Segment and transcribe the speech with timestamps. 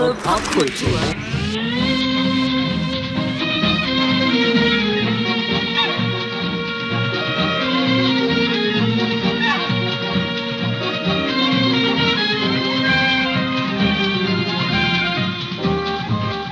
[0.00, 0.98] Jahre Popkultur.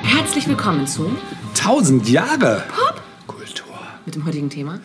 [0.02, 1.10] Herzlich willkommen zu
[1.54, 2.64] 1000 Jahre
[3.26, 3.64] Kultur.
[4.04, 4.78] mit dem heutigen Thema.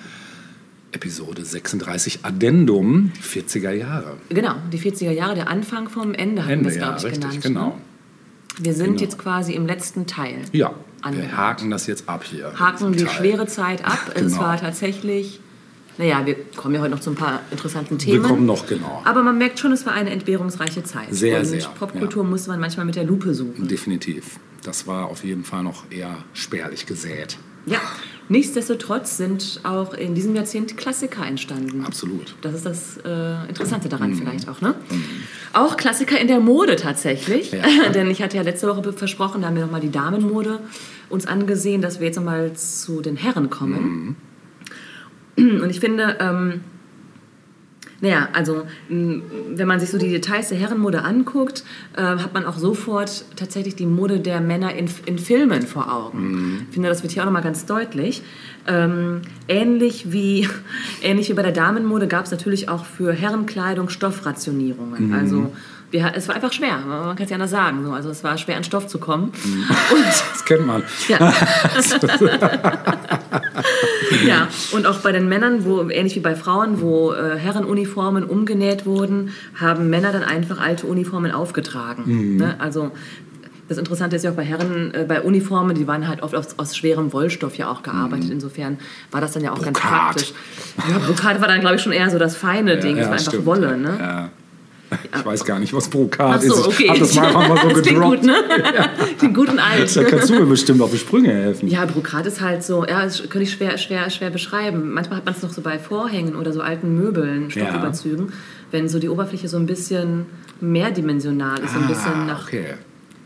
[0.93, 4.16] Episode 36 Addendum 40er Jahre.
[4.30, 7.44] Genau, die 40er Jahre, der Anfang vom Ende hatten wir es, glaube ich, richtig, genannt.
[7.44, 7.67] genau.
[7.70, 7.81] Ne?
[8.59, 9.02] Wir sind Genau.
[9.02, 10.38] jetzt quasi im letzten Teil.
[10.52, 11.38] Ja, wir Angelangt.
[11.38, 12.53] haken das jetzt ab hier.
[12.57, 13.99] Haken die schwere Zeit ab.
[14.16, 14.39] Es Genau.
[14.41, 15.39] war tatsächlich,
[15.98, 18.23] naja, wir kommen ja heute noch zu ein paar interessanten Wir Themen.
[18.23, 19.02] kommen noch genau.
[19.05, 21.08] Aber man merkt schon, es war eine entbehrungsreiche Zeit.
[21.13, 23.67] Sehr, Und sehr, Popkultur musste man manchmal mit der Lupe suchen.
[23.67, 24.39] Definitiv.
[24.63, 27.38] Das war auf jeden Fall noch eher spärlich gesät.
[27.66, 27.80] Ja,
[28.30, 31.84] nichtsdestotrotz sind auch in diesem Jahrzehnt Klassiker entstanden.
[31.86, 32.36] Absolut.
[32.41, 34.16] Das ist das äh, Interessante daran Mhm.
[34.16, 34.76] vielleicht auch, ne?
[35.54, 37.52] Auch Klassiker in der Mode tatsächlich.
[37.52, 37.89] Ja.
[37.94, 40.59] Denn ich hatte ja letzte Woche versprochen, da haben wir nochmal die Damenmode
[41.09, 44.16] uns angesehen, dass wir jetzt nochmal zu den Herren kommen.
[45.36, 45.62] Mhm.
[45.62, 46.62] Und ich finde, ähm,
[48.04, 51.64] naja, also wenn man sich so die Details der Herrenmode anguckt,
[51.96, 56.66] äh, hat man auch sofort tatsächlich die Mode der Männer in, in Filmen vor Augen.
[56.68, 58.22] Ich finde, das wird hier auch nochmal ganz deutlich.
[58.68, 60.50] Ähm, ähnlich, wie,
[61.02, 65.14] ähnlich wie bei der Damenmode gab es natürlich auch für Herrenkleidung Stoffrationierungen.
[65.14, 65.54] Also
[65.94, 67.86] wir, es war einfach schwer, man kann es ja anders sagen.
[67.86, 67.91] So.
[67.94, 69.25] Also es war schwer an Stoff zu kommen.
[69.25, 70.83] Und Das kennt man.
[71.08, 71.19] ja.
[74.27, 78.88] ja, und auch bei den Männern, wo ähnlich wie bei Frauen, wo äh, Herrenuniformen umgenäht
[78.88, 82.38] wurden, haben Männer dann einfach alte Uniformen aufgetragen.
[82.38, 82.55] Ne?
[82.59, 82.91] Also
[83.69, 86.57] das Interessante ist ja auch bei Herren, äh, bei Uniformen, die waren halt oft aus,
[86.57, 88.31] aus schwerem Wollstoff ja auch gearbeitet.
[88.31, 88.80] Insofern
[89.11, 90.00] war das dann ja auch ganz Brokat.
[90.00, 90.33] praktisch.
[90.89, 92.97] Ja, Brokat war dann, glaube ich, schon eher so das feine Ding.
[92.97, 93.45] Es war einfach stimmt.
[93.45, 93.97] Wolle, ne?
[94.00, 94.30] Ja.
[95.16, 96.67] Ich weiß gar nicht, was Brokat so, ist.
[96.67, 96.83] okay.
[96.83, 98.22] Ich hab das mal mal so das klingt gedroppt.
[98.22, 98.36] gut, ne?
[99.17, 99.95] Klingt gut und alt.
[99.95, 101.68] Da kannst du mir bestimmt auf die Sprünge helfen.
[101.68, 104.91] Ja, Brokat ist halt so, ja, das könnte ich schwer, schwer, schwer beschreiben.
[104.94, 108.34] Manchmal hat man es noch so bei Vorhängen oder so alten Möbeln, Stoffüberzügen,
[108.72, 110.25] wenn so die Oberfläche so ein bisschen
[110.62, 112.47] mehrdimensional ist, so ein bisschen ah, nach.
[112.47, 112.75] okay.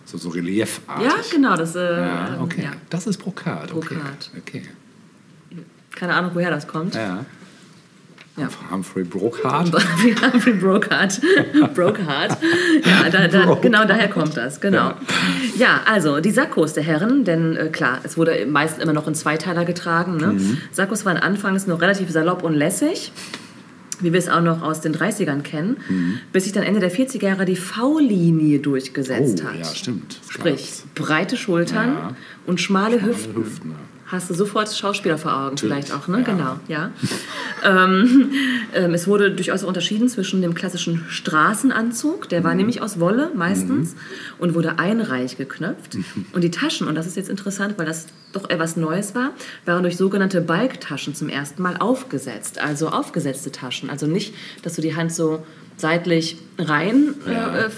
[0.05, 1.05] So, so reliefartig.
[1.05, 1.75] Ja, genau, das.
[1.75, 2.63] Äh, Ja, okay.
[2.63, 2.71] ja.
[2.89, 3.73] Das ist Brokat.
[3.73, 3.95] Okay.
[3.95, 4.31] Brokat.
[4.37, 4.61] okay.
[5.95, 6.95] Keine Ahnung, woher das kommt.
[6.95, 7.25] Ja.
[8.37, 8.49] Ja.
[8.71, 9.71] Humphrey Brockhart.
[10.33, 11.19] Humphrey Brocard.
[11.73, 12.37] Brocard.
[12.85, 14.93] Ja, da, da, genau daher kommt das, genau.
[15.57, 19.15] Ja, also die Sakkos der Herren, denn äh, klar, es wurde meist immer noch in
[19.15, 20.17] Zweiteiler getragen.
[20.17, 20.39] Ne?
[20.71, 23.11] Sakkos waren anfangs noch relativ salopp und lässig,
[24.01, 25.77] wie wir es auch noch aus den 30ern kennen,
[26.31, 29.57] bis sich dann Ende der 40er Jahre die V-Linie durchgesetzt Oh, hat.
[29.57, 30.19] ja, stimmt.
[30.29, 32.15] Sprich, breite Schultern Ja.
[32.45, 33.35] und schmale, Hüften.
[33.35, 33.77] Hüften, ja.
[34.09, 36.19] Hast du sofort Schauspieler vor Augen vielleicht auch, ne?
[36.19, 36.23] ja.
[36.23, 36.91] Genau, ja.
[37.65, 38.31] ähm,
[38.73, 42.57] ähm, es wurde durchaus unterschieden zwischen dem klassischen Straßenanzug, der war Mhm.
[42.57, 43.95] nämlich aus Wolle meistens
[44.39, 45.97] und wurde einreich geknöpft.
[46.31, 49.31] Und die Taschen, und das ist jetzt interessant, weil das doch etwas Neues war,
[49.65, 52.59] waren durch sogenannte Balktaschen zum ersten Mal aufgesetzt.
[52.59, 53.89] Also aufgesetzte Taschen.
[53.89, 55.45] Also nicht, dass du die Hand so
[55.75, 57.65] seitlich rein Ja.
[57.65, 57.69] äh,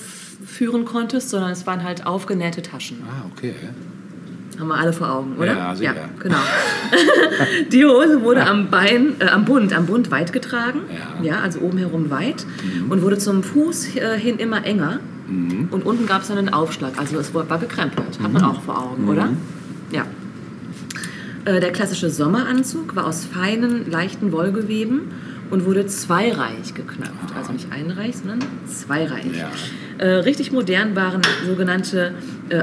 [0.46, 2.97] führen konntest, sondern es waren halt aufgenähte Taschen.
[3.09, 3.53] Ah, okay.
[4.59, 5.56] Haben wir alle vor Augen, oder?
[5.56, 5.96] Ja, sicher.
[6.20, 6.36] genau.
[7.72, 10.81] Die Hose wurde am Bein, äh, am Bund, am Bund weit getragen,
[11.24, 11.40] Ja.
[11.40, 12.46] also oben herum weit
[12.90, 15.00] und wurde zum Fuß äh, hin immer enger.
[15.72, 18.80] Und unten gab es dann einen Aufschlag, also es war gekrempelt, hat man auch vor
[18.81, 19.30] Augen, oder?
[19.92, 20.03] Ja.
[21.46, 25.02] Äh, Der klassische Sommeranzug war aus feinen, leichten Wollgeweben
[25.52, 27.14] und wurde zweireich geknöpft.
[27.38, 29.26] Also nicht einreich, sondern zweireich.
[29.38, 29.50] Ja.
[30.03, 32.14] Äh, richtig modern waren sogenannte
[32.50, 32.62] äh,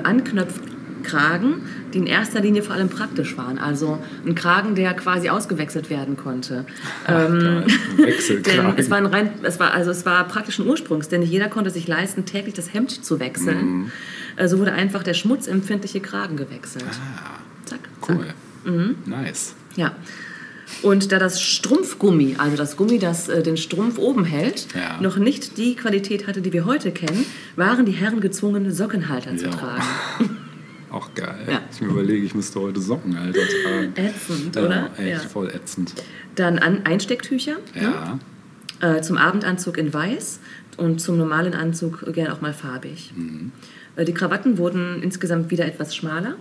[1.07, 1.63] Anknöpfkragen,
[1.93, 3.59] die in erster Linie vor allem praktisch waren.
[3.59, 6.65] Also ein Kragen, der quasi ausgewechselt werden konnte.
[7.09, 7.65] Ähm,
[7.97, 8.43] Geil.
[8.47, 11.49] denn es war, ein rein, es war also es war praktischen Ursprungs, denn nicht jeder
[11.49, 13.91] konnte sich leisten, täglich das Hemd zu wechseln.
[14.39, 14.49] Mhm.
[14.49, 16.85] So wurde einfach der schmutzempfindliche Kragen gewechselt.
[17.65, 17.81] Zack, zack.
[18.03, 18.95] Ah, Cool.
[19.07, 19.55] Nice.
[19.77, 19.93] Ja.
[20.83, 25.01] Und da das Strumpfgummi, also das Gummi, das äh, den Strumpf oben hält, Ja.
[25.01, 29.47] noch nicht die Qualität hatte, die wir heute kennen, waren die Herren gezwungen, Sockenhalter zu
[29.47, 29.51] Ja.
[29.53, 29.83] tragen.
[30.91, 31.39] Auch geil.
[31.51, 31.61] Ja.
[31.73, 33.93] Ich mir überlege, ich müsste heute Sockenhalter tragen.
[33.97, 34.91] Ätzend, Ja, oder?
[34.99, 35.29] echt Ja.
[35.29, 35.95] voll ätzend.
[36.37, 38.19] Dann An Einstecktücher Ja.
[38.81, 40.41] äh, zum Abendanzug in weiß
[40.77, 43.13] und zum normalen Anzug gerne auch mal farbig.
[43.97, 46.37] Äh, die Krawatten wurden insgesamt wieder etwas schmaler.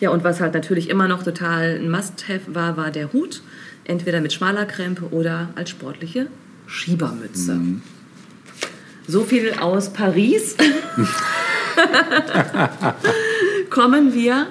[0.00, 3.42] Ja, und was halt natürlich immer noch total ein Must-Have war, war der Hut.
[3.84, 6.26] Entweder mit schmaler Krempe oder als sportliche
[6.66, 7.58] Schiebermütze.
[9.06, 10.56] So viel aus Paris.
[13.70, 14.46] Kommen wir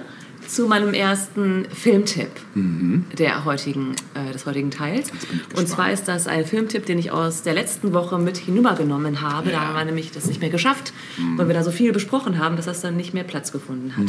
[0.48, 5.12] zu meinem ersten Filmtipp der heutigen, äh, des heutigen Teils.
[5.56, 9.50] Und zwar ist das ein Filmtipp, den ich aus der letzten Woche mit hinübergenommen habe.
[9.51, 9.62] Da Ja.
[9.68, 10.92] haben wir nämlich das nicht mehr geschafft,
[11.38, 14.07] weil wir da so viel besprochen haben, dass das dann nicht mehr Platz gefunden hat.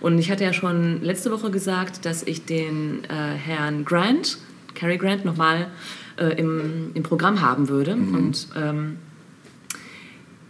[0.00, 4.36] Und ich hatte ja schon letzte Woche gesagt, dass ich den äh, Herrn Grant,
[4.74, 5.68] Cary Grant, nochmal
[6.18, 7.94] äh, im, im Programm haben würde.
[7.94, 8.98] Und ähm,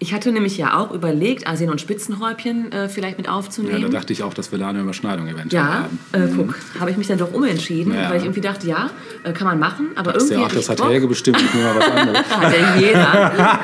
[0.02, 3.82] ich hatte nämlich ja auch überlegt, Asien und Spitzenhäubchen äh, vielleicht mit Ja, aufzunehmen.
[3.82, 5.99] da dachte ich auch, dass wir da eine Überschneidung eventuell Ja, haben.
[6.12, 8.08] äh, guck, habe ich mich dann doch umentschieden, Ja.
[8.11, 8.91] weil ich irgendwie dachte, ja,
[9.25, 10.82] äh, kann man machen, aber Das irgendwie ja, ach, das hat.
[10.82, 12.19] Helge bestimmt, ich nehme mal was anderes.
[12.31, 13.61] Hat ja jeder.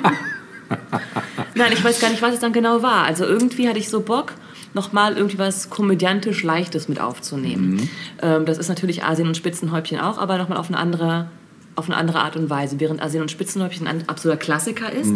[1.56, 3.04] Nein, ich weiß gar nicht, was es dann genau war.
[3.04, 4.32] Also irgendwie hatte ich so Bock,
[4.72, 7.88] nochmal irgendwie was komödiantisch Leichtes mit aufzunehmen.
[8.22, 11.26] Ähm, das ist natürlich Asien und Spitzenhäubchen auch, aber nochmal auf eine andere
[11.76, 12.80] auf eine andere Art und Weise.
[12.80, 15.12] Während Asien und Spitzenhäubchen ein absoluter Klassiker ist,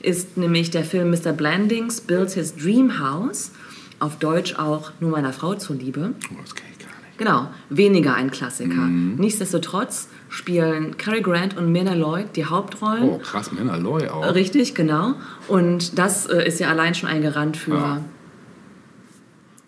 [0.00, 1.32] ist nämlich der Film Mr.
[1.32, 3.52] Blandings Builds His Dream House,
[4.00, 6.12] auf Deutsch auch Nur meiner Frau zuliebe.
[6.30, 7.18] Oh, das kenne ich gar nicht.
[7.18, 8.86] Genau, weniger ein Klassiker.
[8.86, 13.04] Nichtsdestotrotz spielen Cary Grant und Myrna Lloyd die Hauptrollen.
[13.04, 14.34] Oh, krass, Männer, Loy auch.
[14.34, 15.14] Richtig, genau.
[15.48, 18.00] Und das äh, ist ja allein schon ein Garant für Ja.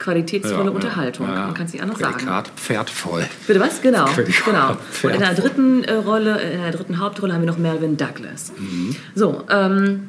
[0.00, 1.28] Qualitätsvolle Ja, Unterhaltung.
[1.28, 1.46] ja.
[1.46, 2.14] Man kann es nicht anders sagen.
[2.14, 3.26] Prädikat pferdvoll.
[3.46, 3.80] Bitte was?
[3.80, 4.06] Genau.
[4.06, 4.76] Prädikat genau.
[5.02, 8.52] Und in der dritten äh, Rolle, in der dritten Hauptrolle haben wir noch Melvin Douglas.
[8.58, 8.96] Mhm.
[9.14, 10.08] So, ähm,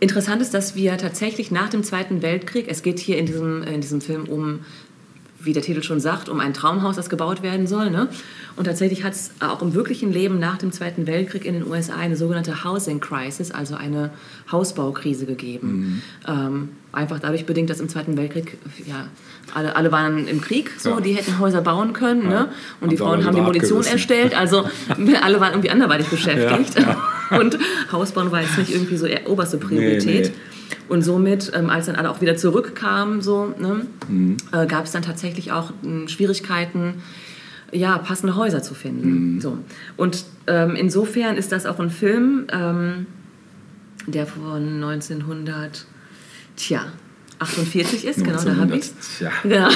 [0.00, 3.80] interessant ist, dass wir tatsächlich nach dem Zweiten Weltkrieg, es geht hier in diesem, in
[3.80, 4.60] diesem Film um,
[5.40, 7.90] wie der Titel schon sagt, um ein Traumhaus, das gebaut werden soll.
[7.90, 8.08] Ne?
[8.54, 11.96] Und tatsächlich hat es auch im wirklichen Leben nach dem Zweiten Weltkrieg in den USA
[11.96, 14.10] eine sogenannte Housing Crisis, also eine
[14.52, 16.02] Hausbaukrise gegeben.
[16.28, 19.08] Ähm, einfach dadurch bedingt, dass im Zweiten Weltkrieg, ja,
[19.54, 21.00] alle, alle waren im Krieg, so, Ja.
[21.00, 22.28] die hätten Häuser bauen können.
[22.28, 22.48] Ne?
[22.80, 23.92] Und die Haben sie Frauen haben die Munition abgerissen.
[23.92, 24.34] erstellt.
[24.38, 24.64] Also
[25.22, 26.74] alle waren irgendwie anderweitig beschäftigt.
[27.30, 27.58] Und
[27.90, 30.26] Hausbauen war jetzt nicht irgendwie so oberste Priorität.
[30.26, 30.32] nee.
[30.88, 33.86] Und somit, ähm, als dann alle auch wieder zurückkamen, so, ne,
[34.52, 36.94] äh, gab es dann tatsächlich auch ähm, Schwierigkeiten,
[37.72, 39.40] ja, passende Häuser zu finden.
[39.40, 39.56] So.
[39.96, 43.06] Und ähm, insofern ist das auch ein Film, ähm,
[44.06, 45.86] der von 1900,
[46.56, 46.86] tja,
[47.42, 49.30] 48 ist, genau, da habe ich 1900, Tja.
[49.50, 49.68] ja,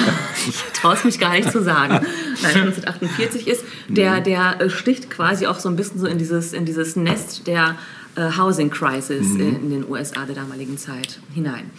[0.47, 2.05] ich traue es mich gar nicht zu sagen.
[2.41, 6.53] Nein, 1948 ist, der, der äh, sticht quasi auch so ein bisschen so in dieses,
[6.53, 7.75] in dieses Nest der
[8.15, 11.69] äh, Housing Crisis in, in den USA der damaligen Zeit hinein.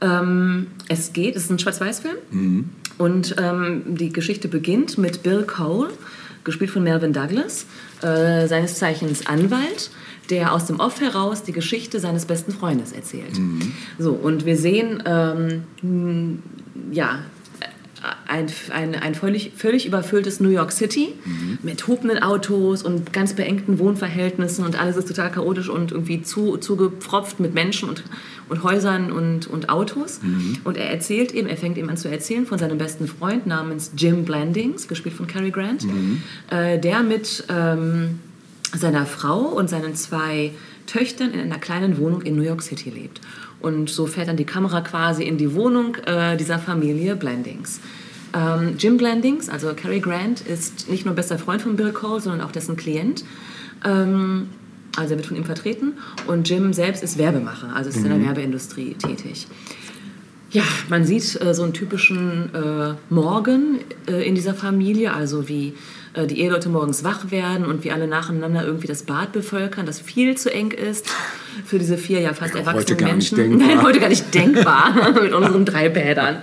[0.00, 5.90] Ähm, es geht, es ist ein Schwarz-Weiß-Film und ähm, die Geschichte beginnt mit Bill Cole,
[6.44, 7.66] gespielt von Melvin Douglas,
[8.02, 9.90] äh, seines Zeichens Anwalt,
[10.30, 13.38] der aus dem Off heraus die Geschichte seines besten Freundes erzählt.
[13.98, 16.42] So, und wir sehen, ähm,
[16.92, 17.20] ja,
[18.26, 21.14] ein, ein, ein völlig, völlig überfülltes New York City
[21.62, 26.56] mit hupenden Autos und ganz beengten Wohnverhältnissen und alles ist total chaotisch und irgendwie zu,
[26.58, 28.02] zugepfropft mit Menschen und,
[28.48, 30.20] und Häusern und, und Autos.
[30.64, 33.92] Und er erzählt eben, er fängt eben an zu erzählen von seinem besten Freund namens
[33.96, 35.86] Jim Blandings, gespielt von Cary Grant,
[36.50, 38.18] äh, der mit ähm,
[38.76, 40.52] seiner Frau und seinen zwei
[40.86, 43.20] Töchtern in einer kleinen Wohnung in New York City lebt.
[43.60, 47.80] Und so fährt dann die Kamera quasi in die Wohnung äh, dieser Familie Blandings.
[48.34, 52.46] Ähm, Jim Blandings, also Cary Grant, ist nicht nur bester Freund von Bill Cole, sondern
[52.46, 53.24] auch dessen Klient.
[53.84, 54.48] Ähm,
[54.96, 55.94] also er wird von ihm vertreten.
[56.26, 59.46] Und Jim selbst ist Werbemacher, also ist in der Werbeindustrie tätig.
[60.54, 65.74] Ja, man sieht äh, so einen typischen äh, Morgen äh, in dieser Familie, also wie
[66.14, 69.98] äh, die Eheleute morgens wach werden und wie alle nacheinander irgendwie das Bad bevölkern, das
[69.98, 71.06] viel zu eng ist
[71.64, 73.58] für diese vier ja fast Ja, erwachsenen Menschen.
[73.58, 76.36] Nein, heute gar nicht denkbar mit unseren drei Bädern.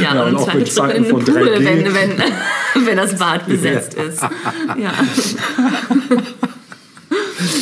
[0.00, 1.64] Ja, Ja, und, und mit Zweifelsfall in den Pool, 3G.
[1.64, 2.22] wenn, wenn,
[2.86, 4.22] wenn das Bad besetzt ist.
[4.22, 4.92] Ja.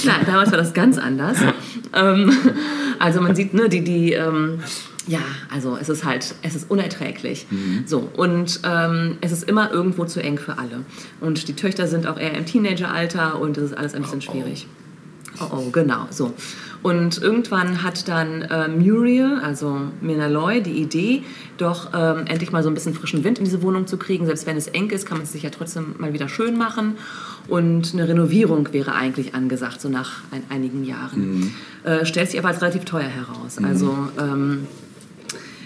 [0.02, 1.38] Klar, damals war das ganz anders.
[1.95, 2.37] Ähm,
[2.99, 4.59] also man sieht, ne, die, die, ähm,
[5.11, 7.47] ja, also es ist halt, es ist unerträglich.
[7.85, 10.85] So, und ähm, es ist immer irgendwo zu eng für alle.
[11.21, 14.69] Und die Töchter sind auch eher im Teenageralter und es ist alles ein bisschen schwierig.
[15.40, 16.33] Oh, oh, genau, so.
[16.83, 21.25] Und irgendwann hat dann äh, Muriel, also Mina Loy, die Idee,
[21.59, 24.26] doch ähm, endlich mal so ein bisschen frischen Wind in diese Wohnung zu kriegen.
[24.26, 26.97] Selbst wenn es eng ist, kann man es sich ja trotzdem mal wieder schön machen.
[27.49, 31.52] Und eine Renovierung wäre eigentlich angesagt, so nach ein, einigen Jahren.
[31.83, 33.59] Äh, stellt sich aber als relativ teuer heraus.
[33.62, 34.67] Also ähm,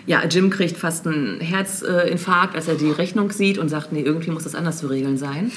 [0.06, 4.30] ja, Jim kriegt fast einen Herzinfarkt, als er die Rechnung sieht und sagt, nee, irgendwie
[4.30, 5.50] muss das anders zu regeln sein.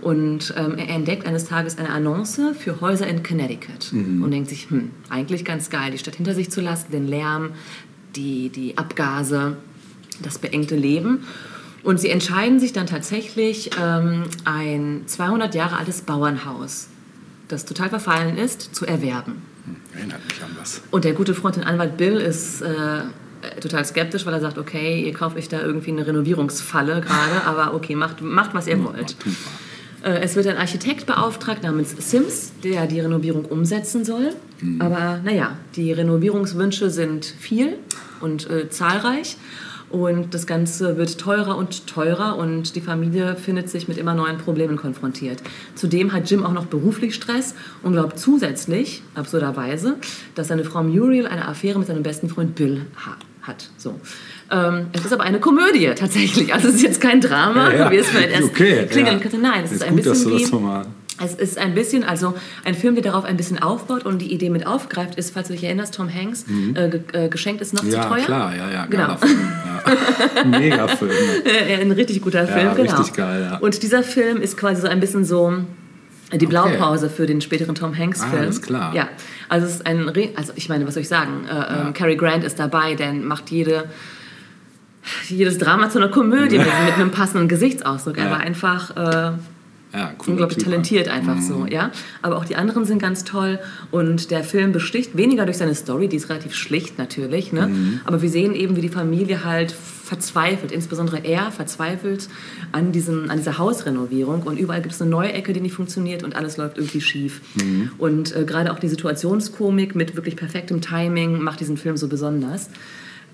[0.00, 4.68] Und ähm, er entdeckt eines Tages eine Annonce für Häuser in Connecticut und denkt sich,
[4.70, 7.50] hm, eigentlich ganz geil, die Stadt hinter sich zu lassen, den Lärm,
[8.16, 9.56] die, die Abgase,
[10.20, 11.24] das beengte Leben.
[11.84, 16.88] Und sie entscheiden sich dann tatsächlich, ähm, ein 200 Jahre altes Bauernhaus,
[17.48, 19.42] das total verfallen ist, zu erwerben.
[19.94, 20.82] Erinnert mich an was.
[20.90, 23.02] Und der gute Freund und Anwalt Bill ist äh,
[23.60, 27.74] total skeptisch, weil er sagt, okay, ihr kauft euch da irgendwie eine Renovierungsfalle gerade, aber
[27.74, 29.16] okay, macht, macht was ihr wollt.
[30.04, 34.30] Äh, Es wird ein Architekt beauftragt namens Sims, der die Renovierung umsetzen soll.
[34.78, 37.76] Aber naja, die Renovierungswünsche sind viel
[38.20, 39.36] und äh, zahlreich.
[39.90, 44.38] Und das Ganze wird teurer und teurer und die Familie findet sich mit immer neuen
[44.38, 45.42] Problemen konfrontiert.
[45.74, 49.96] Zudem hat Jim auch noch beruflich Stress und glaubt zusätzlich, absurderweise,
[50.34, 53.68] dass seine Frau Muriel eine Affäre mit seinem besten Freund Bill ha hat.
[53.76, 54.00] So.
[54.50, 56.52] Ähm, es ist aber eine Komödie tatsächlich.
[56.54, 57.90] Also es ist jetzt kein Drama, Ja, ja.
[57.90, 59.22] wie es erst Okay, klingeln ja.
[59.22, 59.38] könnte.
[59.38, 60.82] Nein, es ist, Ist ein gut, bisschen wie...
[61.22, 62.34] Es ist ein bisschen, also
[62.64, 65.52] ein Film, der darauf ein bisschen aufbaut und die Idee mit aufgreift, ist, falls du
[65.52, 67.92] dich erinnerst, Tom Hanks, äh, ge äh, geschenkt ist noch zu Mhm.
[67.92, 68.24] Ja, teuer.
[68.24, 69.16] klar, ja, ja, Genau.
[69.18, 69.38] Film.
[69.38, 70.44] Ja.
[70.58, 71.10] Mega Film.
[71.44, 72.96] Äh, ein richtig guter Film, Ja, genau.
[72.96, 73.58] richtig geil, ja.
[73.58, 75.52] Und dieser Film ist quasi so ein bisschen so
[76.34, 78.42] die Blaupause für den späteren Tom Ah, Hanks-Film.
[78.42, 78.94] alles klar.
[78.94, 79.08] Ja,
[79.48, 81.44] also es ist ein, Re also ich meine, was soll ich sagen?
[81.46, 83.84] Äh, ähm, Cary Grant ist dabei, der macht jede
[85.28, 88.18] jedes Drama zu einer Komödie mit, mit einem passenden Gesichtsausdruck.
[88.18, 88.30] Er Ja.
[88.30, 89.32] war einfach äh,
[89.94, 91.42] Ja, unglaublich Typ, talentiert einfach Mhm.
[91.42, 91.90] so, ja.
[92.22, 93.58] Aber auch die anderen sind ganz toll
[93.90, 97.66] und der Film besticht weniger durch seine Story, die ist relativ schlicht natürlich, ne?
[97.66, 98.00] Mhm.
[98.04, 99.72] Aber wir sehen eben, wie die Familie halt
[100.12, 102.28] verzweifelt, insbesondere er verzweifelt
[102.70, 106.22] an, diesem, an dieser Hausrenovierung und überall gibt es eine neue Ecke, die nicht funktioniert
[106.22, 107.40] und alles läuft irgendwie schief.
[107.54, 107.92] Mhm.
[107.96, 112.68] Und äh, gerade auch die Situationskomik mit wirklich perfektem Timing macht diesen Film so besonders.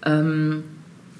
[0.06, 0.62] Ähm,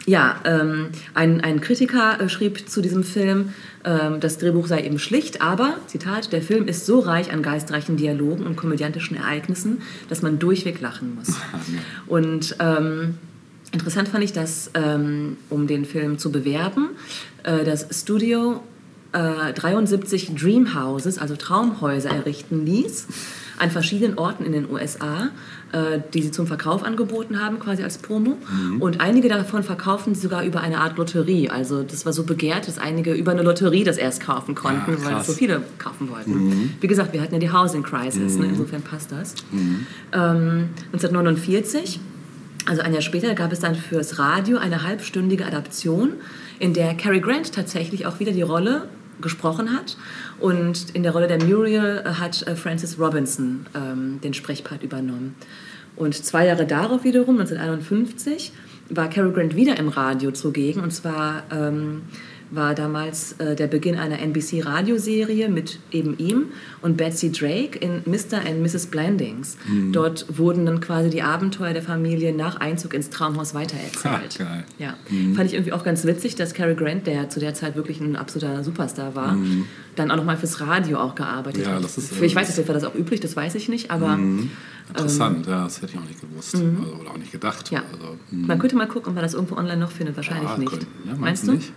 [0.06, 3.52] ja, ähm, ein, ein Kritiker äh, schrieb zu diesem Film,
[3.84, 7.96] ähm, das Drehbuch sei eben schlicht, aber, Zitat, der Film ist so reich an geistreichen
[7.96, 11.34] Dialogen und komödiantischen Ereignissen, dass man durchweg lachen muss.
[12.06, 13.16] Und ähm,
[13.72, 16.90] interessant fand ich, dass, ähm, um den Film zu bewerben,
[17.44, 18.62] äh, das Studio
[19.12, 23.06] äh, 73 Dreamhouses, also Traumhäuser, errichten ließ
[23.58, 25.30] an verschiedenen Orten in den USA,
[25.72, 28.36] äh, die sie zum Verkauf angeboten haben, quasi als Promo.
[28.78, 31.48] Und einige davon verkauften sie sogar über eine Art Lotterie.
[31.50, 35.04] Also das war so begehrt, dass einige über eine Lotterie das erst kaufen konnten, Ja,
[35.04, 35.26] weil krass.
[35.26, 36.74] so viele kaufen wollten.
[36.80, 38.46] Wie gesagt, wir hatten ja die Housing Crisis, ne?
[38.46, 39.34] insofern passt das.
[40.12, 41.98] Ähm, 1949
[42.68, 46.14] also ein Jahr später gab es dann fürs Radio eine halbstündige Adaption,
[46.58, 48.88] in der Cary Grant tatsächlich auch wieder die Rolle
[49.22, 49.96] gesprochen hat.
[50.38, 55.34] Und in der Rolle der Muriel äh, hat äh, Francis Robinson ähm, den Sprechpart übernommen.
[55.96, 58.52] Und zwei Jahre darauf wiederum, 1951,
[58.90, 60.82] war Cary Grant wieder im Radio zugegen.
[60.82, 62.02] Und zwar ähm,
[62.50, 66.46] war damals äh, der Beginn einer NBC-Radioserie mit eben ihm
[66.82, 68.38] und Betsy Drake in Mr.
[68.46, 68.86] and Mrs.
[68.86, 69.56] Blandings.
[69.92, 74.38] Dort wurden dann quasi die Abenteuer der Familie nach Einzug ins Traumhaus weitererzählt.
[74.38, 74.64] Geil.
[74.78, 74.94] Ja,
[75.34, 78.16] fand ich irgendwie auch ganz witzig, dass Cary Grant, der zu der Zeit wirklich ein
[78.16, 79.36] absoluter Superstar war,
[79.96, 81.84] dann auch nochmal fürs Radio auch gearbeitet Ja, hat.
[81.84, 84.18] das ist, ich äh, weiß nicht, war das auch üblich, das weiß ich nicht, aber
[84.88, 86.54] Interessant, ja, das hätte ich auch nicht gewusst.
[86.54, 86.66] Also,
[87.00, 87.70] oder auch nicht gedacht.
[87.70, 87.76] Mhm.
[87.76, 87.82] ja.
[87.92, 88.46] Also, hm.
[88.46, 90.16] man könnte mal gucken, ob man das irgendwo online noch findet.
[90.16, 90.70] Wahrscheinlich Ah, nicht.
[90.70, 91.52] könnte- Ja, meinst, Meinst du du?
[91.58, 91.72] nicht?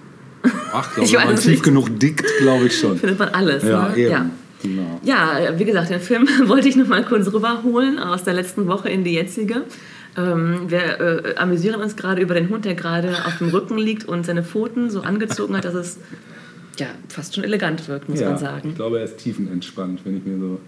[0.74, 1.64] Ach, glaube, Ich wenn man tief nicht.
[1.64, 2.98] genug dickt, glaube ich schon.
[2.98, 3.64] Findet man alles.
[3.64, 3.98] Ja, ne?
[3.98, 4.12] eben.
[4.12, 4.26] Ja.
[4.64, 5.00] Genau.
[5.04, 8.90] Ja, wie gesagt, den Film wollte ich noch mal kurz rüberholen aus der letzten Woche
[8.90, 9.64] in die jetzige.
[10.18, 14.08] Ähm, wir äh, amüsieren uns gerade über den Hund, der gerade auf dem Rücken liegt
[14.08, 15.98] und seine Pfoten so angezogen hat, dass es
[16.78, 18.70] ja, fast schon elegant wirkt, muss man Ja, sagen.
[18.70, 20.60] ich glaube, er ist tiefenentspannt, wenn ich mir so.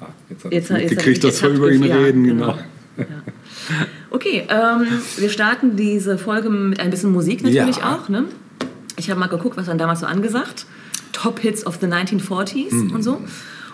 [0.00, 2.24] Ah, jetzt hat Jetzt er mitgekriegt, dass wir über ihn ja, reden.
[2.24, 2.54] genau.
[2.96, 3.06] Genau.
[4.10, 4.86] Okay, ähm,
[5.18, 7.94] wir starten diese Folge mit ein bisschen Musik natürlich Ja.
[7.96, 8.08] auch.
[8.08, 8.24] Ne?
[8.96, 10.66] Ich habe mal geguckt, was dann damals so angesagt.
[11.12, 13.20] Top Hits of the 1940s und so.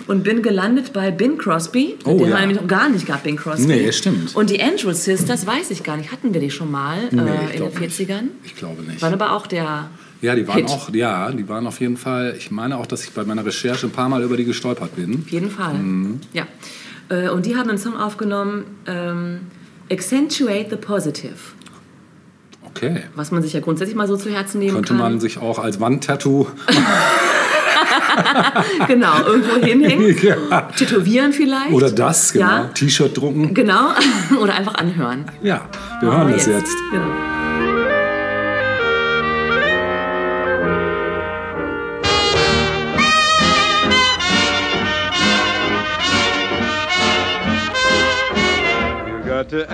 [0.08, 2.10] Und bin gelandet bei Bing Crosby, Mhm.
[2.10, 2.32] Oh, den ja.
[2.32, 3.66] man nämlich noch gar nicht gab, Bing Crosby.
[3.66, 4.34] Nee, stimmt.
[4.34, 7.34] Und die Andrews Sisters, weiß ich gar nicht, hatten wir die schon mal Nee, äh,
[7.34, 8.00] in den glaub nicht.
[8.00, 8.24] 40ern?
[8.42, 9.00] Ich glaube nicht.
[9.00, 10.68] Waren aber auch der Ja, die waren Hit.
[10.70, 12.34] auch, ja, die waren auf jeden Fall.
[12.36, 15.22] Ich meine auch, dass ich bei meiner Recherche ein paar Mal über die gestolpert bin.
[15.24, 15.74] Auf jeden Fall.
[15.74, 16.20] Mhm.
[16.32, 16.46] Ja.
[17.08, 19.40] Äh, Und die haben einen Song aufgenommen, ähm,
[19.90, 21.34] Accentuate the Positive,
[22.74, 23.02] Okay.
[23.14, 24.98] was man sich ja grundsätzlich mal so zu Herzen nehmen Könnte kann.
[24.98, 26.46] man sich auch als Wandtattoo.
[28.88, 30.62] genau, irgendwo hinhängen, ja.
[30.76, 31.72] tätowieren vielleicht.
[31.72, 32.46] Oder das, genau.
[32.46, 32.64] Ja.
[32.74, 33.54] T-Shirt drucken.
[33.54, 33.90] Genau,
[34.40, 35.24] oder einfach anhören.
[35.42, 35.62] Ja,
[36.00, 36.76] wir hören das jetzt.
[36.90, 37.06] Genau.
[49.06, 49.66] You got to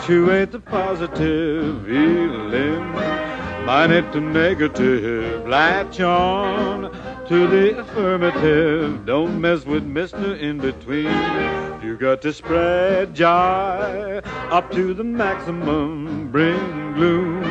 [0.00, 2.92] accentuate the positive feeling.
[3.66, 6.90] Minus the negative, latch on
[7.28, 9.04] to the affirmative.
[9.04, 10.40] Don't mess with Mr.
[10.40, 11.12] In Between.
[11.82, 16.30] You got to spread joy up to the maximum.
[16.32, 17.42] Bring gloom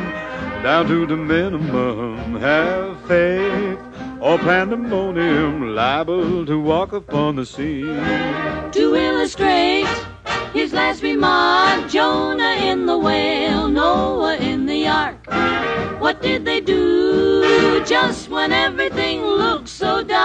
[0.64, 2.40] down to the minimum.
[2.40, 3.78] Have faith
[4.20, 7.96] or pandemonium liable to walk upon the scene.
[8.72, 10.09] to illustrate
[10.52, 15.24] His last remark Jonah in the whale, Noah in the ark.
[16.00, 20.20] What did they do just when everything looked so dark?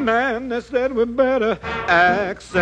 [0.00, 1.58] Man, they said we better
[1.88, 2.58] accentuate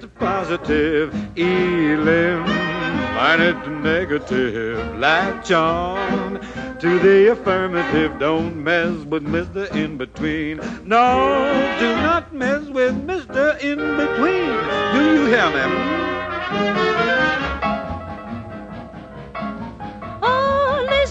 [0.00, 2.81] the positive, eliminate
[3.14, 6.40] the negative, latch on
[6.80, 8.18] to the affirmative.
[8.18, 9.70] Don't mess with Mr.
[9.74, 10.56] In Between.
[10.84, 13.60] No, do not mess with Mr.
[13.60, 14.56] In Between.
[14.92, 15.62] Do you hear me?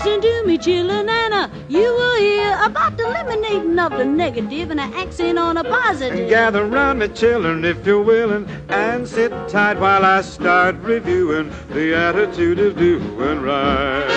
[0.03, 1.51] Listen to me, chillin' Anna.
[1.69, 6.27] You will hear about the eliminating of the negative and an accent on a positive.
[6.29, 11.93] Gather round me, children, if you're willing, and sit tight while I start reviewing the
[11.95, 14.07] attitude of doing right.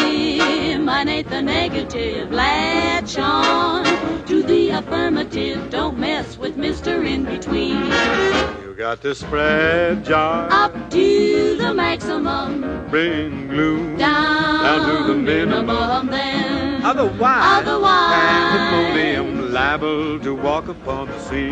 [1.29, 3.83] the negative, latch on
[4.27, 4.50] to the
[4.81, 5.69] affirmative.
[5.69, 7.05] Don't mess with Mr.
[7.07, 8.70] In Between.
[8.81, 10.15] You got to spread joy,
[10.49, 16.07] Up to the maximum, bring gloom down, down to the minimum.
[16.07, 18.11] then Otherwise, Otherwise.
[18.11, 21.51] pandemonium liable to walk upon the scene.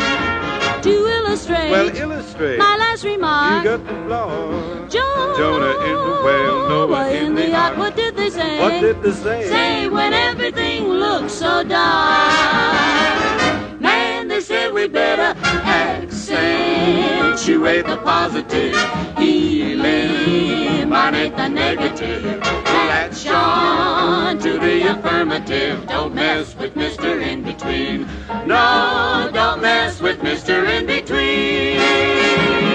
[0.81, 2.57] to illustrate Well, illustrate.
[2.57, 3.63] my last remark.
[3.63, 4.87] You got the flaw.
[4.89, 7.77] Jonah, Jonah in the whale, Noah in the ark.
[7.77, 8.59] What did they say?
[8.59, 9.47] What did they say?
[9.49, 12.31] Say when everything looks so dark.
[13.79, 15.35] Man, they said we better
[16.31, 18.75] accentuate the positive,
[19.17, 20.85] eliminate
[21.35, 22.39] the negative.
[22.65, 25.85] Latch on to the affirmative.
[25.87, 27.21] Don't mess with Mr.
[27.21, 28.07] In Between.
[28.45, 30.67] No, don't mess with Mr.
[30.69, 32.68] In Between.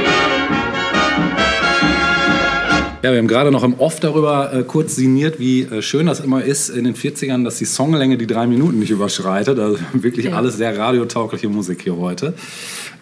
[3.04, 6.20] Ja, wir haben gerade noch im Off darüber äh, kurz sinniert, wie äh, schön das
[6.20, 9.58] immer ist in den 40ern, dass die Songlänge die drei Minuten nicht überschreitet.
[9.58, 10.36] Also wirklich Ja.
[10.36, 12.32] alles sehr radiotaugliche Musik hier heute.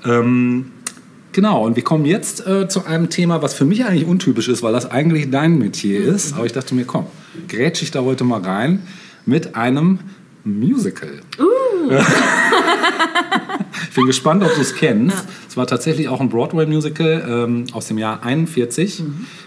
[0.04, 0.73] Ähm,
[1.30, 4.64] genau, und wir kommen jetzt äh, zu einem Thema, was für mich eigentlich untypisch ist,
[4.64, 6.35] weil das eigentlich dein Metier ist.
[6.35, 7.06] Aber ich dachte mir, komm,
[7.47, 8.82] grätsch ich da heute mal rein
[9.25, 10.00] mit einem
[10.43, 11.21] Musical.
[13.88, 15.26] Ich bin gespannt, ob du es kennst.
[15.49, 19.02] Es war tatsächlich auch ein Broadway-Musical ähm, aus dem Jahr 41.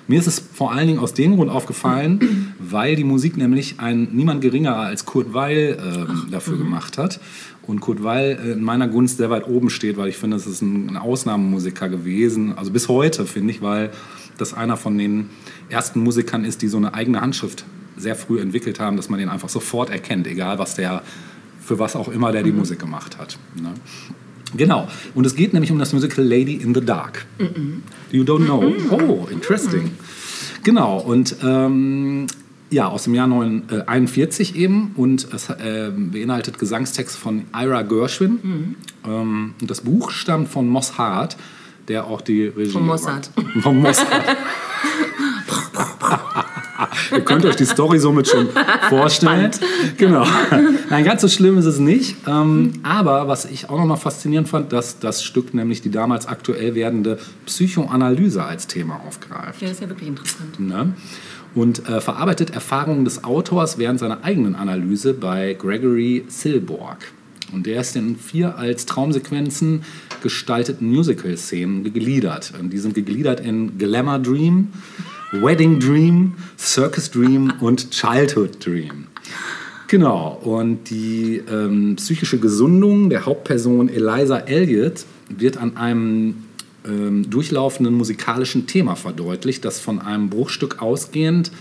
[0.07, 4.09] Mir ist es vor allen Dingen aus dem Grund aufgefallen, weil die Musik nämlich ein
[4.11, 7.19] niemand geringerer als Kurt Weil ähm, dafür gemacht hat.
[7.63, 10.45] Und Kurt Weil äh, in meiner Gunst sehr weit oben steht, weil ich finde, es
[10.47, 12.57] ist ein, Ausnahmemusiker gewesen.
[12.57, 13.91] Also bis heute, finde ich, weil
[14.37, 15.29] das einer von den
[15.69, 17.65] ersten Musikern ist, die so eine eigene Handschrift
[17.97, 21.01] sehr früh entwickelt haben, dass man den einfach sofort erkennt, egal was der
[21.65, 23.37] für was auch immer der die Musik gemacht hat.
[23.59, 23.73] Ne?
[24.57, 24.87] Genau.
[25.13, 27.25] Und es geht nämlich um das Musical Lady in the Dark.
[28.11, 28.73] You don't know?
[28.91, 29.91] Oh, interesting.
[30.63, 30.99] Genau.
[30.99, 32.27] Und ähm,
[32.69, 34.91] ja, aus dem Jahr 1941 eben.
[34.95, 38.75] Und es äh, beinhaltet Gesangstext von Ira Gershwin.
[39.05, 41.37] Ähm, und das Buch stammt von Moss Hart,
[41.87, 43.29] der auch die Regie Vom Mossad.
[43.61, 44.07] Vom Mossad.
[47.11, 48.49] Ihr könnt euch die Story somit schon
[48.89, 49.51] vorstellen.
[49.97, 50.25] Genau.
[50.89, 52.15] Nein, ganz so schlimm ist es nicht.
[52.27, 56.75] Ähm, aber was ich auch nochmal faszinierend fand, dass das Stück nämlich die damals aktuell
[56.75, 59.61] werdende Psychoanalyse als Thema aufgreift.
[59.61, 60.59] Ja, das ist ja wirklich interessant.
[60.59, 60.93] Ne?
[61.53, 66.97] Und äh, verarbeitet Erfahrungen des Autors während seiner eigenen Analyse bei Gregory Silborg.
[67.53, 69.83] Und der ist in vier als Traumsequenzen
[70.21, 72.53] gestalteten Musical-Szenen gegliedert.
[72.59, 74.69] Und die sind gegliedert in Glamour Dream,
[75.31, 79.07] Wedding Dream, Circus Dream und Childhood Dream.
[79.87, 86.45] Genau, und die ähm, psychische Gesundung der Hauptperson Eliza Elliott wird an einem
[86.87, 91.51] ähm, durchlaufenden musikalischen Thema verdeutlicht, das von einem Bruchstück ausgehend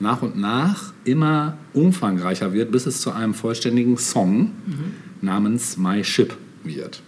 [0.00, 4.52] nach und nach immer umfangreicher wird, bis es zu einem vollständigen Song
[5.20, 6.34] namens My Ship
[6.64, 7.00] wird.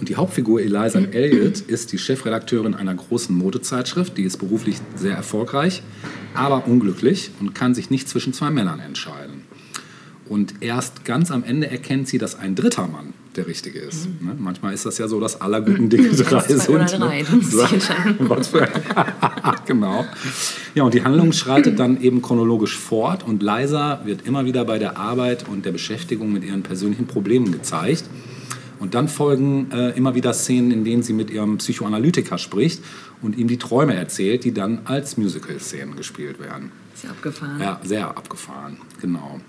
[0.00, 5.14] Und die Hauptfigur Eliza Elliott ist die Chefredakteurin einer großen Modezeitschrift, die ist beruflich sehr
[5.14, 5.82] erfolgreich,
[6.34, 9.42] aber unglücklich und kann sich nicht zwischen zwei Männern entscheiden.
[10.26, 14.06] Und erst ganz am Ende erkennt sie, dass ein dritter Mann der richtige ist.
[14.22, 14.36] Ne?
[14.38, 16.68] Manchmal ist das ja so, dass aller guten Dinge drei sind.
[16.68, 17.22] oder drei.
[17.22, 18.16] Dich entscheiden.
[18.20, 18.68] Was für
[19.66, 20.04] genau.
[20.74, 24.78] Ja, und die Handlung schreitet dann eben chronologisch fort und Liza wird immer wieder bei
[24.78, 28.04] der Arbeit und der Beschäftigung mit ihren persönlichen Problemen gezeigt.
[28.80, 32.82] Und dann folgen äh, immer wieder Szenen, in denen sie mit ihrem Psychoanalytiker spricht
[33.22, 36.72] und ihm die Träume erzählt, die dann als Musical-Szenen gespielt werden.
[37.02, 37.60] Ja abgefahren.
[37.60, 39.40] Ja, sehr abgefahren, genau.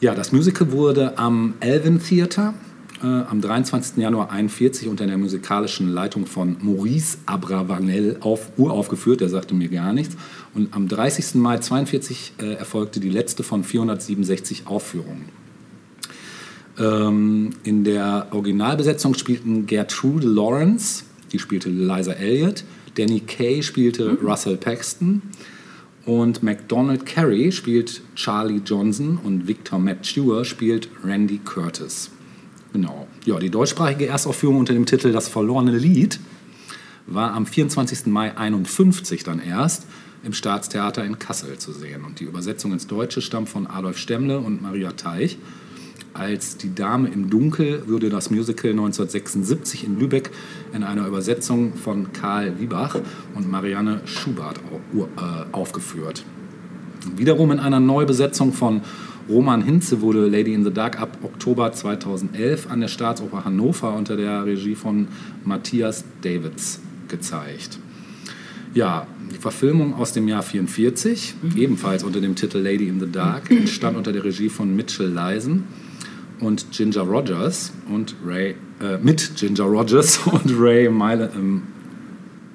[0.00, 2.54] Ja, das Musical wurde am Elvin Theater
[3.02, 3.96] äh, am 23.
[3.96, 9.92] Januar 41 unter der musikalischen Leitung von Maurice Abravanel auf, uraufgeführt, der sagte mir gar
[9.92, 10.16] nichts.
[10.54, 11.36] Und am 30.
[11.36, 15.39] Mai 42 äh, erfolgte die letzte von 467 Aufführungen.
[16.80, 22.64] Ähm, in der Originalbesetzung spielten Gertrude Lawrence, die spielte Liza Elliott,
[22.96, 25.22] Danny Kaye spielte Russell Paxton
[26.06, 32.10] und MacDonald Carey spielt Charlie Johnson und Victor Mature spielt Randy Curtis.
[32.72, 33.06] Genau.
[33.26, 36.18] Ja, die deutschsprachige Erstaufführung unter dem Titel Das verlorene Lied
[37.06, 38.06] war am 24.
[38.06, 39.86] Mai 51 dann erst
[40.22, 42.04] im Staatstheater in Kassel zu sehen.
[42.04, 45.38] Und die Übersetzung ins Deutsche stammt von Adolf Stemmle und Maria Teich.
[46.12, 50.30] Als Die Dame im Dunkel wurde das Musical 1976 in Lübeck
[50.74, 52.96] in einer Übersetzung von Karl Wiebach
[53.36, 55.02] und Marianne Schubert äh,
[55.52, 56.24] aufgeführt.
[57.16, 58.82] Wiederum in einer Neubesetzung von
[59.28, 64.16] Roman Hinze wurde Lady in the Dark ab Oktober 2011 an der Staatsoper Hannover unter
[64.16, 65.06] der Regie von
[65.44, 67.78] Matthias Davids gezeigt.
[68.74, 73.50] Ja, die Verfilmung aus dem Jahr 44, ebenfalls unter dem Titel Lady in the Dark,
[73.50, 75.64] entstand unter der Regie von Mitchell Leisen
[76.40, 81.62] und Ginger Rogers und Ray äh, mit Ginger Rogers und Ray Mile, ähm,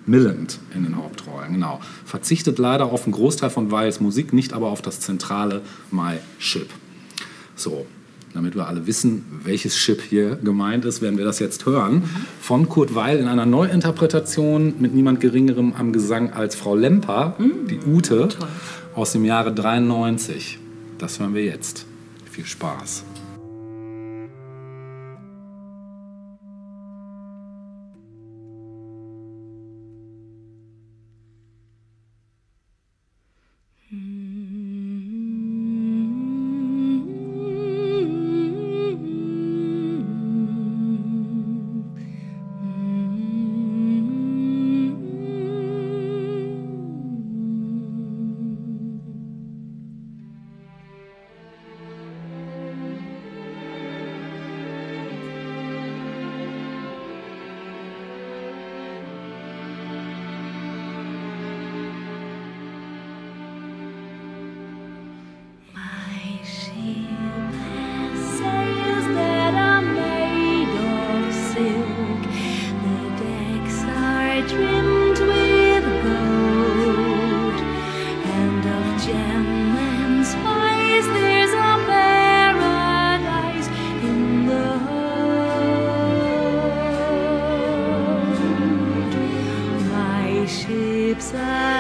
[0.06, 1.54] Milland in den Hauptrollen.
[1.54, 1.80] Genau.
[2.06, 6.69] Verzichtet leider auf einen Großteil von Weils Musik, nicht aber auf das zentrale My Ship.
[7.56, 7.86] So,
[8.34, 12.04] damit wir alle wissen, welches Ship hier gemeint ist, werden wir das jetzt hören.
[12.41, 17.80] Von Kurt Weil in einer Neuinterpretation mit niemand Geringerem am Gesang als Frau Lemper, die
[17.80, 18.30] Ute,
[18.93, 20.60] aus dem Jahre 93.
[20.98, 21.86] Das hören wir jetzt.
[22.30, 23.04] Viel Spaß.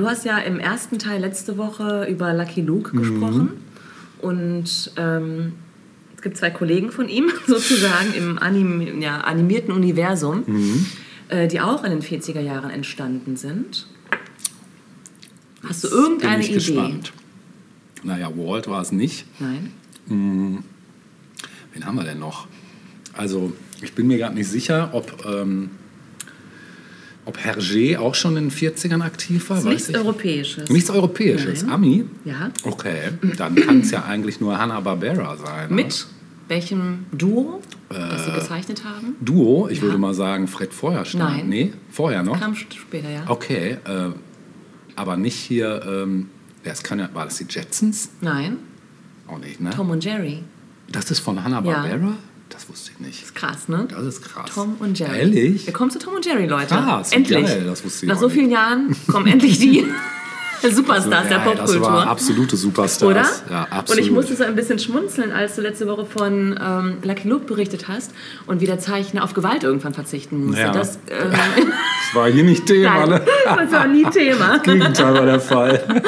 [0.00, 3.00] du hast ja im ersten Teil letzte Woche über Lucky Luke Mhm.
[3.00, 3.50] gesprochen.
[4.20, 5.52] Und ähm,
[6.16, 10.86] es gibt zwei Kollegen von ihm, sozusagen, im anim ja, animierten Universum, Mhm.
[11.28, 13.86] äh, die auch in den 40er Jahren entstanden sind.
[15.66, 16.54] Hast du Bin irgendeine ich Idee?
[16.56, 17.12] gespannt.
[18.02, 19.26] Naja, Walt war es nicht.
[19.38, 19.72] Nein?
[20.06, 20.64] Wen
[21.86, 22.46] haben wir denn noch?
[23.12, 25.70] Also, ich bin mir gerade nicht sicher, ob ähm,
[27.26, 29.96] ob Hergé auch schon in den 40ern aktiv war, Das ist nichts ich.
[29.96, 30.70] Europäisches.
[30.70, 31.64] Nichts Europäisches.
[31.68, 32.04] Ami?
[32.24, 32.50] Ja.
[32.64, 35.68] Okay, dann kann es ja eigentlich nur Hanna-Barbera sein.
[35.68, 35.74] ne?
[35.76, 36.06] Mit
[36.48, 38.24] welchem Duo, das Äh.
[38.30, 39.14] Sie gezeichnet haben?
[39.20, 39.82] Duo, ich Ja.
[39.84, 41.20] würde mal sagen Fred Feuerstein.
[41.20, 41.48] Nein.
[41.48, 42.40] Nee, vorher noch?
[42.40, 43.22] Kam später, ja.
[43.28, 44.10] Okay, äh,
[44.96, 46.28] aber nicht hier, ähm,
[46.64, 48.10] ja, es kann ja, war das die Jetsons?
[48.20, 48.56] Nein,
[49.28, 49.70] Auch nicht, ne?
[49.70, 50.42] Tom und Jerry.
[50.90, 52.14] Das ist von Hanna-Barbera?
[52.50, 53.22] Das wusste ich nicht.
[53.22, 53.86] Ist krass, ne?
[53.88, 54.50] Das ist krass.
[54.54, 55.18] Tom und Jerry.
[55.20, 55.66] Ehrlich?
[55.66, 56.74] Wir kommen zu Tom und Jerry, Leute.
[56.74, 57.44] Krass, endlich.
[57.46, 58.34] geil, das wusste ich Nach so nicht.
[58.34, 59.86] vielen Jahren kommen endlich die
[60.70, 61.82] Superstars der Ja, Das Popkultur.
[61.82, 63.10] war absolute Superstars.
[63.10, 63.26] Oder?
[63.50, 64.04] Ja, Und absolut.
[64.04, 67.88] ich musste so ein bisschen schmunzeln, als du letzte Woche von ähm, Lucky Luke berichtet
[67.88, 68.12] hast
[68.46, 70.60] und wie der Zeichner auf Gewalt irgendwann verzichten musste.
[70.62, 70.72] Ja.
[70.72, 73.22] Das, ähm, Das war hier nicht Thema, nein, ne?
[73.44, 74.58] das war nie Thema.
[74.58, 76.02] Gegenteil war der Fall.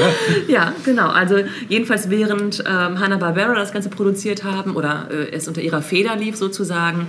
[0.49, 1.09] Ja, genau.
[1.09, 1.37] Also
[1.69, 6.37] jedenfalls während ähm, Hanna-Barbera das Ganze produziert haben oder äh, es unter ihrer Feder lief
[6.37, 7.07] sozusagen,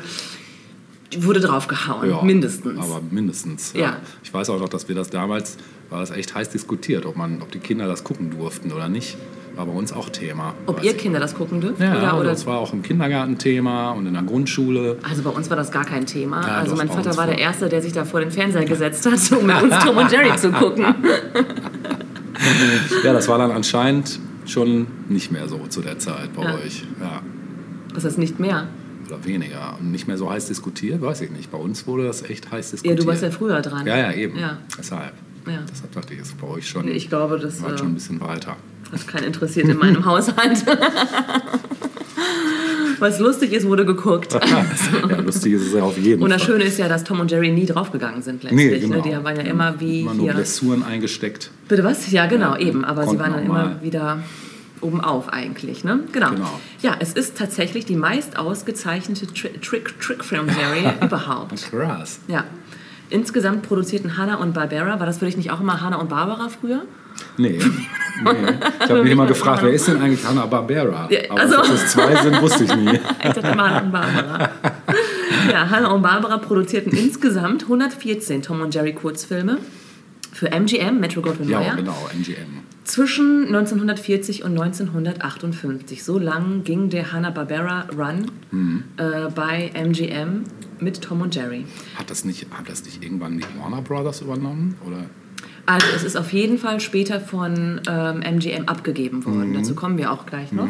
[1.19, 2.79] wurde draufgehauen, Ja, mindestens.
[2.79, 3.73] Aber mindestens.
[3.75, 3.97] Ja.
[4.23, 5.58] Ich weiß auch noch, dass wir das damals,
[5.93, 9.15] war das echt heiß diskutiert, ob, man, ob die Kinder das gucken durften oder nicht.
[9.56, 10.56] War bei uns auch Thema.
[10.65, 10.95] Ob ihr.
[10.97, 11.79] Kinder das gucken dürft?
[11.79, 14.97] Ja, oder, oder das war auch im Kindergarten Thema und in der Grundschule.
[15.08, 16.41] Also bei uns war das gar kein Thema.
[16.41, 17.38] Ja, also mein Vater war der.
[17.38, 20.36] Erste, der sich da vor den Fernseher gesetzt hat, um mit uns Tom und Jerry
[20.38, 20.86] zu gucken.
[23.03, 26.56] Ja, das war dann anscheinend schon nicht mehr so zu der Zeit bei Ja.
[26.56, 26.84] euch.
[26.99, 27.21] Ja.
[27.93, 28.67] Das ist nicht mehr.
[29.08, 29.77] Oder weniger.
[29.79, 31.51] Und nicht mehr so heiß diskutiert, weiß ich nicht.
[31.51, 32.99] Bei uns wurde das echt heiß Ja, diskutiert.
[32.99, 33.86] du warst ja früher dran.
[33.86, 34.38] Ja, ja, eben.
[34.38, 34.58] Ja.
[34.77, 35.13] Deshalb.
[35.47, 35.60] Ja.
[35.69, 38.21] Deshalb dachte ich, ist bei euch schon, Ich glaube, das war äh, schon ein bisschen
[38.21, 38.56] weiter.
[38.91, 40.63] hat keinen interessiert in meinem Haushalt.
[42.99, 44.34] Was lustig ist, wurde geguckt.
[45.10, 46.38] ja, lustig ist es ja auf jeden Und Fall.
[46.38, 48.71] das Schöne ist ja, dass Tom und Jerry nie draufgegangen sind letztlich.
[48.71, 49.01] Nee, genau.
[49.01, 50.34] Die waren ja immer wie Immer nur hier.
[50.36, 51.51] Blessuren eingesteckt.
[51.67, 52.10] Bitte was?
[52.12, 52.86] Ja, genau, Ja, eben.
[52.86, 54.19] Aber sie waren dann immer wieder
[54.79, 55.84] oben auf eigentlich.
[55.84, 56.01] Ne?
[56.13, 56.29] Genau.
[56.32, 56.60] Genau.
[56.82, 61.69] Ja, es ist tatsächlich die meist ausgezeichnete Tri Trick Trickfilm-Serie überhaupt.
[61.71, 62.19] Krass.
[62.27, 62.45] Ja.
[63.09, 66.49] Insgesamt produzierten Hannah und Barbara, war das für dich nicht auch immer Hannah und Barbara
[66.49, 66.83] früher?
[67.37, 67.59] Nee.
[68.23, 68.31] nee.
[68.83, 71.07] Ich habe mich immer gefragt, wer ist denn eigentlich Hanna Barbera?
[71.09, 72.99] Ja, Aber also- dass das zwei sind, wusste ich nie.
[73.23, 74.49] Ich dachte immer Hannah und Barbara.
[75.51, 79.57] Ja, Hannah und Barbara produzierten insgesamt 114 Tom und Jerry Kurzfilme
[80.31, 82.62] für MGM, Metro Goldwyn Ja, Mayer, genau, MGM.
[82.84, 86.04] Zwischen 1940 und 1958.
[86.04, 88.84] So lang ging der Hanna-Barbera-Run Mhm.
[88.98, 90.43] äh, bei MGM
[90.80, 91.65] mit Tom und Jerry.
[91.96, 94.76] Hat das nicht, hat das nicht irgendwann die Warner Brothers übernommen?
[94.86, 95.06] Oder?
[95.65, 99.52] Also es ist auf jeden Fall später von ähm, MGM abgegeben worden.
[99.52, 99.54] Mhm.
[99.54, 100.67] Dazu kommen wir auch gleich noch.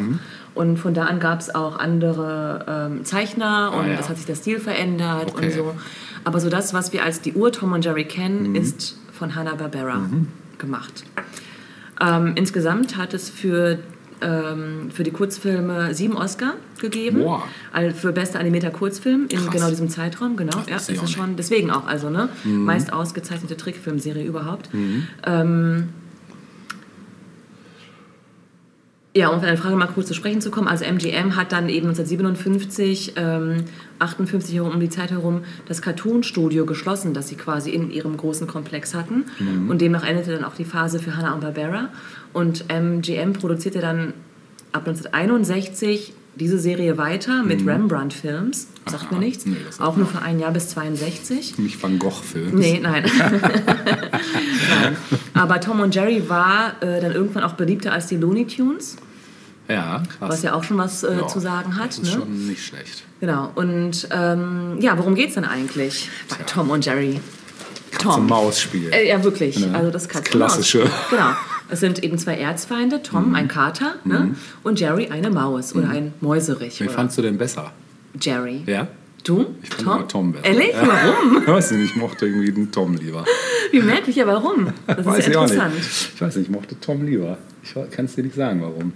[0.54, 3.98] Und von da an gab es auch andere ähm, Zeichner und Ah, ja.
[3.98, 5.46] es hat sich der Stil verändert Okay.
[5.46, 5.74] und so.
[6.22, 8.54] Aber so das, was wir als die Ur-Tom und Jerry kennen, Mhm.
[8.54, 10.08] ist von Hanna-Barbera
[10.58, 11.02] gemacht.
[12.00, 13.78] Ähm, insgesamt hat es für,
[14.20, 17.20] ähm, für die Kurzfilme sieben Oscar gegeben.
[17.20, 17.42] Boah.
[17.72, 19.50] All- Für bester animierter Kurzfilm in Krass.
[19.50, 20.52] genau diesem Zeitraum, genau.
[20.52, 22.28] Ja, wusste das ich auch ist schon, deswegen auch, also, ne?
[22.44, 22.64] Mhm.
[22.64, 24.68] Meist ausgezeichnete Trickfilmserie überhaupt.
[25.24, 25.88] Ähm,
[29.16, 30.66] ja, um auf deine Frage mal kurz zu sprechen zu kommen.
[30.66, 33.64] Also MGM hat dann eben 1957, ähm,
[33.98, 38.46] 58 herum, um die Zeit herum, das Cartoon-Studio geschlossen, das sie quasi in ihrem großen
[38.46, 39.24] Komplex hatten.
[39.68, 41.90] Und demnach endete dann auch die Phase für Hanna-Barbera.
[42.32, 44.14] Und MGM produzierte dann
[44.72, 48.68] ab 1961 diese Serie weiter mit Rembrandt Films.
[48.86, 49.14] Sagt Aha.
[49.14, 49.46] mir nichts.
[49.46, 51.58] Nee, auch nur für ein Jahr bis 62.
[51.58, 52.54] Nicht Van Gogh-Film.
[52.54, 53.04] Nee, nein.
[53.20, 54.96] nein.
[55.32, 58.96] Aber Tom und Jerry war äh, dann irgendwann auch beliebter als die Looney Tunes,
[59.68, 60.30] Ja, krass.
[60.30, 61.88] was ja auch schon was äh, Ja, zu sagen hat.
[61.88, 62.10] Das ist Ne?
[62.20, 63.04] schon nicht schlecht.
[63.20, 63.50] Genau.
[63.54, 67.20] Und ähm, ja, worum geht's denn eigentlich bei Tom und Jerry?
[67.98, 68.92] Zum Maus-Spiel.
[68.92, 69.58] Äh, ja, wirklich.
[69.58, 69.74] Ne?
[69.74, 70.80] Also das Katze Klassische.
[70.84, 70.90] Mhm.
[71.10, 71.30] Genau.
[71.70, 74.34] Es sind eben zwei Erzfeinde, Tom, ein Kater, ne?
[74.62, 76.80] und Jerry, eine Maus oder ein Mäuserich.
[76.82, 77.72] Oder fandst du denn besser?
[78.20, 78.62] Jerry.
[78.66, 78.86] Ja?
[79.24, 79.46] Du?
[79.62, 80.44] Ich fand immer Tom besser.
[80.44, 80.72] Ehrlich?
[80.74, 80.86] Ja.
[80.86, 81.46] Warum?
[81.46, 83.24] Weiß nicht, ich mochte irgendwie den Tom lieber.
[83.72, 84.72] Wie merklich, ja, warum?
[84.86, 85.74] Das ist Weiß ja ich auch interessant.
[85.74, 86.10] nicht.
[86.14, 87.38] Ich weiß nicht, ich mochte Tom lieber.
[87.62, 88.92] Ich kann es dir nicht sagen, warum.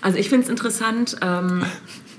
[0.00, 1.62] Also ich finde es interessant, ähm,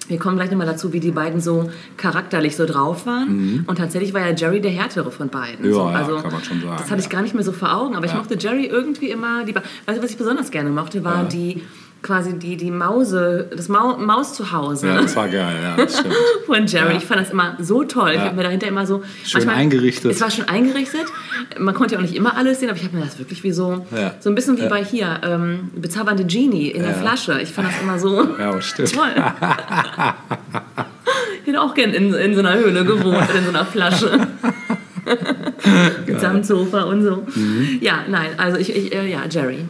[0.08, 3.64] wir kommen gleich nochmal dazu, wie die beiden so charakterlich so drauf waren.
[3.68, 5.66] Und tatsächlich war ja Jerry der härtere von beiden.
[5.66, 5.72] Mhm.
[5.72, 7.12] Ja, so, ja, also, kann man schon sagen, Das hatte ich ja.
[7.12, 9.64] gar nicht mehr so vor Augen, aber ich mochte Jerry irgendwie immer lieber.
[9.86, 11.64] Weißt du, was ich besonders gerne mochte, war die
[12.06, 15.98] quasi die, die Mause, das Mau Maus zu Hause Ja, das war geil, ja, das
[16.00, 16.14] stimmt.
[16.46, 16.92] von Jerry.
[16.92, 16.98] Ja.
[16.98, 18.12] Ich fand das immer so toll.
[18.12, 18.26] Ich Ja.
[18.26, 19.02] habe mir dahinter immer so...
[19.24, 20.12] Schön eingerichtet.
[20.12, 21.06] Es war schon eingerichtet.
[21.58, 23.52] Man konnte ja auch nicht immer alles sehen, aber ich habe mir das wirklich wie
[23.52, 23.86] so...
[23.96, 24.14] Ja.
[24.20, 26.94] So ein bisschen wie bei hier, ähm, bezaubernde Genie in der.
[26.94, 27.42] Flasche.
[27.42, 28.28] Ich fand das immer so...
[28.40, 28.94] Ja, stimmt.
[28.94, 29.10] Toll.
[31.42, 34.28] ich hätte auch gern in, in so einer Höhle gewohnt, in so einer Flasche.
[36.06, 37.26] Mit Samtsofa und so.
[37.36, 37.80] Mhm.
[37.82, 39.66] Ja, nein, also ich, ich äh, ja, Jerry.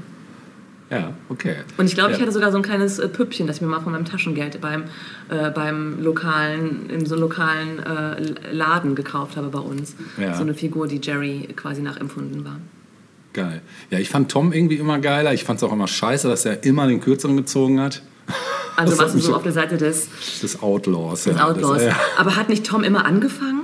[0.91, 1.55] Ja, okay.
[1.77, 2.21] Und ich glaube, ich ja.
[2.21, 4.83] hatte sogar so ein kleines äh, Püppchen, das ich mir mal von meinem Taschengeld beim,
[5.29, 9.95] äh, beim lokalen, in so einem lokalen äh, Laden gekauft habe bei uns.
[10.19, 10.35] Ja.
[10.35, 12.57] So eine Figur, die Jerry quasi nachempfunden war.
[13.33, 13.61] Geil.
[13.89, 15.33] Ja, ich fand Tom irgendwie immer geiler.
[15.33, 18.01] Ich fand es auch immer scheiße, dass er immer den Kürzeren gezogen hat.
[18.77, 20.09] Also warst du so auf der Seite des,
[20.41, 21.23] Des Outlaws.
[21.23, 21.47] des ja.
[21.47, 21.81] Outlaws.
[21.81, 23.61] Das, Aber hat nicht Tom immer angefangen?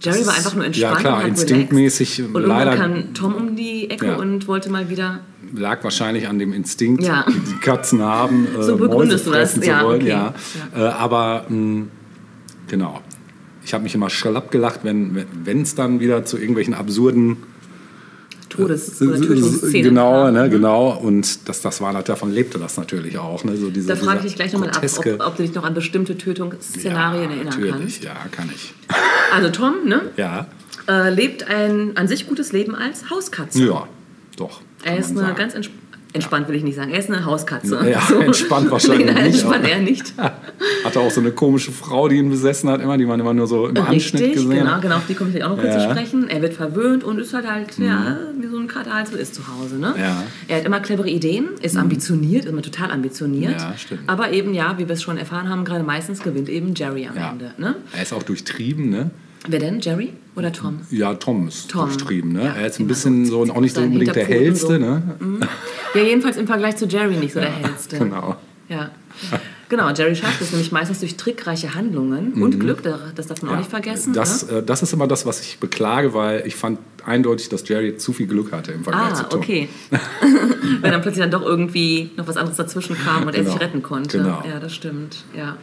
[0.00, 2.24] Jerry war einfach nur entspannt Ja, klar, und hat instinktmäßig.
[2.34, 5.20] Und Leider kam Tom um die Ecke und wollte mal wieder...
[5.54, 7.24] lag wahrscheinlich an dem Instinkt, Ja.
[7.28, 10.00] die Katzen haben, äh, So das, fressen zu ja, wollen.
[10.00, 10.08] okay.
[10.10, 10.34] Ja.
[10.76, 11.86] Äh, aber mh,
[12.68, 13.00] genau.
[13.64, 17.36] Ich habe mich immer schlapp gelacht, wenn es dann wieder zu irgendwelchen absurden
[18.48, 20.34] Todes- oder Tötungsszenen genau, kam.
[20.34, 20.90] ne, genau.
[20.96, 23.44] Und das, das war davon lebte das natürlich auch.
[23.44, 25.62] Ne, so diese, Da frage ich dich gleich nochmal ab, ob, ob du dich noch
[25.64, 28.04] an bestimmte Tötungsszenarien ja, erinnern natürlich, kannst.
[28.04, 28.74] Ja, kann ich.
[29.32, 30.48] Also Tom ne, Ja,
[30.88, 33.64] äh, lebt ein an sich gutes Leben als Hauskatze.
[33.66, 33.86] ja,
[34.36, 34.62] doch.
[34.84, 35.36] Er ist eine sagen.
[35.36, 35.72] ganz entsp
[36.12, 36.90] entspannt, will ich nicht sagen.
[36.90, 37.88] Er ist eine Hauskatze.
[37.88, 40.12] Ja, entspannt wahrscheinlich Nein, nicht, entspannt er nicht.
[40.84, 43.46] Hatte auch so eine komische Frau, die ihn besessen hat, immer, die man immer nur
[43.46, 44.82] so im Anschnitt Richtig, gesehen genau, hat.
[44.82, 45.78] genau, auf die komme ich auch noch kurz Ja.
[45.78, 45.84] Mhm.
[45.84, 46.28] zu sprechen.
[46.28, 49.36] Er wird verwöhnt und ist halt halt, ja, wie so ein Kater halt so ist
[49.36, 49.76] zu Hause.
[49.76, 49.94] Ne?
[50.00, 50.14] Ja.
[50.14, 50.22] Mhm.
[50.48, 53.60] Er hat immer clevere Ideen, ist ambitioniert, immer total ambitioniert.
[53.60, 54.00] Ja, stimmt.
[54.08, 57.16] Aber eben, ja, wie wir es schon erfahren haben, gerade meistens gewinnt eben Jerry am.
[57.16, 57.52] Ende.
[57.56, 57.76] Ne?
[57.96, 59.10] Er ist auch durchtrieben, ne?
[59.48, 60.80] Wer denn, Jerry oder Tom?
[60.90, 61.86] Ja, Tom ist Tom.
[61.88, 62.44] durchtrieben, ne?
[62.44, 64.68] Ja, er ist ein immer bisschen so so, auch nicht so unbedingt der Hinterpfoten so.
[64.68, 65.48] hellste, ne?
[65.94, 67.98] Ja, jedenfalls im Vergleich zu Jerry nicht so der hellste.
[67.98, 68.36] Genau.
[68.68, 68.90] Ja.
[69.68, 73.54] Genau, Jerry schafft es nämlich meistens durch trickreiche Handlungen und Glück, da- das darf man
[73.54, 74.10] auch nicht vergessen.
[74.10, 74.14] Mhm.
[74.14, 74.58] Das, ne?
[74.58, 78.12] äh, das ist immer das, was ich beklage, weil ich fand eindeutig, dass Jerry zu
[78.12, 79.40] viel Glück hatte im Vergleich zu Ah, Tom.
[79.40, 79.68] okay.
[80.80, 83.52] Wenn dann plötzlich dann doch irgendwie noch was anderes dazwischen kam und er Genau.
[83.52, 84.18] sich retten konnte.
[84.18, 84.42] Genau.
[84.48, 85.24] Ja, das stimmt.
[85.36, 85.56] Ja.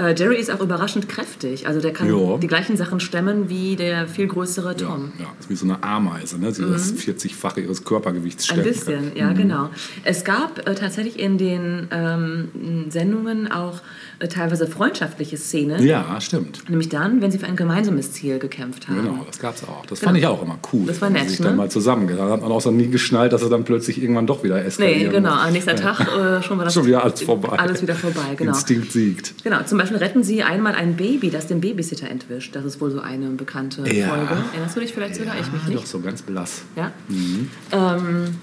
[0.00, 1.66] Äh, Jerry ist auch überraschend kräftig.
[1.66, 2.38] Also der kann Ja.
[2.38, 5.12] die gleichen Sachen stemmen wie der viel größere Ja, Tom.
[5.18, 6.52] ja, ist wie so eine Ameise, ne?
[6.52, 8.58] Sie das 40-fache ihres Körpergewichts Mhm.
[8.58, 9.16] Ein stemmen bisschen, kann.
[9.16, 9.70] ja, genau.
[10.04, 12.48] Es gab äh, tatsächlich in den ähm,
[12.88, 13.80] Sendungen auch
[14.18, 15.82] äh, teilweise freundschaftliche Szenen.
[15.82, 16.68] Ja, stimmt.
[16.68, 18.96] Nämlich dann, wenn sie für ein gemeinsames Ziel gekämpft haben.
[19.02, 19.84] Genau, das gab's auch.
[19.86, 20.84] Das fand ich auch immer cool.
[20.86, 21.46] Das war nett, sich ne?
[21.46, 22.30] dann mal zusammengetan.
[22.30, 25.12] Hat man auch so nie geschnallt, dass sie dann plötzlich irgendwann doch wieder Nee, eskalieren.
[25.12, 25.32] genau.
[25.34, 27.58] Am nächsten Tag äh, schon war das Schon wieder alles vorbei.
[27.58, 28.52] Alles wieder vorbei, genau.
[28.52, 29.34] Instinkt siegt.
[29.42, 32.54] Genau, zum Beispiel retten sie einmal ein Baby, das den Babysitter entwischt.
[32.54, 34.08] Das ist wohl so eine bekannte Ja.
[34.08, 34.36] Folge.
[34.52, 35.38] Erinnerst du dich vielleicht sogar?
[35.38, 35.78] ich mich nicht.
[35.78, 36.62] Doch, so ganz blass.
[36.76, 36.92] Ja?
[37.72, 38.36] Ähm,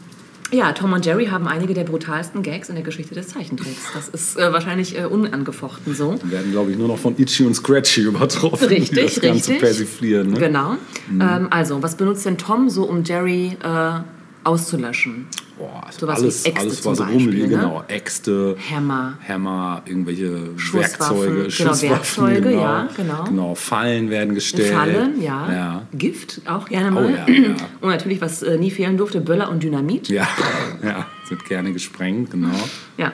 [0.51, 3.81] ja, Tom und Jerry haben einige der brutalsten Gags in der Geschichte des Zeichentricks.
[3.93, 6.17] Das ist äh, wahrscheinlich äh, unangefochten so.
[6.23, 8.67] Werden, glaube ich, nur noch von Itchy und Scratchy übertroffen.
[8.67, 9.59] Richtig, die das Ganze richtig.
[9.59, 10.31] persiflieren.
[10.31, 10.39] Ne?
[10.39, 10.77] Genau.
[11.19, 13.99] Ähm, also, was benutzt denn Tom so, um Jerry äh,
[14.45, 15.27] auszulöschen?
[15.57, 17.55] Boah, Sowas wie alles, Äxte alles was Beispiel, rumliegt, ne?
[17.55, 17.83] genau.
[17.87, 19.17] Äxte, Hämmer.
[19.21, 22.61] Hämmer, irgendwelche Schusswaffen, Werkzeuge, genau, Schusswaffen, Werkzeuge, genau.
[22.61, 23.23] ja, genau.
[23.23, 24.73] Genau, Fallen werden gestellt.
[24.73, 25.51] Fallen, ja.
[25.51, 27.05] Ja, Gift auch gerne mal.
[27.05, 27.55] Oh ja, ja.
[27.81, 30.09] Und natürlich, was äh, nie fehlen durfte, Böller und Dynamit.
[30.09, 30.27] ja,
[30.83, 32.49] ja, sind gerne gesprengt, genau.
[32.97, 33.13] Ja.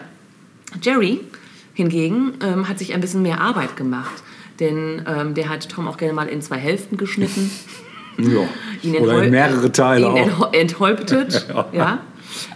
[0.82, 1.22] Jerry
[1.74, 4.24] hingegen ähm, hat sich ein bisschen mehr Arbeit gemacht.
[4.60, 7.50] Denn ähm, der hat Tom auch gerne mal in zwei Hälften geschnitten.
[8.16, 8.48] Ja.
[8.84, 10.54] ihn Oder in mehrere Teile ihn auch.
[10.54, 11.98] enthäuptet, ja.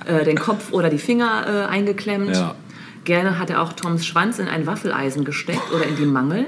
[0.06, 2.36] Äh, den Kopf oder die Finger äh, eingeklemmt.
[2.36, 2.56] Ja.
[3.04, 6.48] Gerne hat er auch Toms Schwanz in ein Waffeleisen gesteckt oder in die Mangel.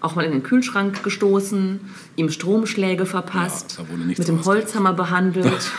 [0.00, 1.80] Auch mal in den Kühlschrank gestoßen,
[2.16, 4.44] ihm Stromschläge verpasst, Ja, mit dem.
[4.44, 5.70] Holzhammer behandelt,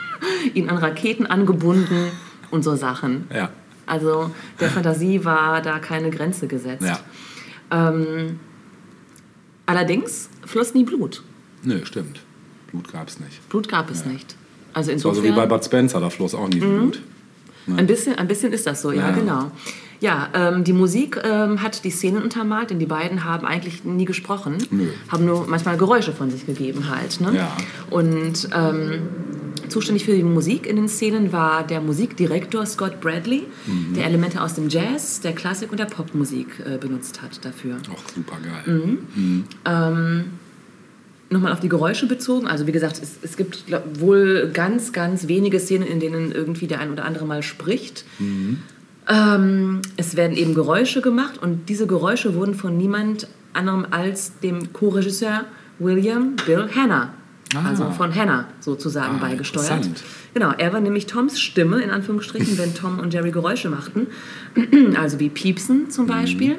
[0.54, 2.10] ihn an Raketen angebunden
[2.50, 3.28] und so Sachen.
[3.32, 3.50] Ja,
[3.86, 6.82] Also der Fantasie war da keine Grenze gesetzt.
[6.84, 6.98] ja.
[9.66, 11.22] Allerdings floss nie Blut.
[11.62, 12.20] Nö, stimmt.
[12.70, 13.48] Blut gab es nicht.
[13.48, 14.36] Blut gab es nicht.
[14.76, 17.00] Also insofern, so wie bei Bud Spencer, da floss auch nie Blut.
[17.66, 19.10] ein, bisschen, ein bisschen ist das so, ja, Ja.
[19.12, 19.50] genau.
[20.00, 24.04] Ja, ähm, die Musik ähm, hat die Szenen untermalt, denn die beiden haben eigentlich nie
[24.04, 24.88] gesprochen, Nö.
[25.08, 27.18] haben nur manchmal Geräusche von sich gegeben halt.
[27.22, 27.34] Ne?
[27.34, 27.56] Ja.
[27.88, 28.98] Und ähm,
[29.70, 33.94] zuständig für die Musik in den Szenen war der Musikdirektor Scott Bradley, Mhm.
[33.94, 37.76] der Elemente aus dem Jazz, der Klassik und der Popmusik äh, benutzt hat dafür.
[37.90, 38.80] Auch super geil.
[39.14, 39.44] Mhm.
[41.28, 42.46] Nochmal auf die Geräusche bezogen.
[42.46, 46.66] Also wie gesagt, es, es gibt glaub, wohl ganz, ganz wenige Szenen, in denen irgendwie
[46.68, 48.04] der ein oder andere mal spricht.
[49.08, 54.72] Ähm, es werden eben Geräusche gemacht und diese Geräusche wurden von niemand anderem als dem
[54.72, 55.44] Co-Regisseur
[55.78, 57.12] William Bill Hanna,
[57.54, 57.68] Ah.
[57.68, 59.88] also von Hanna sozusagen Ah, beigesteuert.
[60.34, 64.08] Genau, er war nämlich Toms Stimme, in Anführungsstrichen, wenn Tom und Jerry Geräusche machten.
[65.00, 66.58] Also wie Piepsen zum Beispiel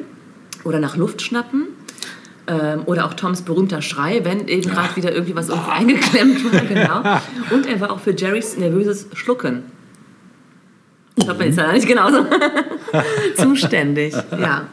[0.64, 1.68] oder nach Luft schnappen.
[2.48, 6.62] Ähm, oder auch Toms berühmter Schrei, wenn eben gerade wieder irgendwie was irgendwo eingeklemmt war.
[6.62, 7.20] Genau.
[7.56, 9.64] Und er war auch für Jerrys nervöses Schlucken.
[11.18, 12.26] Ich glaube, man ist ja nicht genauso
[13.36, 14.14] zuständig.
[14.32, 14.68] Ja.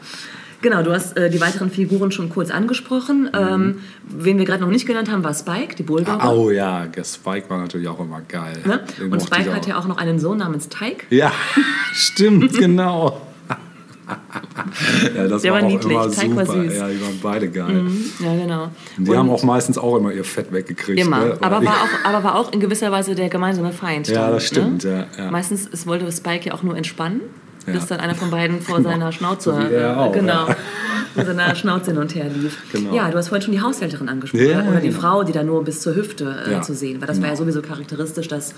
[0.61, 3.29] Genau, du hast äh, die weiteren Figuren schon kurz angesprochen.
[3.33, 6.25] Ähm, wen wir gerade noch nicht genannt haben, war Spike, die Bulldogge.
[6.27, 8.57] Oh ja, Spike war natürlich auch immer geil.
[8.65, 8.81] Ne?
[9.11, 11.05] Und Spike hat ja auch noch einen Sohn namens Tyke.
[11.11, 11.31] Ja,
[11.93, 13.21] stimmt, genau.
[15.15, 16.63] Ja, das Der war, war auch niedlich, immer Tyke war super.
[16.63, 16.77] süß.
[16.77, 17.85] Ja, die waren beide geil.
[18.19, 18.63] Ja, genau.
[18.97, 20.99] Und die Und haben auch meistens auch immer ihr Fett weggekriegt.
[20.99, 21.19] immer.
[21.25, 21.37] Ne?
[21.41, 24.07] Aber, war auch, aber war auch in gewisser Weise der gemeinsame Feind.
[24.07, 25.07] Ja, das stimmt, Ne?
[25.17, 25.31] ja, ja.
[25.31, 27.21] Meistens es wollte Spike ja auch nur entspannen,
[27.67, 27.73] Ja.
[27.73, 29.51] bis dann einer von beiden vor seiner Schnauze,
[29.97, 30.55] auch, genau, ja.
[31.15, 32.57] vor seiner Schnauze hin und her lief.
[32.71, 32.93] Genau.
[32.93, 34.49] Ja, du hast vorhin schon die Haushälterin angesprochen.
[34.49, 34.99] Ja, oder die genau.
[34.99, 37.07] Frau, die da nur bis zur Hüfte äh, Ja, zu sehen war.
[37.07, 37.43] Das war ja genau.
[37.43, 38.53] sowieso charakteristisch, dass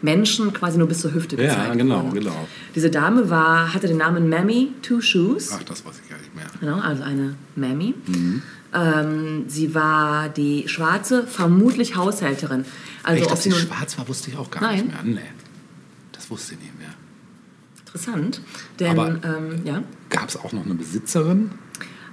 [0.00, 2.14] Menschen quasi nur bis zur Hüfte Ja, gezeigt genau, wurden.
[2.14, 2.48] genau.
[2.74, 5.50] Diese Dame war, hatte den Namen Mammy Two Shoes.
[5.52, 6.44] Ach, das weiß ich gar nicht mehr.
[6.60, 7.94] Genau, also eine Mammy.
[8.06, 8.42] Mhm.
[8.74, 12.64] Ähm, sie war die schwarze, vermutlich Haushälterin.
[13.02, 14.86] Also Echt, ob dass sie nun schwarz war, wusste ich auch gar Nein.
[14.86, 15.14] nicht mehr.
[15.14, 15.20] Nee,
[16.12, 16.71] das wusste ich nicht.
[17.92, 18.40] Interessant,
[18.80, 21.50] denn Aber- ähm, ja, Gab es auch noch eine Besitzerin?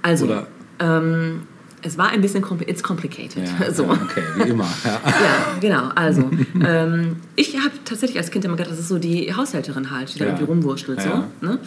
[0.02, 0.46] also Oder?
[0.78, 1.42] ähm,
[1.82, 3.42] es war ein bisschen compli it's complicated.
[3.58, 3.84] Ja, so.
[3.84, 4.68] ja, okay, wie immer.
[4.84, 5.00] Ja.
[5.06, 5.88] Ja, genau.
[5.94, 6.30] Also,
[6.62, 10.18] ähm, ich habe tatsächlich als Kind immer gedacht, das ist so die Haushälterin halt, die
[10.18, 11.00] da irgendwie rumwurschtelt.
[11.00, 11.58] So, ne?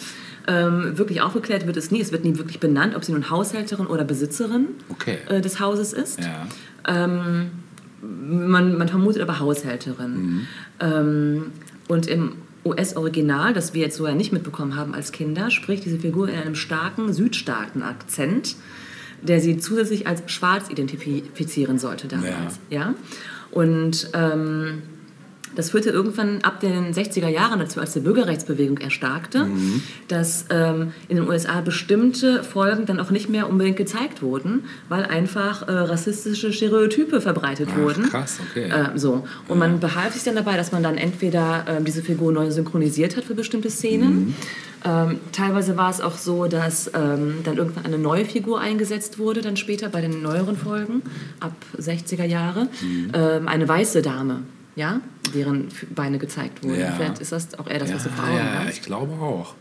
[0.48, 2.00] ähm, wirklich aufgeklärt wird es nie.
[2.02, 5.18] Es wird nie wirklich benannt, ob sie nun Haushälterin oder Besitzerin Okay.
[5.30, 6.20] äh, des Hauses ist.
[6.20, 6.46] Ja.
[6.88, 7.50] Ähm,
[8.02, 10.48] man, man vermutet aber Haushälterin.
[10.80, 11.46] Ähm,
[11.88, 12.34] und im
[12.66, 16.36] US-Original, das wir jetzt so ja nicht mitbekommen haben als Kinder, spricht diese Figur in
[16.36, 18.56] einem starken Südstaaten-Akzent,
[19.22, 22.60] der sie zusätzlich als schwarz identifizieren sollte damals.
[22.70, 22.94] Ja.
[23.52, 24.82] Und ähm,
[25.56, 29.48] das führte irgendwann ab den 60er Jahren dazu, als die Bürgerrechtsbewegung erstarkte,
[30.08, 35.06] dass ähm, in den USA bestimmte Folgen dann auch nicht mehr unbedingt gezeigt wurden, weil
[35.06, 38.10] einfach äh, rassistische Stereotype verbreitet Ach, wurden.
[38.10, 38.70] krass, okay.
[38.70, 39.28] Äh, so.
[39.48, 43.18] Und man behalf sich dann dabei, dass man dann entweder ähm, diese Figur neu synchronisiert
[43.18, 44.36] hat für bestimmte Szenen.
[44.86, 49.42] Ähm, teilweise war es auch so, dass ähm, dann irgendwann eine neue Figur eingesetzt wurde,
[49.42, 51.02] dann später bei den neueren Folgen,
[51.40, 52.68] ab 60er Jahre.
[53.14, 54.42] Ähm, eine weiße Dame,
[54.76, 55.02] ja,
[55.34, 56.80] deren Beine gezeigt wurden.
[56.80, 56.92] Ja.
[56.94, 58.74] Vielleicht ist das auch eher das, was du vor ja, Augen ja, hast.
[58.74, 59.56] ich glaube auch.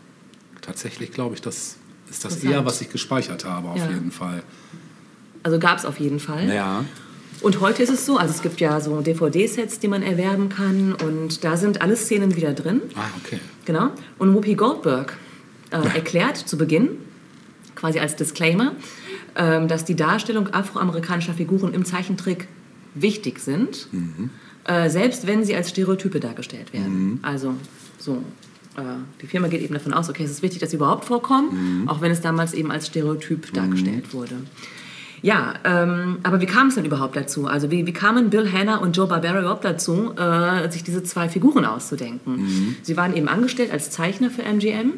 [0.61, 1.77] Tatsächlich glaube ich, das
[2.09, 3.91] ist das eher, was ich gespeichert habe, auf Ja.
[3.91, 4.43] jeden Fall.
[5.43, 6.49] Also gab es auf jeden Fall.
[6.49, 6.85] Ja.
[7.41, 10.93] Und heute ist es so, also es gibt ja so DVD-Sets, die man erwerben kann
[10.95, 12.83] und da sind alle Szenen wieder drin.
[12.95, 13.41] Ah, okay.
[13.65, 13.91] Genau.
[14.19, 15.17] Und Whoopi Goldberg
[15.71, 16.91] äh, erklärt zu Beginn,
[17.75, 18.77] quasi als Disclaimer,
[19.35, 22.47] ähm, dass die Darstellung afroamerikanischer Figuren im Zeichentrick
[22.95, 23.89] wichtig sind,
[24.65, 27.19] äh, selbst wenn sie als Stereotype dargestellt werden.
[27.23, 27.55] Also
[27.99, 28.23] so.
[28.77, 28.83] äh,
[29.21, 32.01] Die Firma geht eben davon aus, okay, es ist wichtig, dass sie überhaupt vorkommen, auch
[32.01, 34.37] wenn es damals eben als Stereotyp dargestellt wurde.
[35.25, 37.47] Ja, ähm, aber wie kam es denn überhaupt dazu?
[37.47, 41.29] Also wie, wie kamen Bill Hanna und Joe Barbera überhaupt dazu, äh, sich diese zwei
[41.29, 42.77] Figuren auszudenken?
[42.83, 44.95] Sie waren eben angestellt als Zeichner für MGM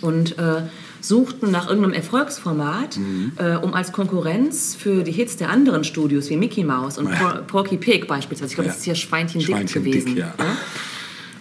[0.00, 0.62] und äh,
[1.08, 2.98] suchten nach irgendeinem Erfolgsformat,
[3.36, 7.32] äh, um als Konkurrenz für die Hits der anderen Studios wie Mickey Mouse und Por
[7.46, 8.72] Porky Pig beispielsweise, ich glaube, Ja.
[8.72, 10.06] das ist hier Schweinchen Dick Schweinchen gewesen.
[10.14, 10.34] Dick, ja.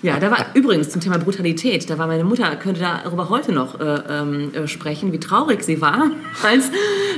[0.04, 3.80] Ja, da war übrigens zum Thema Brutalität, da war meine Mutter, könnte darüber heute noch
[3.80, 6.12] äh, ähm, äh, sprechen, wie traurig sie war,
[6.44, 6.70] als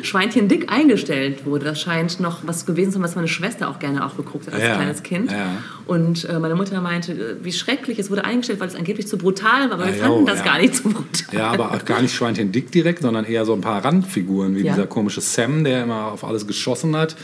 [0.03, 1.65] Schweinchen Dick eingestellt wurde.
[1.65, 4.53] Das scheint noch was gewesen zu sein, was meine Schwester auch gerne auch geguckt hat
[4.53, 5.31] als Ja, kleines Kind.
[5.31, 5.57] ja.
[5.87, 9.17] Und äh, meine Mutter meinte, äh, wie schrecklich, es wurde eingestellt, weil es angeblich zu
[9.17, 10.45] brutal war, aber wir Ah, fanden jo, das ja.
[10.45, 11.05] gar nicht zu brutal.
[11.35, 14.61] Ja, aber auch gar nicht Schweinchen dick direkt, sondern eher so ein paar Randfiguren, wie
[14.63, 14.73] Ja.
[14.75, 17.15] dieser komische Sam, der immer auf alles geschossen hat.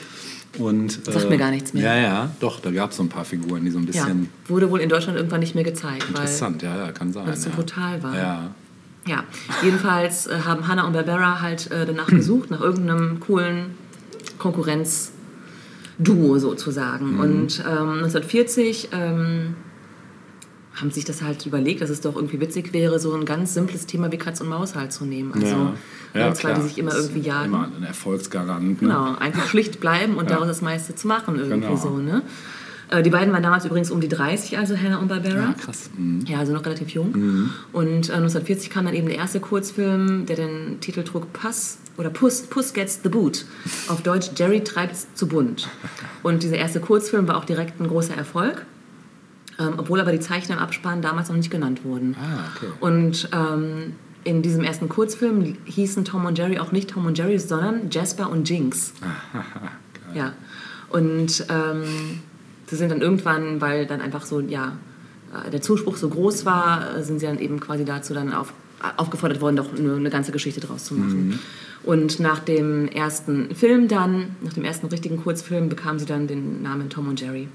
[0.58, 1.84] Und, äh, Sagt mir gar nichts mehr.
[1.84, 4.30] Ja, ja, doch, da gab es so ein paar Figuren, die so ein Ja, bisschen
[4.47, 7.26] wurde wohl in Deutschland irgendwann nicht mehr gezeigt, weil interessant, ja, ja, kann sein.
[7.26, 7.56] weil es so ja.
[7.56, 8.16] brutal war.
[8.16, 8.52] Ja.
[9.08, 9.24] Ja,
[9.64, 13.72] jedenfalls äh, haben Hannah und Barbara halt äh, danach gesucht, nach irgendeinem coolen
[14.38, 17.20] Konkurrenzduo sozusagen.
[17.20, 19.56] Und ähm, 1940 ähm,
[20.76, 23.86] haben sich das halt überlegt, dass es doch irgendwie witzig wäre, so ein ganz simples
[23.86, 25.34] Thema wie Katz und Maus halt zu nehmen.
[25.34, 25.74] Also ja.
[26.15, 27.47] ja, und zwar, die sich immer irgendwie jagen.
[27.53, 28.82] Immer ein Erfolgsgarant.
[28.82, 28.88] Ne?
[28.88, 31.76] Genau, einfach schlicht bleiben und daraus das meiste zu machen irgendwie Genau.
[31.76, 31.97] so.
[31.97, 32.22] Ne?
[32.89, 35.36] Äh, Die beiden waren damals übrigens um die 30, also Hannah und Barbara.
[35.36, 35.89] Ja, krass.
[35.97, 36.22] Mhm.
[36.26, 37.49] Ja, also noch relativ jung.
[37.74, 42.09] Und äh, 1940 kam dann eben der erste Kurzfilm, der den Titel trug Puss oder
[42.09, 43.45] Puss, Puss Gets the Boot.
[43.89, 45.67] Auf Deutsch Jerry treibt's zu bunt.
[46.24, 48.65] Und dieser erste Kurzfilm war auch direkt ein großer Erfolg.
[49.62, 52.16] Ähm, obwohl aber die Zeichner im Abspann damals noch nicht genannt wurden.
[52.20, 52.72] Ah, okay.
[52.80, 53.93] Und ähm,
[54.24, 58.30] in diesem ersten Kurzfilm hießen Tom und Jerry auch nicht Tom und Jerry, sondern Jasper
[58.30, 58.93] und Jinx.
[60.16, 60.34] ja.
[60.89, 61.84] Und ähm,
[62.68, 64.78] sie sind dann irgendwann, weil dann einfach so, ja,
[65.45, 68.53] äh, der Zuspruch so groß war, äh, sind sie dann eben quasi dazu dann auf,
[68.97, 71.39] aufgefordert worden, doch eine, eine ganze Geschichte draus zu machen.
[71.84, 76.62] Und nach dem ersten Film dann, nach dem ersten richtigen Kurzfilm, bekamen sie dann den
[76.62, 77.47] Namen Tom und Jerry.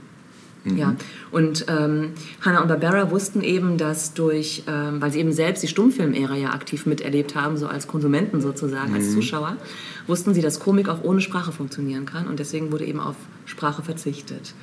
[0.74, 0.96] Ja,
[1.30, 2.10] und ähm,
[2.40, 6.50] Hanna und Barbera wussten eben, dass durch, ähm, weil sie eben selbst die Stummfilmära ja
[6.50, 9.56] aktiv miterlebt haben, so als Konsumenten sozusagen, als Zuschauer,
[10.06, 13.82] wussten sie, dass Komik auch ohne Sprache funktionieren kann und deswegen wurde eben auf Sprache
[13.82, 14.54] verzichtet.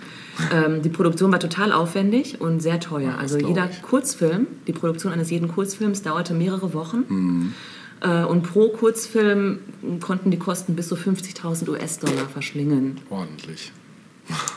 [0.54, 3.16] ähm, die Produktion war total aufwendig und sehr teuer.
[3.20, 3.70] Also glaub jeder.
[3.82, 7.54] Kurzfilm, die Produktion eines jeden Kurzfilms dauerte mehrere Wochen.
[8.02, 9.60] Äh, Und pro Kurzfilm
[10.02, 12.98] konnten die Kosten bis zu 50.000 US-Dollar verschlingen.
[13.10, 13.72] Ordentlich.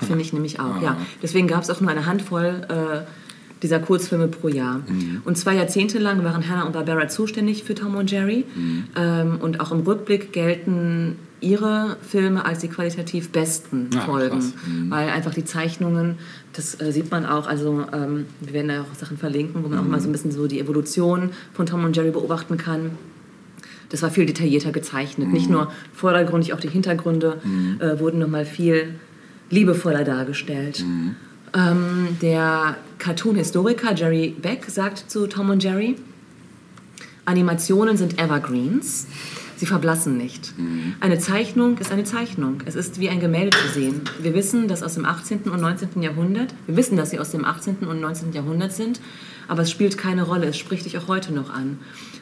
[0.06, 0.96] Finde ich nämlich auch, ja.
[1.22, 3.00] Deswegen gab es auch nur eine Handvoll äh,
[3.62, 4.78] dieser Kurzfilme pro Jahr.
[4.86, 5.22] Mhm.
[5.24, 8.44] Und zwei Jahrzehnte lang waren Hannah und Barbera zuständig für Tom und Jerry.
[8.54, 8.84] Mhm.
[8.96, 14.38] Ähm, und auch im Rückblick gelten ihre Filme als die qualitativ besten Ah, Folgen.
[14.38, 14.52] krass.
[14.88, 16.16] Weil einfach die Zeichnungen,
[16.54, 19.78] das äh, sieht man auch, also ähm, wir werden da auch Sachen verlinken, wo man
[19.80, 19.90] auch Mhm.
[19.90, 22.92] mal so ein bisschen so die Evolution von Tom und Jerry beobachten kann.
[23.90, 25.28] Das war viel detaillierter gezeichnet.
[25.28, 25.34] Mhm.
[25.34, 27.40] Nicht nur vordergründig, auch die Hintergründe
[27.80, 28.94] äh, wurden nochmal viel
[29.50, 30.84] liebevoller dargestellt.
[30.84, 31.16] Mhm.
[31.54, 35.96] Ähm, der Cartoon-Historiker Jerry Beck sagt zu Tom und Jerry,
[37.24, 39.06] Animationen sind Evergreens.
[39.56, 40.52] Sie verblassen nicht.
[41.00, 42.58] Eine Zeichnung ist eine Zeichnung.
[42.66, 44.02] Es ist wie ein Gemälde zu sehen.
[44.20, 45.44] Wir wissen, dass aus dem 18.
[45.44, 46.02] und 19.
[46.02, 47.78] Jahrhundert, wir wissen, dass sie aus dem 18.
[47.78, 48.34] und 19.
[48.34, 49.00] Jahrhundert sind,
[49.48, 50.46] aber es spielt keine Rolle.
[50.48, 51.78] Es spricht dich auch heute noch an.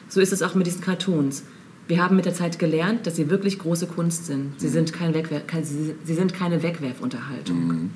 [0.07, 1.43] So ist es auch mit diesen Cartoons.
[1.87, 4.59] Wir haben mit der Zeit gelernt, dass sie wirklich große Kunst sind.
[4.59, 7.91] Sie sind, kein Wegwer kein, sie, sie sind keine Wegwerfunterhaltung.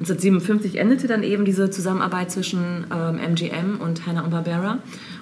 [0.00, 4.78] 1957 endete dann eben diese Zusammenarbeit zwischen ähm, MGM und Hanna und Barbera.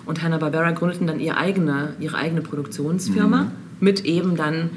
[0.06, 4.70] Und Hanna Barbera gründeten dann ihre eigene, ihre eigene Produktionsfirma mit eben dann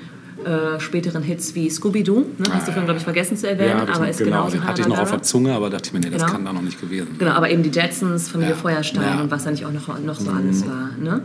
[0.43, 2.19] äh, späteren Hits wie Scooby-Doo.
[2.38, 2.45] Ne?
[2.51, 4.81] Hast du vorhin, glaube ich, vergessen zu erwähnen, das- aber ist genau, genauso den hatte
[4.81, 6.33] ich noch auf der Zunge, aber dachte ich mir, nee, das Genau.
[6.33, 7.15] kann da noch nicht gewesen.
[7.17, 8.59] Genau, aber eben die Jetsons, Familie Ja.
[8.59, 9.15] Feuerstein Ja.
[9.15, 9.21] Mhm.
[9.21, 10.89] und was da nicht auch noch, noch so alles war.
[11.01, 11.21] Ne?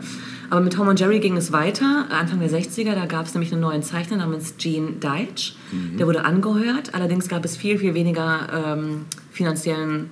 [0.49, 2.07] Aber mit Tom und Jerry ging es weiter.
[2.11, 5.55] Anfang der 60er, da gab es nämlich einen neuen Zeichner namens Gene Deitch.
[5.71, 5.97] Mhm.
[5.97, 6.95] Der wurde angeheuert.
[6.95, 9.03] Allerdings gab es viel, viel weniger ähm,
[9.33, 10.11] finanziellen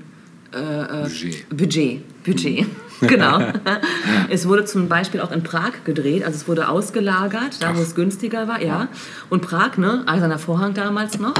[0.50, 1.48] Budget.
[1.50, 2.24] Budget.
[2.24, 2.66] Budget.
[3.00, 3.40] Genau.
[4.28, 7.94] es wurde zum Beispiel auch in Prag gedreht, also es wurde ausgelagert, da wo es
[7.94, 8.88] günstiger war, ja.
[9.30, 11.34] Und Prag, ne, eiserner Vorhang damals noch,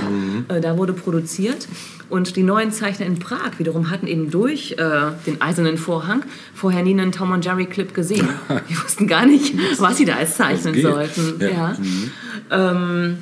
[0.49, 1.69] äh, da wurde produziert.
[2.11, 4.77] Und die neuen Zeichner in Prag wiederum hatten eben durch äh,
[5.27, 6.23] den eisernen Vorhang
[6.55, 8.29] vorher nie einen Tom und Jerry Clip gesehen.
[8.71, 11.39] Die wussten gar nicht, was sie da als zeichnen sollten.
[11.41, 11.49] Ja.
[11.49, 11.77] Ja.
[12.51, 13.19] Ähm,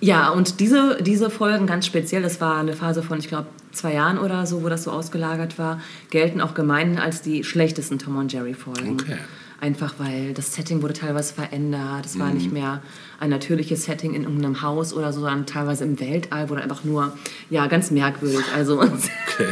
[0.00, 3.46] ja, und diese, diese Folgen ganz speziell, das war eine Phase von, ich glaube,
[3.76, 7.98] zwei Jahren oder so, wo das so ausgelagert war, gelten auch gemeinhin als die schlechtesten
[7.98, 8.98] Tom und Jerry Folgen.
[9.00, 9.18] Okay.
[9.60, 12.04] Einfach weil das Setting wurde teilweise verändert.
[12.04, 12.20] Es Mhm.
[12.20, 12.82] war nicht mehr
[13.20, 17.16] ein natürliches Setting in irgendeinem Haus oder so, sondern teilweise im Weltall wurde einfach nur,
[17.48, 18.44] ja, ganz merkwürdig.
[18.54, 18.80] Also
[19.38, 19.48] Okay.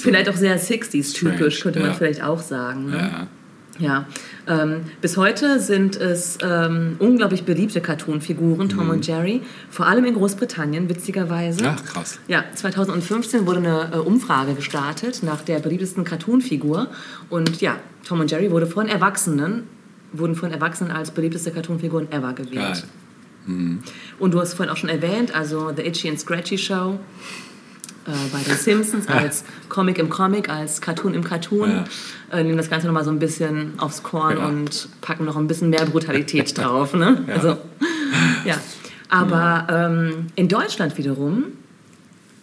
[0.00, 1.94] Vielleicht auch sehr 60s-typisch, Strange, könnte man ja.
[1.94, 2.86] vielleicht auch sagen.
[2.90, 2.96] Ne?
[2.98, 3.26] ja.
[3.76, 4.06] Ja,
[4.46, 10.14] ähm, bis heute sind es ähm, unglaublich beliebte Cartoon-Figuren, Tom und Jerry, vor allem in
[10.14, 11.64] Großbritannien, witzigerweise.
[11.66, 12.18] Ach, krass.
[12.28, 16.88] Ja, 2015 wurde eine äh, Umfrage gestartet nach der beliebtesten Cartoon-Figur
[17.30, 17.76] und ja,
[18.06, 19.64] Tom und Jerry wurde von Erwachsenen,
[20.12, 22.54] wurden von Erwachsenen als beliebteste Cartoon-Figuren ever gewählt.
[22.56, 23.78] Geil.
[24.18, 26.98] Und du hast vorhin auch schon erwähnt, also The Itchy and Scratchy Show
[28.06, 31.70] äh, bei den Simpsons als Comic im Comic, als Cartoon im Cartoon.
[31.70, 31.84] Ja.
[32.38, 34.46] Äh, nehmen das Ganze nochmal so ein bisschen aufs Korn Ja.
[34.46, 36.94] und packen noch ein bisschen mehr Brutalität drauf.
[36.94, 37.24] Ne?
[37.28, 37.56] Also,
[38.44, 38.56] ja.
[39.08, 41.44] Aber ähm, in Deutschland wiederum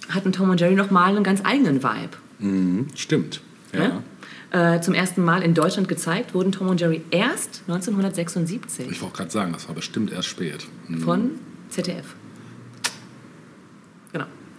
[0.09, 2.17] hatten Tom und Jerry nochmal einen ganz eigenen Vibe.
[2.39, 2.87] Mhm.
[2.95, 3.41] Stimmt.
[3.73, 3.79] Ja.
[3.79, 4.03] Ne?
[4.51, 9.15] Äh, zum ersten Mal in Deutschland gezeigt wurden Tom und Jerry erst 1976 Ich wollte
[9.17, 10.67] gerade sagen, das war bestimmt erst spät.
[10.87, 11.01] Mhm.
[11.01, 11.29] von
[11.69, 12.15] ZDF.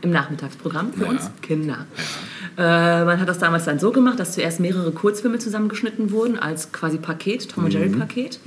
[0.02, 1.10] Im Nachmittagsprogramm für Ja.
[1.10, 1.86] uns Kinder.
[2.58, 6.70] Äh, man hat das damals dann so gemacht, dass zuerst mehrere Kurzfilme zusammengeschnitten wurden als
[6.72, 8.40] quasi Paket, Tom und Jerry Paket.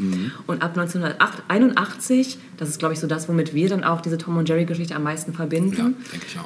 [0.47, 4.37] Und ab 1981, das ist glaube ich so das, womit wir dann auch diese Tom
[4.37, 5.95] und Jerry Geschichte am meisten Ja, verbinden,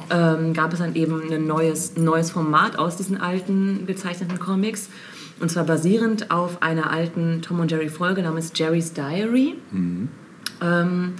[0.10, 0.16] auch.
[0.40, 4.90] ähm, gab es dann eben ein neues, neues Format aus diesen alten gezeichneten Comics.
[5.40, 9.56] Und zwar basierend auf einer alten Tom und Jerry Folge namens Jerry's Diary.
[10.62, 11.14] Ähm,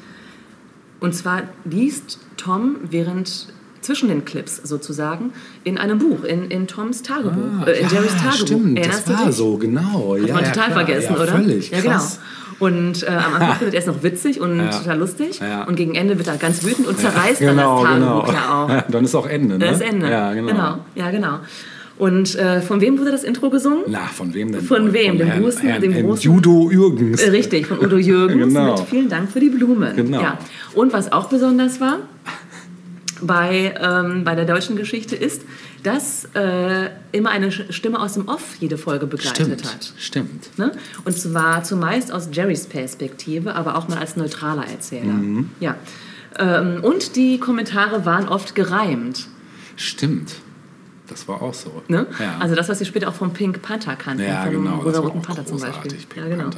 [1.00, 3.48] und zwar liest Tom während
[3.82, 5.32] zwischen den Clips sozusagen
[5.64, 8.28] in einem Buch, in, in Toms Tagebuch, äh, in Jerrys Tagebuch.
[8.28, 9.36] Ah, Stimmt, Erinnerst das war dich?
[9.36, 10.16] so, genau.
[10.20, 10.86] Hat ja, man ja, total klar.
[10.86, 11.32] vergessen, ja, oder?
[11.32, 12.20] Völlig, ja, krass.
[12.20, 12.66] genau.
[12.68, 14.70] Und äh, am Anfang findet er es noch witzig und Ja.
[14.70, 15.40] total lustig.
[15.40, 15.64] Ja.
[15.64, 18.22] Und gegen Ende wird er ganz wütend und zerreißt Genau, dann das genau.
[18.22, 18.82] Tagebuch ja auch.
[18.92, 19.66] Dann ist auch Ende, ne?
[19.66, 20.10] Das Ende.
[20.10, 20.80] Ja, genau.
[20.96, 21.40] Ja, genau.
[21.98, 23.84] Und äh, von wem wurde das Intro gesungen?
[23.88, 24.62] Na, von wem denn?
[24.62, 25.18] Von wem?
[25.18, 27.22] Dem Herrn, großen- Herrn, dem Herrn großen- Judo Jürgens.
[27.32, 28.78] Richtig, von Udo Jürgens Genau.
[28.78, 29.96] mit vielen Dank für die Blumen.
[29.96, 30.22] Genau.
[30.22, 30.38] Ja.
[30.74, 32.00] Und was auch besonders war
[33.22, 35.44] bei, ähm, bei der deutschen Geschichte ist,
[35.84, 39.94] dass äh, immer eine Stimme aus dem Off jede Folge begleitet Stimmt, hat.
[39.98, 40.58] stimmt.
[40.58, 40.72] Ne?
[41.06, 45.14] Und zwar zumeist aus Jerrys Perspektive, aber auch mal als neutraler Erzähler.
[45.14, 45.50] Mhm.
[45.60, 45.76] Ja.
[46.38, 49.28] Ähm, und die Kommentare waren oft gereimt.
[49.76, 50.36] Stimmt.
[51.08, 51.82] Das war auch so.
[51.88, 52.06] Ne?
[52.20, 52.38] Ja.
[52.40, 54.24] Also das, was wir später auch vom Pink Panther kannten.
[54.24, 55.60] Ja, vom genau, Rosa-Roten auch Panther zum.
[55.60, 55.94] Beispiel.
[55.94, 56.50] Pink ja, genau.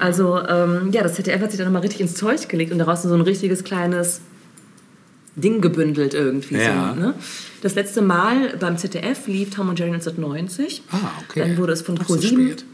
[0.00, 3.02] Also ähm, ja, das ZDF hat sich dann nochmal richtig ins Zeug gelegt und daraus
[3.02, 4.20] so ein richtiges kleines
[5.36, 6.56] Ding gebündelt irgendwie.
[6.56, 6.94] Ja.
[6.94, 7.14] So, ne?
[7.62, 10.82] Das letzte Mal beim ZDF lief Tom und Jerry 1990.
[10.90, 10.96] Ah,
[11.28, 11.40] okay.
[11.40, 12.64] Dann wurde es von Doch so ProSieben spät.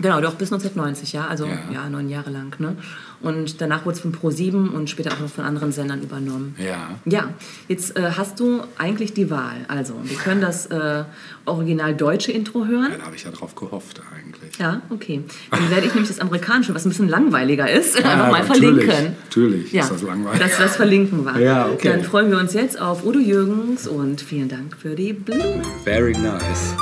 [0.00, 1.58] Genau, doch bis 1990, ja, also Ja.
[1.72, 2.54] ja, neun Jahre lang.
[2.58, 2.76] Ne?
[3.20, 6.54] Und danach wurde es von Pro7 und später auch noch von anderen Sendern übernommen.
[6.58, 6.98] Ja.
[7.04, 7.34] Ja,
[7.68, 9.66] jetzt äh, hast du eigentlich die Wahl.
[9.68, 11.04] Also, wir können das äh,
[11.44, 12.92] original deutsche Intro hören.
[12.92, 14.29] Ja, da habe ich ja drauf gehofft eigentlich.
[14.58, 15.22] Ja, okay.
[15.50, 18.84] Dann werde ich nämlich das amerikanische, was ein bisschen langweiliger ist, einfach Ja, mal natürlich.
[18.84, 19.16] verlinken.
[19.28, 20.40] Natürlich Ja, ist das langweilig.
[20.40, 21.38] dass das verlinken war.
[21.38, 21.88] Ja, okay.
[21.88, 25.62] Dann freuen wir uns jetzt auf Udo Jürgens und vielen Dank für die Blumen.
[25.84, 26.74] Very nice.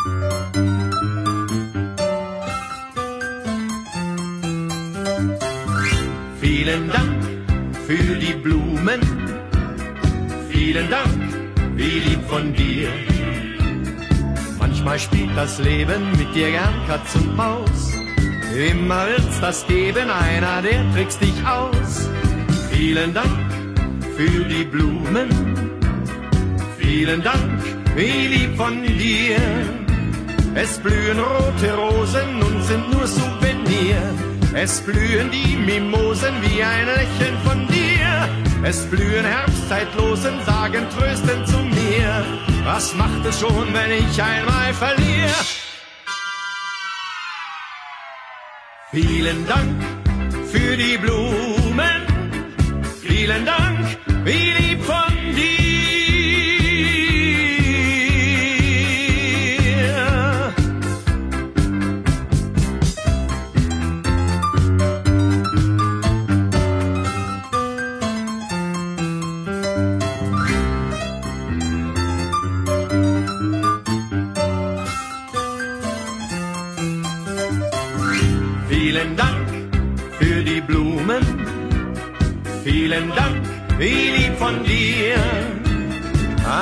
[6.41, 7.25] Vielen Dank
[7.87, 9.01] für die Blumen.
[10.51, 11.09] Vielen Dank,
[11.77, 12.89] wie lieb von dir.
[14.69, 17.95] Manchmal spielt das Leben mit dir gern Katz und Maus.
[18.55, 22.07] Immer wird's das geben, einer, der trickst dich aus.
[22.71, 23.51] Vielen Dank
[24.15, 25.31] für die Blumen.
[26.79, 27.63] Vielen Dank,
[27.97, 29.39] wie lieb von dir.
[30.55, 33.97] Es blühen rote Rosen und sind nur Souvenir.
[34.53, 38.29] Es blühen die Mimosen wie ein Lächeln von dir.
[38.63, 42.48] Es blühen Herbstzeitlosen, sagen tröstend zu mir.
[42.71, 45.41] Was macht es schon, wenn ich einmal verliere?
[48.91, 49.83] Vielen Dank
[50.53, 52.01] für die Blumen.
[53.01, 54.68] Vielen Dank, wie
[82.89, 83.45] Vielen Dank,
[83.77, 85.17] wie lieb von dir.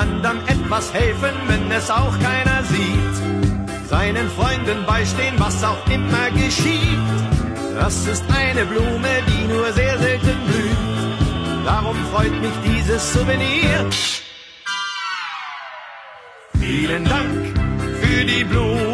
[0.01, 3.89] Andern etwas helfen, wenn es auch keiner sieht.
[3.89, 6.99] Seinen Freunden beistehen, was auch immer geschieht.
[7.79, 11.65] Das ist eine Blume, die nur sehr selten blüht.
[11.65, 13.89] Darum freut mich dieses Souvenir.
[16.59, 17.57] Vielen Dank
[18.01, 18.86] für die Blumen.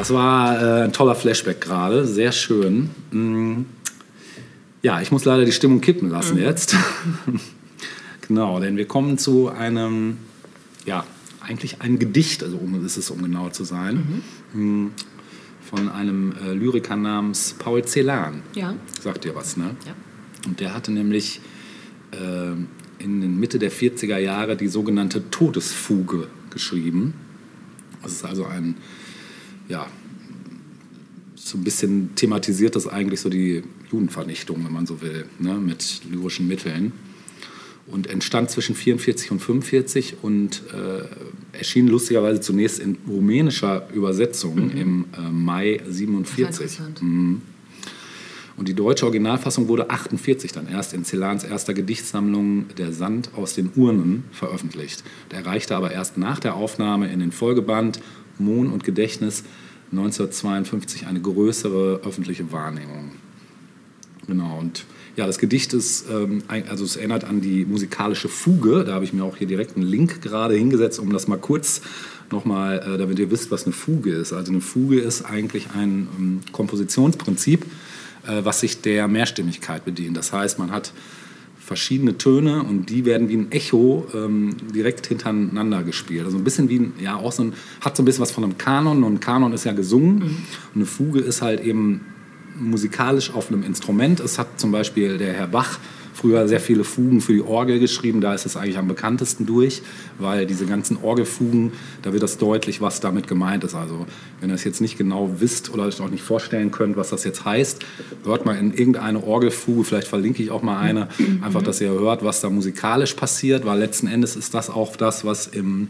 [0.00, 2.06] Das war äh, ein toller Flashback gerade.
[2.06, 2.88] Sehr schön.
[3.10, 3.66] Mm.
[4.82, 6.74] Ja, ich muss leider die Stimmung kippen lassen jetzt.
[8.26, 10.16] genau, denn wir kommen zu einem,
[10.86, 11.04] ja,
[11.40, 14.22] eigentlich ein Gedicht, also um ist es, um genau zu sein,
[14.54, 14.86] mm,
[15.68, 18.40] von einem äh, Lyriker namens Paul Celan.
[18.54, 18.74] Ja.
[19.02, 19.76] Sagt dir was, ne?
[19.86, 19.92] Ja.
[20.46, 21.42] Und der hatte nämlich
[22.12, 22.52] äh,
[23.04, 27.12] in den Mitte der 40er Jahre die sogenannte Todesfuge geschrieben.
[28.02, 28.76] Das ist also ein,
[29.70, 29.86] ja,
[31.36, 36.02] so ein bisschen thematisiert das eigentlich so die Judenvernichtung, wenn man so will, ne, mit
[36.10, 36.92] lyrischen Mitteln.
[37.86, 45.06] Und entstand zwischen 44 und 45 und äh, erschien lustigerweise zunächst in rumänischer Übersetzung im
[45.16, 46.38] äh, Mai 47.
[46.46, 47.02] interessant.
[48.60, 53.54] Und die deutsche Originalfassung wurde 48 dann erst in Celans erster Gedichtsammlung Der Sand aus
[53.54, 55.02] den Urnen veröffentlicht.
[55.30, 58.00] Der erreichte aber erst nach der Aufnahme in den Folgeband
[58.40, 59.44] Mohn und Gedächtnis
[59.92, 63.12] 1952 eine größere öffentliche Wahrnehmung.
[64.26, 64.84] Genau, und
[65.16, 68.84] ja, das Gedicht ist, ähm, also es erinnert an die musikalische Fuge.
[68.84, 71.82] Da habe ich mir auch hier direkt einen Link gerade hingesetzt, um das mal kurz
[72.30, 74.32] nochmal, äh, damit ihr wisst, was eine Fuge ist.
[74.32, 77.66] Also eine Fuge ist eigentlich ein ähm, Kompositionsprinzip,
[78.26, 80.16] äh, was sich der Mehrstimmigkeit bedient.
[80.16, 80.92] Das heißt, man hat
[81.70, 86.24] verschiedene Töne und die werden wie ein Echo ähm, direkt hintereinander gespielt.
[86.24, 88.42] Also ein bisschen wie ein, ja auch so ein, hat so ein bisschen was von
[88.42, 90.36] einem Kanon und ein Kanon ist ja gesungen und
[90.74, 92.00] eine Fuge ist halt eben
[92.58, 94.18] musikalisch auf einem Instrument.
[94.18, 95.78] Es hat zum Beispiel der Herr Bach
[96.20, 98.20] früher sehr viele Fugen für die Orgel geschrieben.
[98.20, 99.82] Da ist es eigentlich am bekanntesten durch,
[100.18, 103.74] weil diese ganzen Orgelfugen, da wird das deutlich, was damit gemeint ist.
[103.74, 104.06] Also
[104.40, 107.24] wenn ihr es jetzt nicht genau wisst oder euch auch nicht vorstellen könnt, was das
[107.24, 107.84] jetzt heißt,
[108.24, 111.08] hört mal in irgendeine Orgelfuge, vielleicht verlinke ich auch mal eine,
[111.40, 115.24] einfach, dass ihr hört, was da musikalisch passiert, weil letzten Endes ist das auch das,
[115.24, 115.88] was im,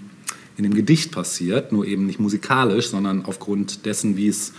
[0.56, 4.52] in dem Gedicht passiert, nur eben nicht musikalisch, sondern aufgrund dessen, wie es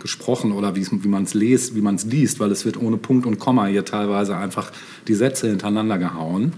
[0.00, 3.26] gesprochen oder wie, man es liest, wie man es liest, weil es wird ohne Punkt
[3.26, 4.72] und Komma hier teilweise einfach
[5.06, 6.54] die Sätze hintereinander gehauen.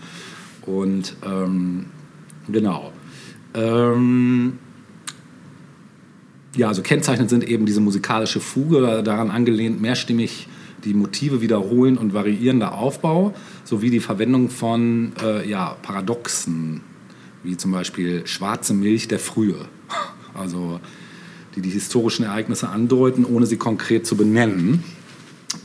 [0.65, 1.87] Und ähm,
[2.49, 2.93] genau.
[3.55, 4.59] Ähm,
[6.57, 10.49] ja, also kennzeichnend sind eben diese musikalische Fuge, daran angelehnt mehrstimmig
[10.85, 13.35] die Motive wiederholen und variierender Aufbau
[13.65, 16.81] sowie die Verwendung von äh, ja, Paradoxen,
[17.43, 19.57] wie zum Beispiel schwarze Milch der Frühe.
[20.35, 20.81] Also
[21.55, 24.83] die die historischen Ereignisse andeuten, ohne sie konkret zu benennen.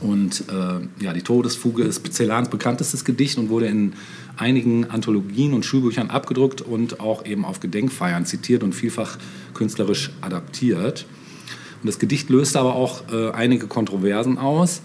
[0.00, 3.94] Und äh, ja, die Todesfuge ist Celans bekanntestes Gedicht und wurde in
[4.36, 9.18] einigen Anthologien und Schulbüchern abgedruckt und auch eben auf Gedenkfeiern zitiert und vielfach
[9.54, 11.06] künstlerisch adaptiert.
[11.82, 14.82] Und das Gedicht löste aber auch äh, einige Kontroversen aus.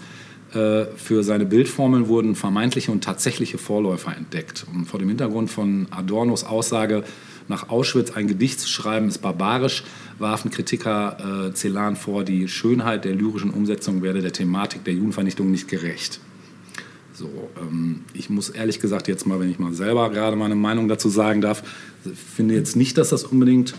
[0.52, 4.66] Äh, für seine Bildformeln wurden vermeintliche und tatsächliche Vorläufer entdeckt.
[4.72, 7.04] Und vor dem Hintergrund von Adornos Aussage,
[7.48, 9.84] nach Auschwitz ein Gedicht zu schreiben, ist barbarisch,
[10.18, 15.50] warfen Kritiker äh, Celan vor, die Schönheit der lyrischen Umsetzung werde der Thematik der Judenvernichtung
[15.50, 16.20] nicht gerecht.
[17.12, 20.88] So, ähm, ich muss ehrlich gesagt jetzt mal, wenn ich mal selber gerade meine Meinung
[20.88, 21.62] dazu sagen darf,
[22.34, 23.74] finde jetzt nicht, dass das unbedingt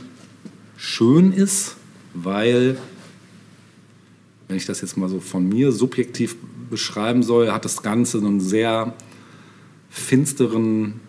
[0.78, 1.76] schön ist,
[2.14, 2.78] weil,
[4.48, 6.38] wenn ich das jetzt mal so von mir subjektiv
[6.70, 8.94] beschreiben soll, hat das Ganze so einen sehr
[9.90, 11.02] finsteren,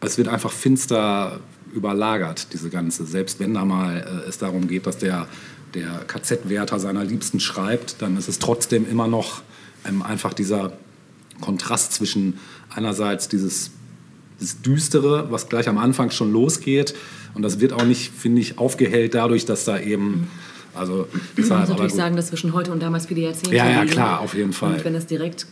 [0.00, 1.40] es wird einfach finster
[1.72, 5.28] überlagert, diese ganze, selbst wenn da mal äh, es darum geht, dass der,
[5.74, 9.42] der KZ-Wärter seiner Liebsten schreibt, dann ist es trotzdem immer noch
[9.86, 10.72] ähm, einfach dieser
[11.40, 12.38] Kontrast zwischen
[12.74, 13.70] einerseits dieses,
[14.40, 16.94] dieses Düstere, was gleich am Anfang schon losgeht,
[17.34, 20.28] und das wird auch nicht, finde ich, aufgehellt dadurch, dass da eben,
[20.74, 23.70] also Man deshalb, muss aber natürlich sagen, dass zwischen heute und damals viele Jahrzehnte Ja,
[23.70, 24.74] ja, klar, auf jeden Fall.
[24.74, 25.46] Und wenn das direkt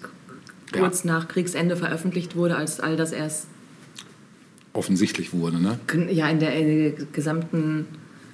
[0.72, 3.46] kurz nach Kriegsende veröffentlicht wurde, als all das erst
[4.78, 5.78] offensichtlich wurde, ne?
[6.10, 6.66] ja, in der, in
[6.96, 7.86] der gesamten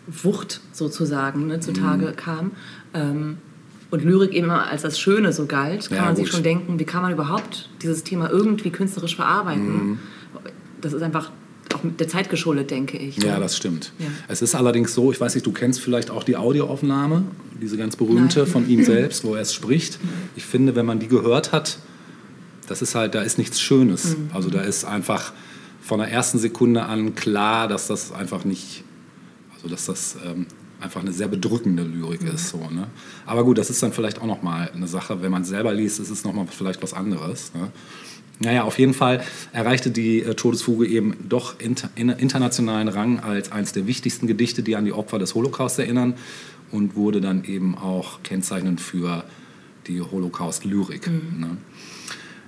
[0.07, 2.17] Wucht sozusagen ne, zutage Mhm.
[2.17, 2.51] kam.
[2.93, 3.39] Ähm,
[3.91, 6.79] und Lyrik eben immer als das Schöne so galt, kann Ja, man sich schon denken,
[6.79, 9.91] wie kann man überhaupt dieses Thema irgendwie künstlerisch verarbeiten?
[9.91, 9.99] Mhm.
[10.81, 11.31] Das ist einfach
[11.75, 13.17] auch mit der Zeit geschuldet, denke ich.
[13.23, 13.93] Ja, das stimmt.
[13.99, 14.07] Ja.
[14.29, 17.25] Es ist allerdings so, ich weiß nicht, du kennst vielleicht auch die Audioaufnahme,
[17.63, 18.49] diese ganz berühmte Nein.
[18.49, 19.99] von ihm selbst, wo er es spricht.
[20.37, 21.79] Ich finde, wenn man die gehört hat,
[22.69, 24.17] das ist halt, da ist nichts Schönes.
[24.17, 24.31] Mhm.
[24.35, 25.33] Also da ist einfach
[25.85, 28.85] von der ersten Sekunde an klar, dass das einfach nicht,
[29.55, 30.47] also dass das ähm,
[30.81, 32.29] einfach eine sehr bedrückende Lyrik Mhm.
[32.29, 32.49] ist.
[32.49, 32.87] So, ne?
[33.27, 36.01] Aber gut, das ist dann vielleicht auch nochmal eine Sache, wenn man es selber liest,
[36.01, 37.53] ist es nochmal vielleicht was anderes.
[37.55, 37.71] Ne?
[38.41, 39.23] Naja, auf jeden Fall
[39.53, 44.63] erreichte die äh, Todesfuge eben doch inter, in, internationalen Rang als eines der wichtigsten Gedichte,
[44.63, 46.15] die an die Opfer des Holocaust erinnern
[46.71, 49.25] und wurde dann eben auch kennzeichnend für
[49.87, 51.07] die Holocaust-Lyrik.
[51.07, 51.59] Ne?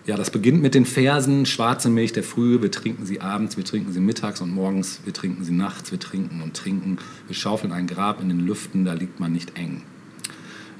[0.07, 3.65] Ja, das beginnt mit den Versen Schwarze Milch der Frühe, wir trinken sie abends, wir
[3.65, 7.73] trinken sie mittags und morgens, wir trinken sie nachts, wir trinken und trinken, wir schaufeln
[7.73, 9.83] ein Grab in den Lüften, da liegt man nicht eng.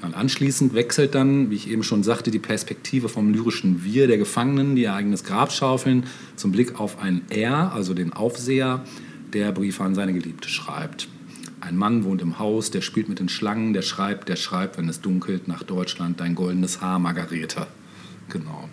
[0.01, 4.17] Und anschließend wechselt dann, wie ich eben schon sagte, die Perspektive vom lyrischen Wir der
[4.17, 6.05] Gefangenen, die ihr eigenes Grab schaufeln,
[6.37, 8.85] zum Blick auf ein Er, also den Aufseher,
[9.33, 11.09] der Briefe an seine Geliebte schreibt.
[11.59, 14.87] Ein Mann wohnt im Haus, der spielt mit den Schlangen, der schreibt, der schreibt, wenn
[14.87, 17.67] es dunkelt, nach Deutschland, dein goldenes Haar, Margarete.
[18.29, 18.69] Genau.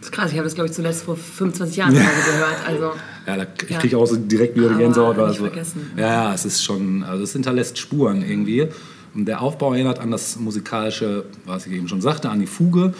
[0.00, 2.66] Das ist krass, ich habe das, glaube ich, zuletzt vor 25 Jahren Hause gehört.
[2.66, 2.92] Also,
[3.26, 3.78] Ja, da, ich Ja.
[3.78, 5.16] kriege auch so direkt wieder die Gänsehaut.
[5.18, 5.90] es so- vergessen.
[5.96, 8.66] Ja, ja, es ist schon, also es hinterlässt Spuren irgendwie.
[9.14, 12.94] Und der Aufbau erinnert an das musikalische, was ich eben schon sagte, an die Fuge,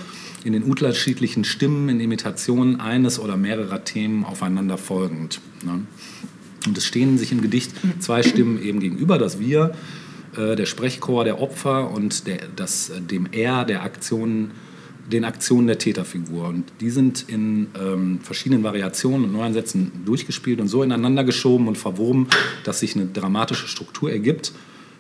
[0.45, 5.41] in den unterschiedlichen Stimmen, in Imitationen eines oder mehrerer Themen aufeinander folgend.
[5.65, 5.83] Ne?
[6.67, 9.73] Und es stehen sich im Gedicht zwei Stimmen eben gegenüber, das Wir,
[10.37, 14.51] äh, der Sprechchor der Opfer und der, das, dem Er der Aktionen,
[15.11, 16.49] den Aktionen der Täterfigur.
[16.49, 21.77] Und die sind in ähm, verschiedenen Variationen und Neuansätzen durchgespielt und so ineinander geschoben und
[21.77, 22.29] verwoben,
[22.65, 24.53] dass sich eine dramatische Struktur ergibt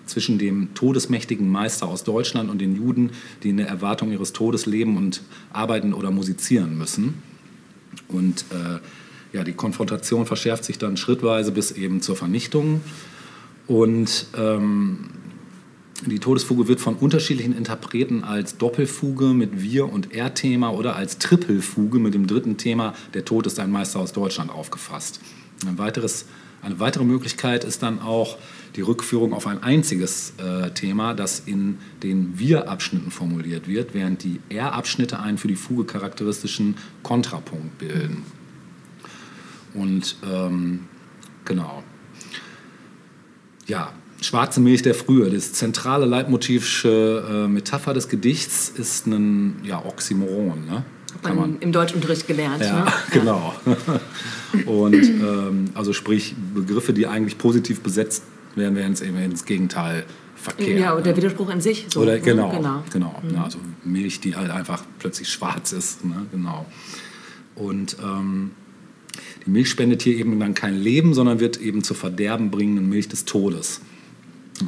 [0.06, 3.10] zwischen dem todesmächtigen Meister aus Deutschland und den Juden,
[3.42, 7.14] die in der Erwartung ihres Todes leben und arbeiten oder musizieren müssen.
[8.08, 12.80] Und äh, ja, die Konfrontation verschärft sich dann schrittweise bis eben zur Vernichtung.
[13.68, 15.10] Und ähm,
[16.06, 21.98] die Todesfuge wird von unterschiedlichen Interpreten als Doppelfuge mit Wir- und Er-Thema oder als Trippelfuge
[21.98, 25.20] mit dem dritten Thema Der Tod ist ein Meister aus Deutschland aufgefasst.
[25.66, 26.24] Ein weiteres,
[26.62, 28.38] eine weitere Möglichkeit ist dann auch
[28.76, 34.40] die Rückführung auf ein einziges äh, Thema, das in den Wir-Abschnitten formuliert wird, während die
[34.48, 38.24] Er-Abschnitte einen für die Fuge charakteristischen Kontrapunkt bilden.
[39.74, 40.86] Und ähm,
[41.44, 41.82] genau.
[43.66, 45.30] Ja, schwarze Milch der Frühe.
[45.30, 50.66] Das zentrale leitmotivische äh, Metapher des Gedichts ist ein ja, Oxymoron.
[50.66, 50.84] Ne?
[51.22, 52.62] hat man im Deutschunterricht gelernt.
[52.62, 52.92] Ja, ne?
[53.12, 53.54] genau.
[54.66, 58.22] Und ähm, also sprich Begriffe, die eigentlich positiv besetzt
[58.54, 60.04] werden, werden ins, eben ins Gegenteil
[60.34, 60.80] verkehrt.
[60.80, 61.18] Ja, und der ne?
[61.18, 61.86] Widerspruch in sich.
[61.88, 62.20] So, Oder ne?
[62.20, 62.82] genau, genau.
[62.90, 63.22] genau.
[63.32, 66.04] Ja, also Milch, die halt einfach plötzlich schwarz ist.
[66.04, 66.26] Ne?
[66.32, 66.66] Genau.
[67.54, 68.52] Und ähm,
[69.44, 73.08] die Milch spendet hier eben dann kein Leben, sondern wird eben zur Verderben bringenden Milch
[73.08, 73.80] des Todes.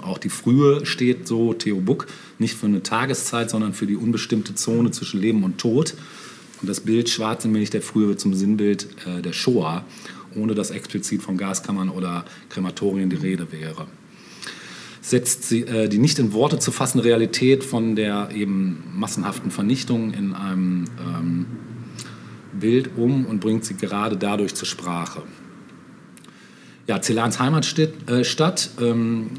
[0.00, 2.06] Auch die Frühe steht so Theo Buck
[2.38, 5.94] nicht für eine Tageszeit, sondern für die unbestimmte Zone zwischen Leben und Tod.
[6.60, 9.84] Und das Bild Schwarz in Milch der Frühe wird zum Sinnbild äh, der Shoah,
[10.36, 13.86] ohne dass explizit von Gaskammern oder Krematorien die Rede wäre.
[15.00, 20.14] Setzt sie, äh, die nicht in Worte zu fassende Realität von der eben massenhaften Vernichtung
[20.14, 21.46] in einem ähm,
[22.52, 25.22] Bild um und bringt sie gerade dadurch zur Sprache.
[26.86, 29.30] Ja, Celans Heimatstadt, äh, ähm,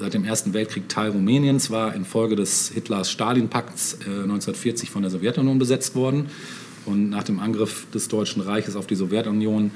[0.00, 5.58] seit dem Ersten Weltkrieg Teil Rumäniens, war infolge des Hitlers-Stalin-Pakts äh, 1940 von der Sowjetunion
[5.58, 6.26] besetzt worden.
[6.84, 9.70] Und nach dem Angriff des Deutschen Reiches auf die Sowjetunion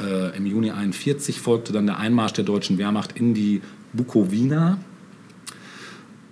[0.00, 3.62] äh, im Juni 1941 folgte dann der Einmarsch der deutschen Wehrmacht in die
[3.92, 4.78] Bukowina.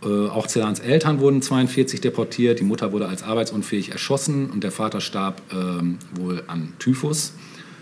[0.02, 2.60] Äh, auch Celans Eltern wurden 1942 deportiert.
[2.60, 7.32] Die Mutter wurde als arbeitsunfähig erschossen und der Vater starb ähm, wohl an Typhus.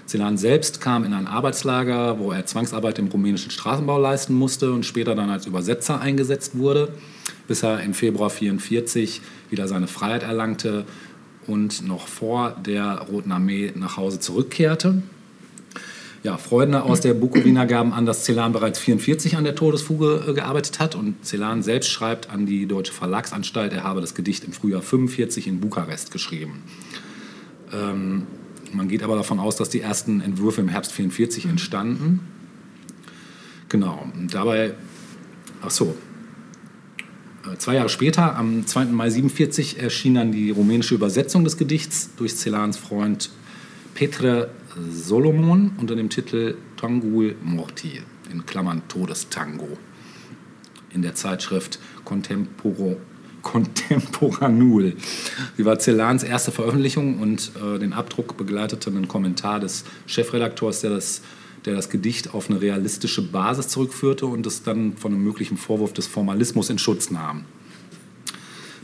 [0.07, 4.85] Celan selbst kam in ein Arbeitslager, wo er Zwangsarbeit im rumänischen Straßenbau leisten musste und
[4.85, 6.93] später dann als Übersetzer eingesetzt wurde,
[7.49, 10.85] bis er im Februar 1944 wieder seine Freiheit erlangte
[11.47, 15.03] und noch vor der Roten Armee nach Hause zurückkehrte.
[16.23, 20.33] Ja, Freunde aus der Bukowina gaben an, dass Celan bereits 1944 an der Todesfuge äh,
[20.33, 24.55] gearbeitet hat und Celan selbst schreibt an die Deutsche Verlagsanstalt, er habe das Gedicht im
[24.55, 26.63] Frühjahr 1945 in Bukarest geschrieben.
[27.75, 28.27] Ähm,
[28.75, 32.21] man geht aber davon aus, dass die ersten Entwürfe im Herbst 1944 entstanden.
[33.69, 34.75] Genau, und dabei,
[35.63, 35.97] ach so,
[37.47, 38.87] äh, Zwei Jahre später, am 2.
[38.87, 43.31] Mai 1947, erschien dann die rumänische Übersetzung des Gedichts durch Celans Freund
[43.95, 44.51] Petre
[44.91, 48.01] Solomon unter dem Titel Tangul Morti,
[48.33, 49.79] in Klammern Todestango,
[50.93, 52.97] in der Zeitschrift Contemporo,
[53.45, 54.95] Contemporanul.
[55.57, 60.91] Sie war Celans erste Veröffentlichung und äh, den Abdruck begleitete ein Kommentar des Chefredakteurs, der
[60.91, 61.21] das,
[61.65, 65.93] der das Gedicht auf eine realistische Basis zurückführte und es dann von einem möglichen Vorwurf
[65.93, 67.45] des Formalismus in Schutz nahm.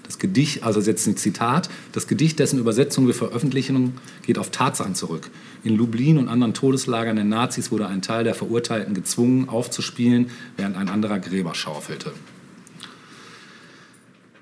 [0.05, 4.95] Das Gedicht, also jetzt ein Zitat, das Gedicht, dessen Übersetzung wir veröffentlichen, geht auf Tatsachen
[4.97, 5.31] zurück.
[5.63, 10.77] In Lublin und anderen Todeslagern der Nazis wurde ein Teil der Verurteilten gezwungen, aufzuspielen, während
[10.77, 12.13] ein anderer Gräber schaufelte.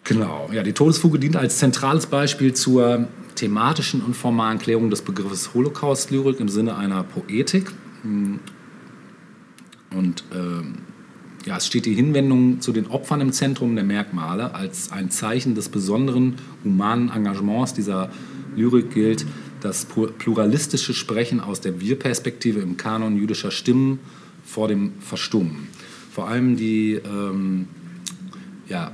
[0.09, 5.53] Genau, ja, die Todesfuge dient als zentrales Beispiel zur thematischen und formalen Klärung des Begriffes
[5.53, 7.71] Holocaust-Lyrik im Sinne einer Poetik.
[8.03, 8.41] Und
[10.35, 10.77] ähm,
[11.45, 14.55] ja, es steht die Hinwendung zu den Opfern im Zentrum der Merkmale.
[14.55, 18.11] Als ein Zeichen des besonderen humanen Engagements dieser
[18.57, 19.27] Lyrik gilt
[19.61, 23.99] das pluralistische Sprechen aus der Wir-Perspektive im Kanon jüdischer Stimmen
[24.43, 25.69] vor dem Verstummen.
[26.11, 27.69] Vor allem die ähm,
[28.71, 28.93] ja,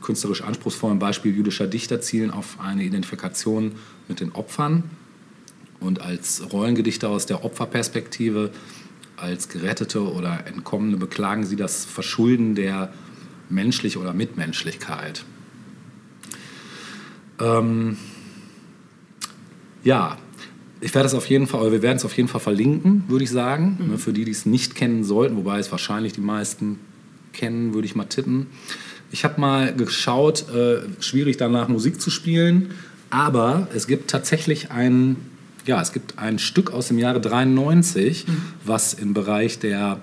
[0.00, 3.72] künstlerisch anspruchsvollen Beispiele jüdischer Dichter zielen auf eine Identifikation
[4.08, 4.84] mit den Opfern
[5.80, 8.50] und als Rollengedichte aus der Opferperspektive,
[9.16, 12.92] als Gerettete oder Entkommene beklagen sie das Verschulden der
[13.48, 15.24] Menschlich- oder Mitmenschlichkeit.
[17.40, 17.96] Ähm,
[19.84, 20.18] ja,
[20.80, 23.24] ich werde es auf jeden Fall, oder wir werden es auf jeden Fall verlinken, würde
[23.24, 26.78] ich sagen, ne, für die, die es nicht kennen sollten, wobei es wahrscheinlich die meisten
[27.32, 28.46] kennen, würde ich mal tippen.
[29.10, 32.72] Ich habe mal geschaut, äh, schwierig danach Musik zu spielen,
[33.10, 35.16] aber es gibt tatsächlich ein,
[35.66, 38.26] ja, es gibt ein Stück aus dem Jahre 93,
[38.64, 40.00] was im Bereich der,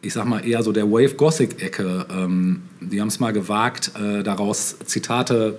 [0.00, 3.92] ich sag mal eher so der Wave Gothic Ecke, ähm, die haben es mal gewagt,
[3.96, 5.58] äh, daraus Zitate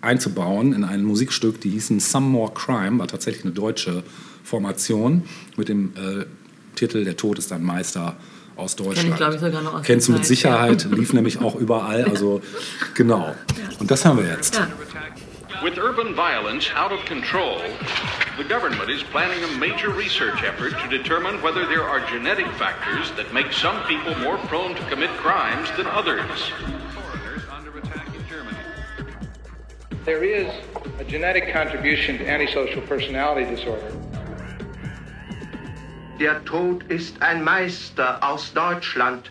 [0.00, 4.02] einzubauen in ein Musikstück, die hießen Some More Crime, war tatsächlich eine deutsche
[4.44, 5.24] Formation
[5.56, 6.24] mit dem äh,
[6.74, 8.16] Titel Der Tod ist ein Meister
[8.58, 9.16] aus Deutschland.
[9.16, 12.42] glaub ich, sogar noch aus Kennst du mit Sicherheit, lief nämlich auch überall, also
[12.94, 13.34] genau.
[13.78, 14.56] Und das haben wir jetzt.
[14.56, 14.68] Ja.
[15.62, 17.60] With urban violence out of control,
[18.36, 23.10] the government is planning a major research effort to determine whether there are genetic factors
[23.16, 26.52] that make some people more prone to commit crimes than others.
[30.04, 30.46] There is
[31.00, 33.92] a genetic contribution to antisocial personality disorder.
[36.18, 39.30] Der Tod ist ein Meister aus Deutschland.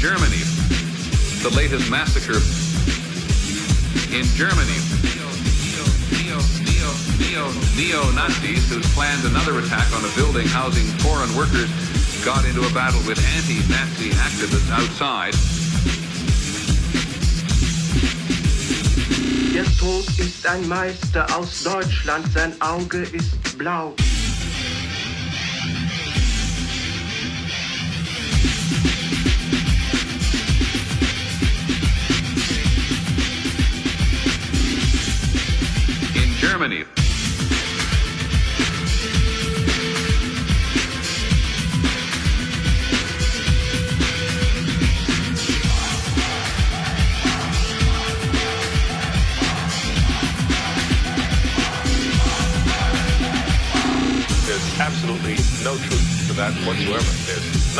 [0.00, 0.40] Germany,
[1.42, 2.40] the latest massacre.
[4.16, 4.80] In Germany,
[7.76, 11.68] neo-Nazis who's planned another attack on a building housing foreign workers
[12.24, 15.34] got into a battle with anti-Nazi activists outside.
[19.52, 23.94] Der Tod ist ein Meister aus Deutschland, sein Auge ist blau.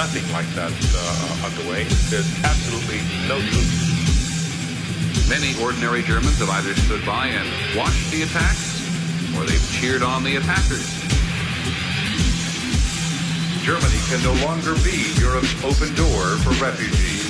[0.01, 1.85] Nothing like that uh, underway.
[2.09, 5.29] There's absolutely no truth.
[5.29, 7.45] many ordinary Germans have either stood by and
[7.77, 8.81] watched the attacks,
[9.37, 10.89] or they've cheered on the attackers.
[13.61, 17.29] Germany can no longer be Europe's open door for refugees.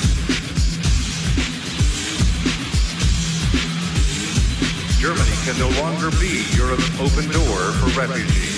[5.03, 8.50] Germany can no longer be Europe's open door for refugees.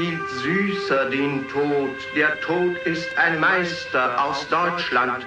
[0.00, 1.94] Spielt süßer den Tod.
[2.16, 5.26] Der Tod ist ein Meister aus Deutschland.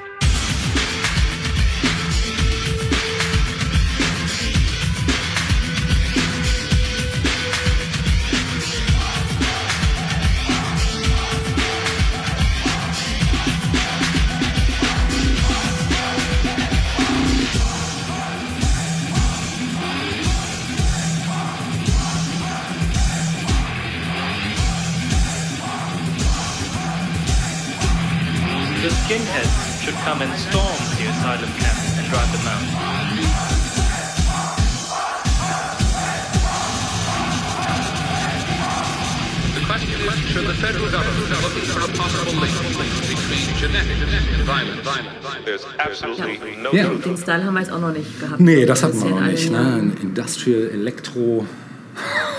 [46.74, 46.86] Ja.
[46.90, 47.06] truth.
[47.06, 48.40] Den Style haben wir jetzt auch noch nicht gehabt.
[48.40, 49.52] Nee, das hatten wir noch nicht.
[49.52, 49.92] Ne?
[50.02, 51.46] Industrial Electro,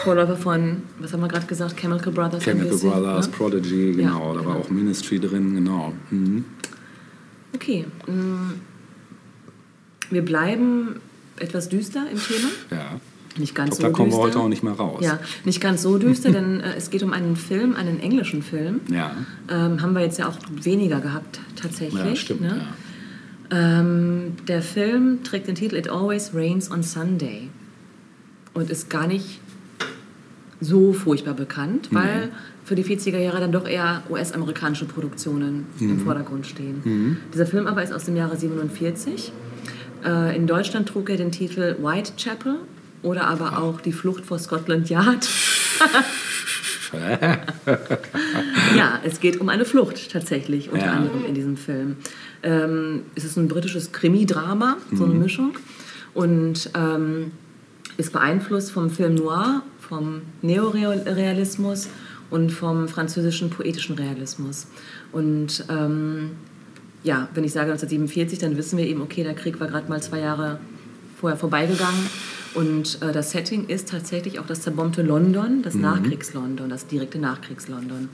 [0.02, 2.42] Vorläufer von, was haben wir gerade gesagt, Chemical Brothers.
[2.42, 3.32] Chemical Brothers, ne?
[3.36, 4.34] Prodigy, genau.
[4.34, 5.92] Ja, da war auch Ministry drin, genau.
[6.10, 6.44] Mhm.
[7.54, 7.84] Okay.
[8.06, 8.54] mm,
[10.10, 10.96] Wir bleiben
[11.38, 12.48] etwas düster im Thema.
[12.70, 13.00] Ja.
[13.36, 14.22] Nicht ganz Ich glaube, so da kommen wir düster.
[14.38, 15.00] heute auch nicht mehr raus.
[15.02, 18.80] Ja, nicht ganz so düster, denn äh, es geht um einen Film, einen englischen Film.
[18.90, 19.12] Ja,
[19.48, 22.04] Ähm, haben wir jetzt ja auch weniger gehabt, tatsächlich.
[22.04, 22.42] ja stimmt.
[22.42, 22.48] ne?
[22.58, 22.66] Ja.
[23.50, 27.48] Ähm, der Film trägt den Titel It Always Rains on Sunday
[28.54, 29.40] und ist gar nicht
[30.60, 32.30] so furchtbar bekannt, weil
[32.64, 37.18] für die 40er Jahre dann doch eher US-amerikanische Produktionen im Vordergrund stehen.
[37.34, 39.32] Dieser Film aber ist aus dem Jahre 47.
[40.04, 42.56] Äh, in Deutschland trug er den Titel Whitechapel
[43.02, 45.28] oder aber auch Die Flucht vor Scotland Yard.
[48.76, 50.92] ja, es geht um eine Flucht tatsächlich, unter Ja.
[50.92, 51.96] anderem in diesem Film.
[52.44, 55.54] Ähm, es ist ein britisches Krimi-Drama, so eine Mischung.
[56.12, 57.32] Und ähm,
[57.96, 61.88] ist beeinflusst vom Film Noir, vom Neorealismus
[62.30, 64.66] und vom französischen poetischen Realismus.
[65.12, 66.32] Und ähm,
[67.02, 70.02] ja, wenn ich sage 1947, dann wissen wir eben, okay, der Krieg war gerade mal
[70.02, 70.58] zwei Jahre
[71.20, 72.06] vorher vorbeigegangen.
[72.54, 78.08] Und äh, das Setting ist tatsächlich auch das zerbombte London, das Nachkriegs-London, das direkte Nachkriegs-London.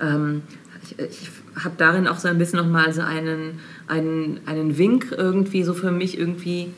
[0.00, 0.42] Ähm,
[0.82, 1.30] ich ich
[1.62, 5.90] habe darin auch so ein bisschen nochmal so einen, einen, einen Wink irgendwie so für
[5.92, 6.68] mich irgendwie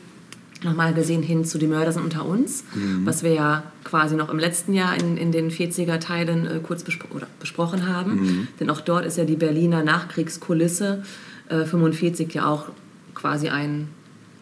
[0.63, 2.63] nochmal gesehen hin zu Die Mörder sind unter uns,
[3.05, 7.07] was wir ja quasi noch im letzten Jahr in, in den 40er-Teilen äh, kurz bespro
[7.15, 8.47] oder besprochen haben.
[8.59, 11.03] Denn auch dort ist ja die Berliner Nachkriegskulisse
[11.49, 12.69] äh, 45 ja auch
[13.13, 13.87] quasi ein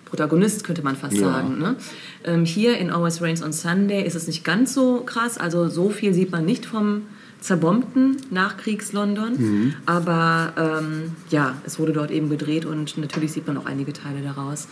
[0.05, 1.31] Protagonist, könnte man fast Ja.
[1.33, 1.59] sagen.
[1.59, 1.75] Ne?
[2.23, 5.89] Ähm, hier in Always Rains on Sunday ist es nicht ganz so krass, also so
[5.89, 7.01] viel sieht man nicht vom
[7.45, 13.65] zerbombten Nachkriegs-London, aber ähm, ja, es wurde dort eben gedreht und natürlich sieht man auch
[13.67, 14.67] einige Teile daraus.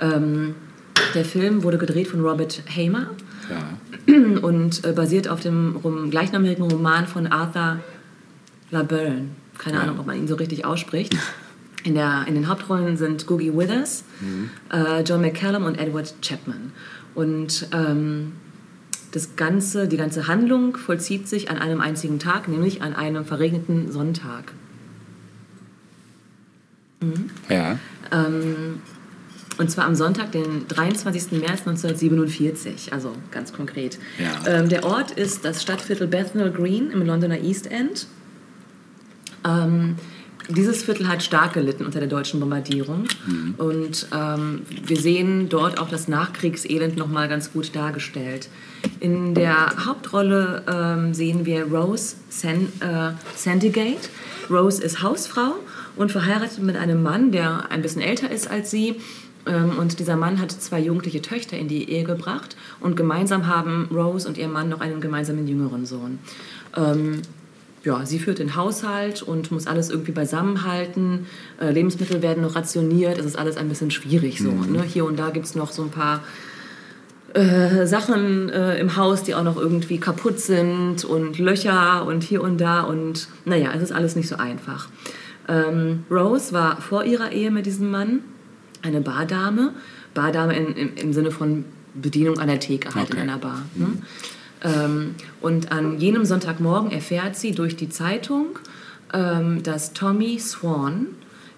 [0.00, 0.54] Ähm,
[1.14, 3.10] der Film wurde gedreht von Robert Hamer
[3.48, 4.12] Ja.
[4.42, 7.78] und äh, basiert auf dem rom gleichnamigen Roman von Arthur
[8.72, 9.26] LaBerne.
[9.58, 9.82] Keine Ja.
[9.84, 11.16] Ahnung, ob man ihn so richtig ausspricht.
[11.84, 14.02] In, der, in den Hauptrollen sind Googie Withers,
[14.72, 16.72] äh, John McCallum und Edward Chapman.
[17.14, 18.32] Und ähm,
[19.12, 23.90] das ganze, die ganze Handlung vollzieht sich an einem einzigen Tag, nämlich an einem verregneten
[23.90, 24.52] Sonntag.
[27.48, 27.78] Ja.
[28.12, 28.80] Ähm,
[29.58, 31.32] und zwar am Sonntag, den 23.
[31.32, 33.98] März 1947, also ganz konkret.
[34.18, 34.60] Ja.
[34.60, 38.06] Ähm, der Ort ist das Stadtviertel Bethnal Green im Londoner East End.
[39.44, 39.96] Ähm,
[40.48, 43.04] dieses Viertel hat stark gelitten unter der deutschen Bombardierung.
[43.58, 48.48] Und ähm, wir sehen dort auch das Nachkriegselend nochmal ganz gut dargestellt.
[49.00, 54.08] In der Hauptrolle ähm, sehen wir Rose San, äh, Sandygate.
[54.50, 55.54] Rose ist Hausfrau
[55.96, 58.96] und verheiratet mit einem Mann, der ein bisschen älter ist als sie.
[59.46, 63.88] Ähm, Und dieser Mann hat zwei jugendliche Töchter in die Ehe gebracht und gemeinsam haben
[63.92, 66.18] Rose und ihr Mann noch einen gemeinsamen jüngeren Sohn.
[66.76, 67.22] Ähm,
[67.84, 71.26] ja, sie führt den Haushalt und muss alles irgendwie beisammenhalten.
[71.60, 73.18] Äh, Lebensmittel werden noch rationiert.
[73.18, 74.50] Es ist alles ein bisschen schwierig so.
[74.50, 74.82] Ne?
[74.82, 76.22] Hier und da gibt es noch so ein paar
[77.34, 82.42] äh, Sachen äh, im Haus, die auch noch irgendwie kaputt sind und Löcher und hier
[82.42, 82.82] und da.
[82.82, 84.88] Und naja, es ist alles nicht so einfach.
[85.48, 88.20] Ähm, Rose war vor ihrer Ehe mit diesem Mann
[88.82, 89.72] eine Bardame.
[90.14, 91.64] Bardame in, im, im Sinne von
[91.94, 93.22] Bedienung an der Theke halt in Okay.
[93.22, 93.62] einer Bar.
[93.74, 93.86] Ne?
[94.62, 98.58] Ähm, und an jenem Sonntagmorgen erfährt sie durch die Zeitung,
[99.12, 101.08] ähm, dass Tommy Swan,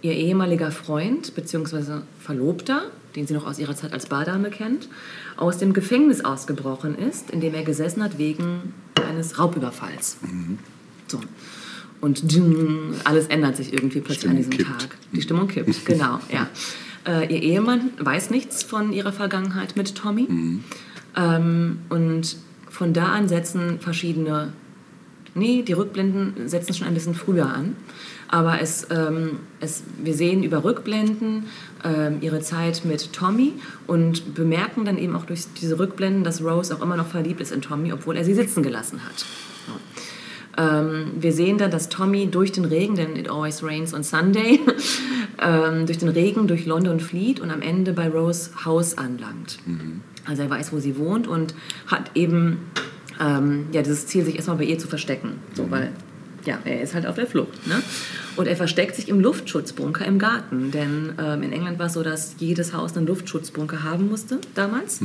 [0.02, 2.00] ihr ehemaliger Freund bzw.
[2.20, 2.82] Verlobter,
[3.16, 4.88] den sie noch aus ihrer Zeit als Bardame kennt,
[5.36, 8.74] aus dem Gefängnis ausgebrochen ist, in dem er gesessen hat wegen
[9.08, 10.18] eines Raubüberfalls.
[11.06, 11.20] So.
[12.00, 12.24] Und
[13.04, 14.80] alles ändert sich irgendwie plötzlich an Stimmung diesem kippt.
[14.80, 14.96] Tag.
[15.12, 16.48] Die Stimmung kippt, genau, ja.
[17.06, 20.26] Äh, ihr Ehemann weiß nichts von ihrer Vergangenheit mit Tommy.
[21.16, 22.36] Ähm, und
[22.68, 24.52] von da an setzen verschiedene,
[25.34, 27.76] nee, die Rückblenden setzen schon ein bisschen früher an.
[28.28, 31.46] Aber es, ähm, es, wir sehen über Rückblenden
[32.20, 33.54] ihre Zeit mit Tommy
[33.86, 37.52] und bemerken dann eben auch durch diese Rückblenden, dass Rose auch immer noch verliebt ist
[37.52, 39.24] in Tommy, obwohl er sie sitzen gelassen hat.
[40.58, 44.60] Ähm, wir sehen dann, dass Tommy durch den Regen, denn it always rains on Sunday,
[45.42, 49.58] ähm, durch den Regen durch London flieht und am Ende bei Rose Haus anlangt.
[50.26, 51.54] Also er weiß, wo sie wohnt und
[51.86, 52.58] hat eben
[53.20, 55.34] ähm, ja, dieses Ziel, sich erstmal bei ihr zu verstecken.
[55.54, 55.92] So, weil
[56.46, 57.66] ja, er ist halt auf der Flucht.
[57.66, 57.82] Ne?
[58.36, 60.70] Und er versteckt sich im Luftschutzbunker im Garten.
[60.70, 65.00] Denn ähm, in England war es so, dass jedes Haus einen Luftschutzbunker haben musste damals.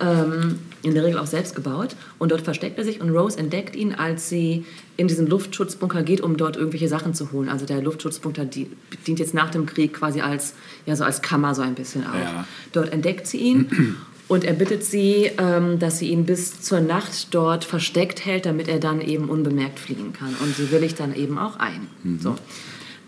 [0.00, 1.96] Ähm, in der Regel auch selbst gebaut.
[2.18, 4.64] Und dort versteckt er sich und Rose entdeckt ihn, als sie
[4.96, 7.48] in diesen Luftschutzbunker geht, um dort irgendwelche Sachen zu holen.
[7.48, 8.70] Also der Luftschutzbunker die,
[9.06, 10.54] dient jetzt nach dem Krieg quasi als,
[10.86, 12.14] ja, so als Kammer so ein bisschen auch.
[12.14, 12.46] Ja.
[12.72, 13.96] Dort entdeckt sie ihn
[14.26, 18.68] und er bittet sie, ähm, dass sie ihn bis zur Nacht dort versteckt hält, damit
[18.68, 20.34] er dann eben unbemerkt fliehen kann.
[20.42, 21.88] Und sie willigt dann eben auch ein.
[22.20, 22.36] So.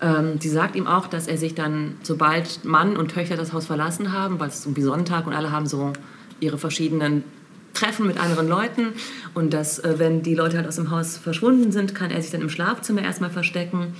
[0.02, 3.66] Ähm, sie sagt ihm auch, dass er sich dann, sobald Mann und Töchter das Haus
[3.66, 5.94] verlassen haben, weil es ist irgendwie Sonntag und alle haben so
[6.38, 7.24] ihre verschiedenen
[7.72, 8.88] Treffen mit anderen Leuten
[9.34, 12.30] und dass, äh, wenn die Leute halt aus dem Haus verschwunden sind, kann er sich
[12.30, 13.94] dann im Schlafzimmer erstmal verstecken,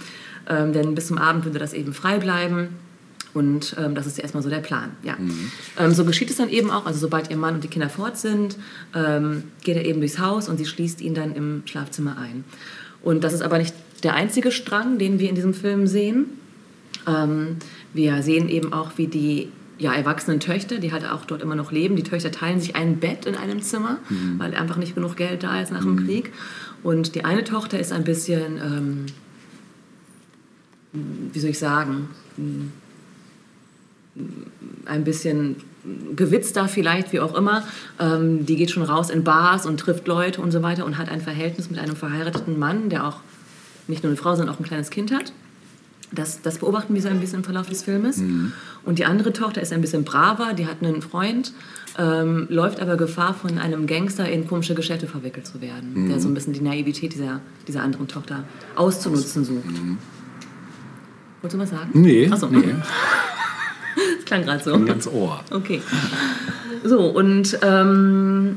[0.48, 2.68] ähm, denn bis zum Abend würde das eben frei bleiben.
[3.36, 4.92] Und ähm, das ist erstmal so der Plan.
[5.02, 5.14] Ja.
[5.78, 6.86] Ähm, so geschieht es dann eben auch.
[6.86, 8.56] Also sobald ihr Mann und die Kinder fort sind,
[8.94, 12.44] ähm, geht er eben durchs Haus und sie schließt ihn dann im Schlafzimmer ein.
[13.02, 16.30] Und das ist aber nicht der einzige Strang, den wir in diesem Film sehen.
[17.06, 17.56] Ähm,
[17.92, 21.72] wir sehen eben auch, wie die ja, erwachsenen Töchter, die halt auch dort immer noch
[21.72, 23.98] leben, die Töchter teilen sich ein Bett in einem Zimmer,
[24.38, 26.32] weil einfach nicht genug Geld da ist nach dem Krieg.
[26.82, 29.06] Und die eine Tochter ist ein bisschen, ähm,
[31.34, 32.08] wie soll ich sagen,
[34.86, 35.56] ein bisschen
[36.14, 37.62] gewitzter vielleicht, wie auch immer.
[38.00, 41.08] Ähm, die geht schon raus in Bars und trifft Leute und so weiter und hat
[41.08, 43.20] ein Verhältnis mit einem verheirateten Mann, der auch
[43.86, 45.32] nicht nur eine Frau, sondern auch ein kleines Kind hat.
[46.12, 48.22] Das, das beobachten wir so ein bisschen im Verlauf des Filmes.
[48.84, 51.52] Und die andere Tochter ist ein bisschen braver, die hat einen Freund,
[51.98, 56.28] ähm, läuft aber Gefahr, von einem Gangster in komische Geschäfte verwickelt zu werden, der so
[56.28, 58.44] ein bisschen die Naivität dieser, dieser anderen Tochter
[58.76, 59.64] auszunutzen sucht.
[61.42, 61.90] Wolltest du was sagen?
[61.94, 62.62] Nee, Achso, nee.
[64.26, 64.78] klang gerade so.
[64.84, 65.40] Ganz Ohr.
[65.50, 65.80] Okay.
[66.84, 68.56] So, und ähm,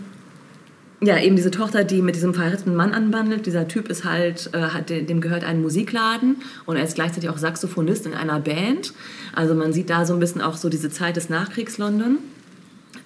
[1.02, 3.46] ja, eben diese Tochter, die mit diesem verheirateten Mann anbandelt.
[3.46, 7.38] Dieser Typ ist halt, äh, hat, dem gehört ein Musikladen und er ist gleichzeitig auch
[7.38, 8.94] Saxophonist in einer Band.
[9.34, 12.18] Also man sieht da so ein bisschen auch so diese Zeit des Nachkriegs-London.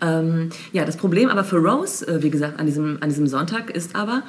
[0.01, 3.69] Ähm, ja, das Problem aber für Rose, äh, wie gesagt, an diesem, an diesem Sonntag
[3.69, 4.23] ist aber,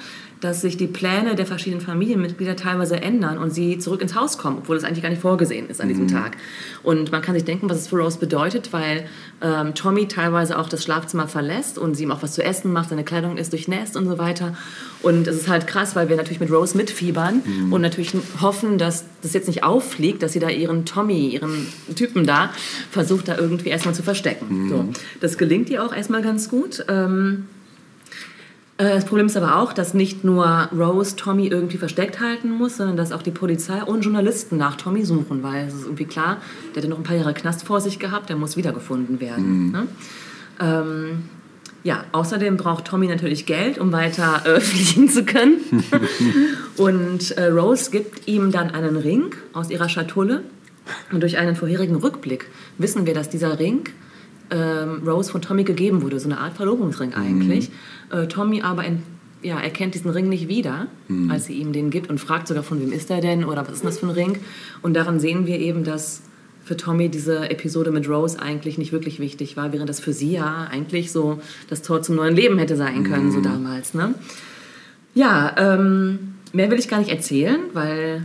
[0.44, 4.58] dass sich die Pläne der verschiedenen Familienmitglieder teilweise ändern und sie zurück ins Haus kommen,
[4.58, 6.36] obwohl das eigentlich gar nicht vorgesehen ist an diesem Tag.
[6.82, 9.06] Und man kann sich denken, was es für Rose bedeutet, weil
[9.40, 12.90] ähm, Tommy teilweise auch das Schlafzimmer verlässt und sie ihm auch was zu essen macht,
[12.90, 14.54] seine Kleidung ist durchnässt und so weiter.
[15.00, 18.12] Und es ist halt krass, weil wir natürlich mit Rose mitfiebern und natürlich
[18.42, 22.50] hoffen, dass das jetzt nicht auffliegt, dass sie da ihren Tommy, ihren Typen da,
[22.90, 24.68] versucht da irgendwie erstmal zu verstecken.
[24.68, 24.88] So.
[25.20, 26.84] Das gelingt ihr auch erstmal ganz gut.
[26.88, 27.53] Ähm, äh,
[28.76, 30.44] das Problem ist aber auch, dass nicht nur
[30.76, 35.04] Rose Tommy irgendwie versteckt halten muss, sondern dass auch die Polizei und Journalisten nach Tommy
[35.04, 36.38] suchen, weil es ist irgendwie klar,
[36.74, 39.70] der hat noch ein paar Jahre Knast vor sich gehabt, der muss wiedergefunden werden.
[39.70, 39.86] Ne?
[40.60, 41.22] Ähm,
[41.84, 45.58] ja, außerdem braucht Tommy natürlich Geld, um weiter äh, fliegen zu können.
[46.76, 50.42] und äh, Rose gibt ihm dann einen Ring aus ihrer Schatulle.
[51.12, 52.46] Und durch einen vorherigen Rückblick
[52.76, 53.84] wissen wir, dass dieser Ring
[54.50, 57.70] ähm, Rose von Tommy gegeben wurde, so eine Art Verlobungsring eigentlich.
[58.10, 59.02] Äh, Tommy aber in,
[59.42, 60.86] ja, erkennt diesen Ring nicht wieder,
[61.28, 63.74] als sie ihm den gibt und fragt sogar, von wem ist er denn oder was
[63.74, 64.38] ist denn das für ein Ring?
[64.80, 66.22] Und daran sehen wir eben, dass
[66.64, 70.32] für Tommy diese Episode mit Rose eigentlich nicht wirklich wichtig war, während das für sie
[70.32, 73.92] ja eigentlich so das Tor zum neuen Leben hätte sein können, so damals.
[73.92, 74.14] Ne?
[75.14, 78.24] Ja, ähm, mehr will ich gar nicht erzählen, weil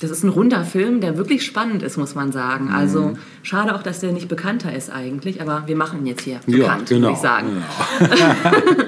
[0.00, 2.70] das ist ein runder Film, der wirklich spannend ist, muss man sagen.
[2.70, 6.40] Also schade auch, dass der nicht bekannter ist eigentlich, aber wir machen ihn jetzt hier
[6.46, 7.08] Ja, bekannt, genau.
[7.08, 7.62] würde ich sagen.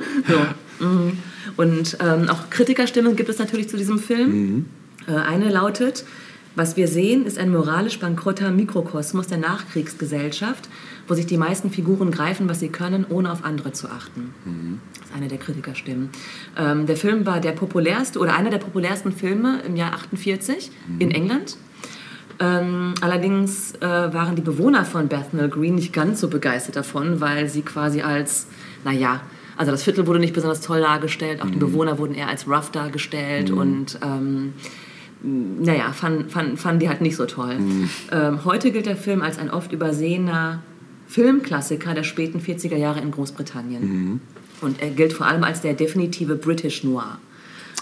[0.81, 1.19] so, mhm.
[1.57, 4.66] Und ähm, auch Kritikerstimmen gibt es natürlich zu diesem Film.
[5.07, 6.05] Äh, eine lautet,
[6.55, 10.69] was wir sehen, ist ein moralisch bankrotter Mikrokosmos der Nachkriegsgesellschaft,
[11.07, 14.35] wo sich die meisten Figuren greifen, was sie können, ohne auf andere zu achten.
[14.99, 16.11] Das ist eine der Kritikerstimmen.
[16.57, 21.11] Ähm, der Film war der populärste oder einer der populärsten Filme im Jahr 48 in
[21.11, 21.57] England.
[22.39, 27.49] Ähm, allerdings äh, waren die Bewohner von Bethnal Green nicht ganz so begeistert davon, weil
[27.49, 28.49] sie quasi als,
[28.85, 29.23] naja,
[29.57, 32.70] also das Viertel wurde nicht besonders toll dargestellt, auch die Bewohner wurden eher als rough
[32.70, 34.53] dargestellt und ähm,
[35.23, 37.57] naja, fanden fand, fanden die halt nicht so toll.
[38.12, 40.62] Ähm, heute gilt der Film als ein oft übersehener
[41.07, 44.20] Filmklassiker der späten 40er Jahre in Großbritannien.
[44.61, 47.19] Und er gilt vor allem als der definitive British Noir.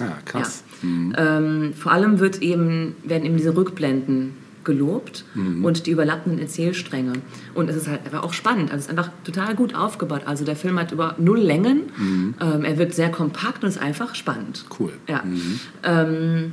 [0.01, 0.65] Ja, krass.
[0.83, 4.35] Ähm, vor allem wird eben, werden eben diese Rückblenden
[4.65, 5.25] gelobt
[5.63, 7.13] und die überlappenden Erzählstränge.
[7.55, 8.71] Und es ist halt einfach auch spannend.
[8.71, 10.23] Also es ist einfach total gut aufgebaut.
[10.25, 11.83] Also der Film hat über null Längen.
[12.41, 14.65] Ähm, er wirkt sehr kompakt und ist einfach spannend.
[14.79, 14.93] Cool.
[15.07, 15.23] Ja.
[15.83, 16.53] Ähm,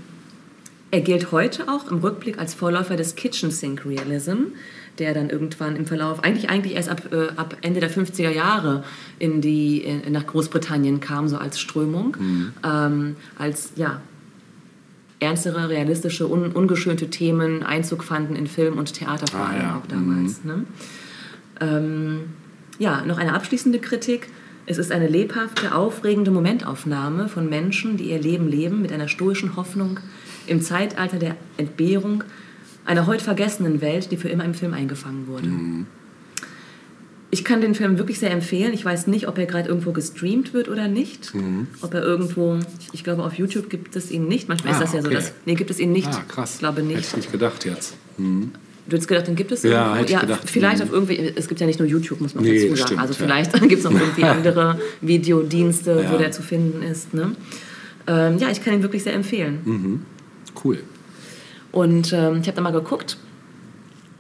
[0.91, 4.51] er gilt heute auch im Rückblick als Vorläufer des Kitchen Sink Realism,
[5.01, 8.83] der dann irgendwann im Verlauf, eigentlich, eigentlich erst ab, äh, ab Ende der 50er Jahre
[9.19, 12.15] in die, in, nach Großbritannien kam, so als Strömung.
[12.63, 13.99] Ähm, als, ja,
[15.19, 19.77] ernstere, realistische, un, ungeschönte Themen Einzug fanden in Film und Theater vor Ah, allem ja.
[19.77, 20.43] auch damals.
[20.43, 20.65] Ne?
[21.59, 22.19] Ähm,
[22.79, 24.27] ja, noch eine abschließende Kritik.
[24.65, 29.55] Es ist eine lebhafte, aufregende Momentaufnahme von Menschen, die ihr Leben leben mit einer stoischen
[29.55, 29.99] Hoffnung
[30.47, 32.23] im Zeitalter der Entbehrung
[32.85, 35.47] einer heute vergessenen Welt, die für immer im Film eingefangen wurde.
[37.33, 38.73] Ich kann den Film wirklich sehr empfehlen.
[38.73, 41.31] Ich weiß nicht, ob er gerade irgendwo gestreamt wird oder nicht.
[41.81, 44.49] Ob er irgendwo, ich, ich glaube, auf YouTube gibt es ihn nicht.
[44.49, 45.15] Manchmal Ah, ist das ja so, okay.
[45.15, 46.09] dass, nee, gibt es ihn nicht.
[46.09, 46.55] Ah, krass.
[46.55, 46.97] Ich glaube nicht.
[46.97, 47.95] Hätte ich nicht gedacht jetzt.
[48.17, 48.51] Mhm.
[48.87, 50.49] Du hättest gedacht, den gibt es Ja, ich gedacht.
[50.49, 50.83] Vielleicht Mhm.
[50.83, 52.87] auf irgendwie, es gibt ja nicht nur YouTube, muss man Nee, dazu sagen.
[52.87, 53.19] stimmt, also ja.
[53.19, 56.17] vielleicht gibt es noch irgendwie andere Videodienste, wo Ja.
[56.17, 57.13] der zu finden ist.
[57.13, 57.33] Ne?
[58.07, 59.59] Ähm, ja, ich kann ihn wirklich sehr empfehlen.
[59.63, 60.01] Mhm.
[60.65, 60.79] Cool.
[61.71, 63.17] Und ähm, ich habe da mal geguckt.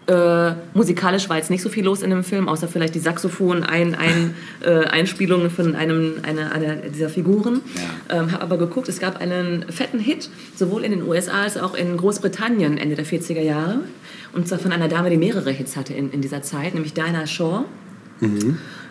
[0.07, 5.49] Äh, musikalisch war jetzt nicht so viel los in dem Film, außer vielleicht die Saxophon-Einspielungen
[5.51, 7.61] von einem einer, einer dieser Figuren.
[8.09, 11.75] Ähm, habe aber geguckt, es gab einen fetten Hit, sowohl in den USA als auch
[11.75, 13.81] in Großbritannien Ende der 40er Jahre.
[14.33, 17.27] Und zwar von einer Dame, die mehrere Hits hatte in, in dieser Zeit, nämlich Dinah
[17.27, 17.65] Shaw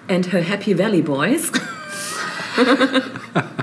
[0.09, 1.51] and her Happy Valley Boys.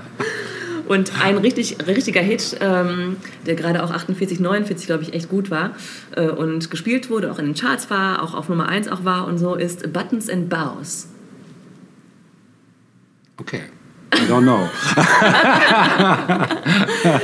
[0.87, 5.51] Und ein richtig, richtiger Hit, ähm, der gerade auch 48, 49, glaube ich, echt gut
[5.51, 5.71] war
[6.15, 9.27] äh, und gespielt wurde, auch in den Charts war, auch auf Nummer 1 auch war
[9.27, 11.07] und so, ist Buttons and Bows.
[13.39, 13.61] Okay.
[14.15, 14.69] I don't know.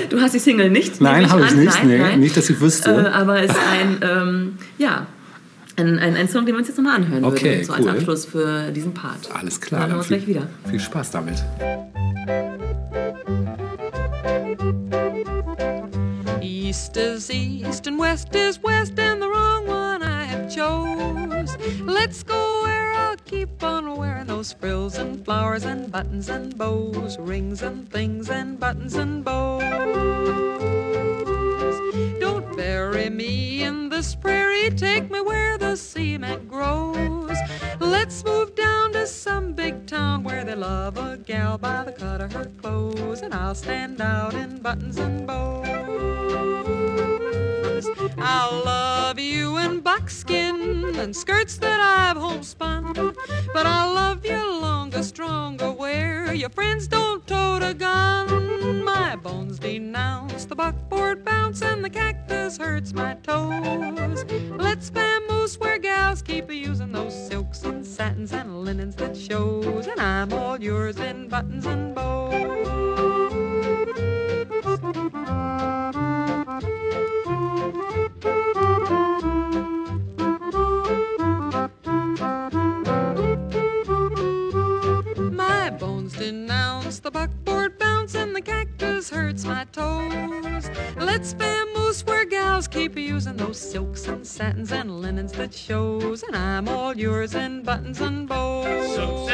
[0.09, 1.01] Du hast die Single nicht?
[1.01, 1.73] Nein, habe ich nicht.
[1.73, 2.19] Nein, nee, nein.
[2.19, 2.91] Nicht, dass ich wüsste.
[2.91, 5.07] Äh, aber es ist ein, ähm, ja,
[5.75, 7.79] ein, ein, ein Song, den wir uns jetzt nochmal anhören Okay, würden, so cool.
[7.79, 9.29] als Abschluss für diesen Part.
[9.33, 9.81] Alles klar.
[9.81, 10.47] Dann hören wir uns gleich wieder.
[10.69, 11.43] Viel Spaß damit.
[16.73, 21.55] East is east and west is west, and the wrong one I have chose.
[21.79, 27.19] Let's go where I'll keep on wearing those frills and flowers and buttons and bows,
[27.19, 29.61] rings and things and buttons and bows.
[32.19, 37.37] Don't bury me in this prairie, take me where the cement grows.
[37.79, 42.19] Let's move down to some big town where they love a gal by the cut
[42.19, 43.21] of her clothes.
[43.21, 45.62] And I'll stand out in buttons and bows.
[95.43, 96.23] That shows.
[96.23, 98.95] And I'm all yours in buttons and bows.
[98.95, 99.32] Silks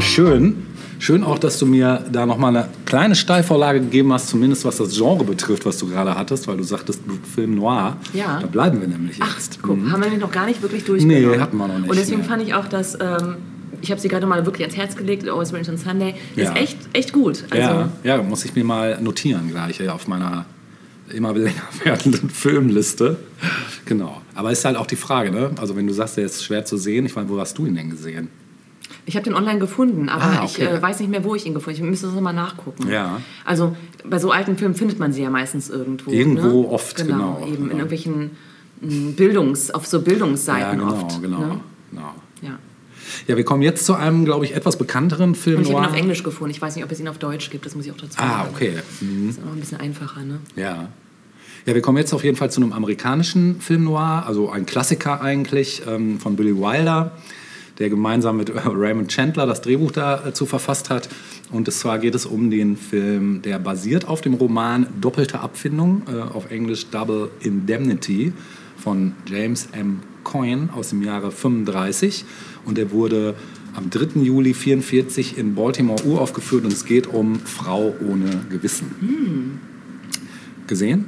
[0.00, 0.54] Ja, schön.
[0.98, 4.96] Schön auch, dass du mir da nochmal eine kleine Steilvorlage gegeben hast, zumindest was das
[4.96, 7.02] Genre betrifft, was du gerade hattest, weil du sagtest
[7.34, 7.98] Film Noir.
[8.14, 8.38] Ja.
[8.40, 9.62] Da bleiben wir nämlich jetzt.
[9.62, 9.92] Guck, Mhm.
[9.92, 11.32] haben wir den noch gar nicht wirklich durchgenommen.
[11.32, 12.26] Nee, hatten wir noch nicht, Und deswegen nee.
[12.26, 13.36] fand ich auch, dass, ähm,
[13.82, 16.44] ich habe sie gerade mal wirklich ans Herz gelegt, Always Rains on Sunday, Ja.
[16.44, 17.44] ist echt, echt gut.
[17.50, 20.46] Also, ja, ja, muss ich mir mal notieren gleich auf meiner
[21.12, 23.16] immer länger werdenden Filmliste.
[23.84, 24.22] Genau.
[24.34, 25.50] Aber ist halt auch die Frage, ne?
[25.60, 27.74] Also wenn du sagst, der ist schwer zu sehen, ich meine, wo hast du ihn
[27.74, 28.28] denn gesehen?
[29.06, 30.66] Ich habe den online gefunden, aber Ah, ich okay.
[30.66, 31.84] äh, weiß nicht mehr, wo ich ihn gefunden habe.
[31.84, 32.88] Ich müsste das nochmal nachgucken.
[32.88, 33.20] Ja.
[33.44, 36.10] Also bei so alten Filmen findet man sie ja meistens irgendwo.
[36.10, 36.68] Irgendwo ne?
[36.68, 37.14] oft, genau.
[37.34, 37.64] genau, Eben genau.
[37.64, 38.30] in irgendwelchen
[38.80, 41.22] mh, Bildungs-, auf so Bildungsseiten ja, genau, oft.
[41.22, 41.60] genau, Ne?
[41.90, 42.14] genau.
[42.42, 42.58] Ja.
[43.26, 45.88] Ja, wir kommen jetzt zu einem, glaube ich, etwas bekannteren Film Und ich habe ihn
[45.90, 46.52] auf Englisch gefunden.
[46.54, 47.66] Ich weiß nicht, ob es ihn auf Deutsch gibt.
[47.66, 48.50] Das muss ich auch dazu Ah, sagen.
[48.54, 48.72] okay.
[49.00, 49.26] Mhm.
[49.28, 50.38] Das ist auch ein bisschen einfacher, ne?
[50.54, 50.88] Ja.
[51.66, 55.20] Ja, wir kommen jetzt auf jeden Fall zu einem amerikanischen Film noir, also ein Klassiker
[55.20, 57.12] eigentlich ähm, von Billy Wilder,
[57.80, 61.08] der gemeinsam mit äh, Raymond Chandler das Drehbuch dazu verfasst hat.
[61.50, 66.02] Und es zwar geht es um den Film, der basiert auf dem Roman Doppelte Abfindung,
[66.06, 68.32] äh, auf Englisch Double Indemnity
[68.76, 70.00] von James M.
[70.22, 72.24] Coyne aus dem Jahre 35.
[72.64, 73.34] Und er wurde
[73.74, 74.20] am 3.
[74.20, 78.94] Juli 44 in Baltimore uraufgeführt und es geht um Frau ohne Gewissen.
[79.00, 79.58] Hm.
[80.66, 81.06] Gesehen?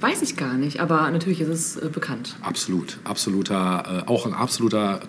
[0.00, 2.36] Weiß ich gar nicht, aber natürlich ist es äh, bekannt.
[2.42, 5.00] Absolut, absoluter, äh, auch ein absoluter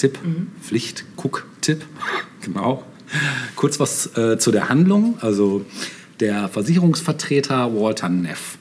[0.00, 0.18] Cook-Tipp,
[0.62, 1.84] Pflicht-Cook-Tipp,
[2.40, 2.84] genau.
[3.56, 5.18] Kurz was äh, zu der Handlung.
[5.20, 5.64] Also
[6.20, 8.56] der Versicherungsvertreter Walter Neff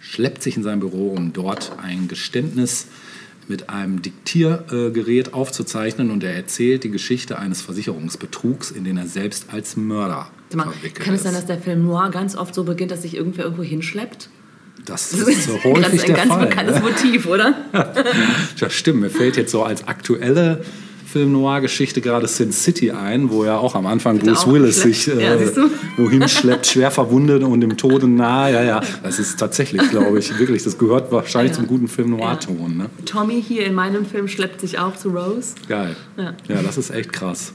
[0.00, 2.86] schleppt sich in sein Büro, um dort ein Geständnis
[3.46, 9.46] mit einem Diktiergerät aufzuzeichnen und er erzählt die Geschichte eines Versicherungsbetrugs, in den er selbst
[9.50, 11.24] als Mörder mal, verwickelt kann es ist.
[11.24, 14.28] sein, dass der Film Noir ganz oft so beginnt, dass sich irgendwer irgendwo hinschleppt?
[14.84, 16.46] Das ist so häufig ein der ganz Fall.
[16.46, 16.82] bekanntes ne?
[16.82, 17.54] Motiv, oder?
[18.56, 19.00] Ja, stimmt.
[19.00, 20.64] Mir fällt jetzt so als aktuelle
[21.12, 25.14] Film-Noir-Geschichte gerade Sin City ein, wo ja auch am Anfang Bruce auch Willis sich Ja,
[25.34, 25.70] äh, du?
[25.96, 28.52] wohin schleppt, schwer verwundet und dem Tode nahe.
[28.52, 28.80] Ja, ja.
[29.02, 31.56] Das ist tatsächlich, glaube ich, wirklich, das gehört wahrscheinlich Ja.
[31.60, 32.76] zum guten Film-Noir-Ton.
[32.76, 32.90] Ne?
[33.06, 35.54] Tommy hier in meinem Film schleppt sich auch zu Rose.
[35.68, 35.96] Geil.
[36.18, 36.34] Ja.
[36.46, 37.52] Ja, das ist echt krass.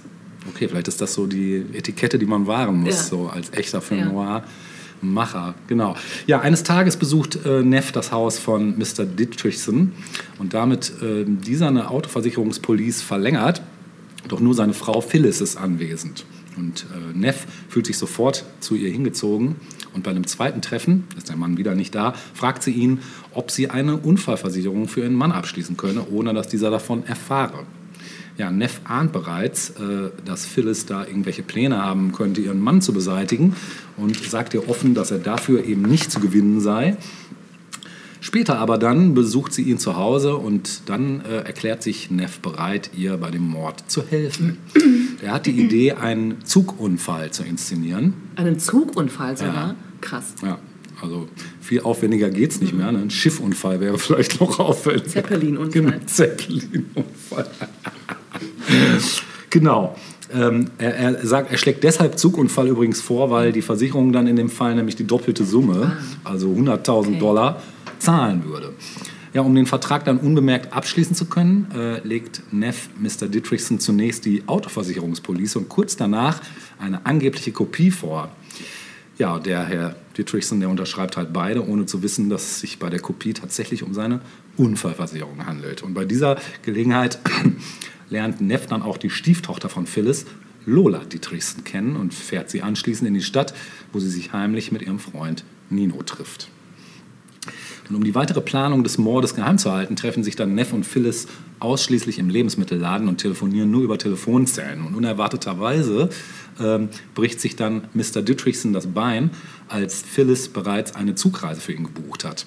[0.50, 3.04] Okay, vielleicht ist das so die Etikette, die man wahren muss, Ja.
[3.04, 4.44] so als echter Ja.
[5.03, 5.55] Film-Noir-Macher.
[5.67, 5.95] Genau.
[6.27, 9.05] Ja, eines Tages besucht äh, Neff das Haus von Mr.
[9.05, 9.91] Dietrichson
[10.39, 13.61] und damit äh, dieser eine Autoversicherungspolice verlängert.
[14.27, 16.25] Doch nur seine Frau Phyllis ist anwesend.
[16.55, 19.55] Und äh, Neff fühlt sich sofort zu ihr hingezogen.
[19.93, 22.99] Und bei einem zweiten Treffen, ist der Mann wieder nicht da, fragt sie ihn,
[23.34, 27.65] ob sie eine Unfallversicherung für ihren Mann abschließen könne, ohne dass dieser davon erfahre.
[28.38, 32.91] Ja, Neff ahnt bereits, äh, dass Phyllis da irgendwelche Pläne haben könnte, ihren Mann zu
[32.93, 33.55] beseitigen
[33.95, 36.97] und sagt ihr offen, dass er dafür eben nicht zu gewinnen sei.
[38.22, 42.91] Später aber dann besucht sie ihn zu Hause und dann äh, erklärt sich Neff bereit,
[42.95, 44.57] ihr bei dem Mord zu helfen.
[45.22, 48.14] Er hat die Idee, einen Zugunfall zu inszenieren.
[48.35, 49.53] Einen Zugunfall sogar?
[49.53, 49.76] Ja.
[50.01, 50.35] Krass.
[50.41, 50.57] Ja,
[51.01, 51.27] also
[51.61, 52.91] viel aufwendiger geht es nicht mehr.
[52.91, 52.99] Ne?
[52.99, 55.05] Ein Schiffunfall wäre vielleicht noch auffällig.
[55.05, 55.81] Zeppelin-Unfall.
[55.81, 57.47] Genau, Zeppelin-Unfall.
[59.49, 59.95] genau.
[60.34, 64.35] Ähm, er, er, sagt, er schlägt deshalb Zugunfall übrigens vor, weil die Versicherung dann in
[64.35, 67.19] dem Fall nämlich die doppelte Summe, also 100.000 Okay.
[67.19, 67.61] Dollar,
[67.99, 68.73] zahlen würde.
[69.34, 73.27] Ja, um den Vertrag dann unbemerkt abschließen zu können, äh, legt Neff Mr.
[73.27, 76.41] Dietrichson zunächst die Autoversicherungspolice und kurz danach
[76.80, 78.30] eine angebliche Kopie vor.
[79.18, 82.90] Ja, der Herr Dietrichson, der unterschreibt halt beide, ohne zu wissen, dass es sich bei
[82.90, 84.22] der Kopie tatsächlich um seine
[84.57, 85.84] Unfallversicherung handelt.
[85.84, 87.19] Und bei dieser Gelegenheit
[88.09, 90.25] lernt Neff dann auch die Stieftochter von Phyllis,
[90.65, 93.53] Lola Dietrichson, kennen und fährt sie anschließend in die Stadt,
[93.91, 96.49] wo sie sich heimlich mit ihrem Freund Nino trifft.
[97.89, 100.85] Und um die weitere Planung des Mordes geheim zu halten, treffen sich dann Neff und
[100.85, 101.27] Phyllis
[101.59, 104.85] ausschließlich im Lebensmittelladen und telefonieren nur über Telefonzellen.
[104.85, 106.09] Und unerwarteterweise
[106.61, 108.21] ähm, bricht sich dann Mr.
[108.21, 109.31] Dietrichson das Bein,
[109.67, 112.45] als Phyllis bereits eine Zugreise für ihn gebucht hat.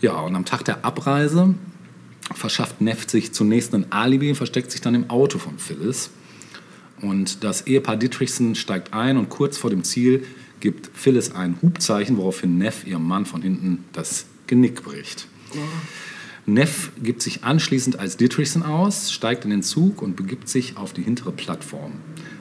[0.00, 1.54] Ja, und am Tag der Abreise
[2.34, 6.10] verschafft Neff sich zunächst ein Alibi versteckt sich dann im Auto von Phyllis.
[7.00, 10.24] Und das Ehepaar Dietrichson steigt ein und kurz vor dem Ziel
[10.60, 15.28] gibt Phyllis ein Hubzeichen, woraufhin Neff ihrem Mann von hinten das Genick bricht.
[16.46, 20.92] Neff gibt sich anschließend als Dietrichson aus, steigt in den Zug und begibt sich auf
[20.92, 21.92] die hintere Plattform.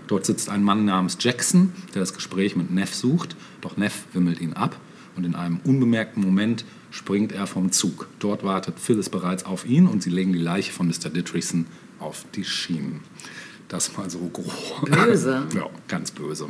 [0.07, 4.40] Dort sitzt ein Mann namens Jackson, der das Gespräch mit Neff sucht, doch Neff wimmelt
[4.40, 4.80] ihn ab
[5.15, 6.65] und in einem unbemerkten Moment
[6.95, 8.07] springt er vom Zug.
[8.19, 11.09] Dort wartet Phyllis bereits auf ihn und sie legen die Leiche von Mr.
[11.09, 11.65] Dietrichson
[11.99, 13.01] auf die Schienen.
[13.67, 14.89] Das mal so grob.
[14.89, 15.43] Böse.
[15.55, 16.47] Ja, ganz böse.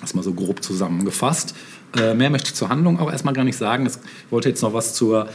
[0.00, 1.54] Das mal so grob zusammengefasst.
[1.96, 3.86] Äh, mehr möchte ich zur Handlung auch erstmal gar nicht sagen.
[3.86, 3.98] Ich
[4.30, 5.28] wollte jetzt noch was zur,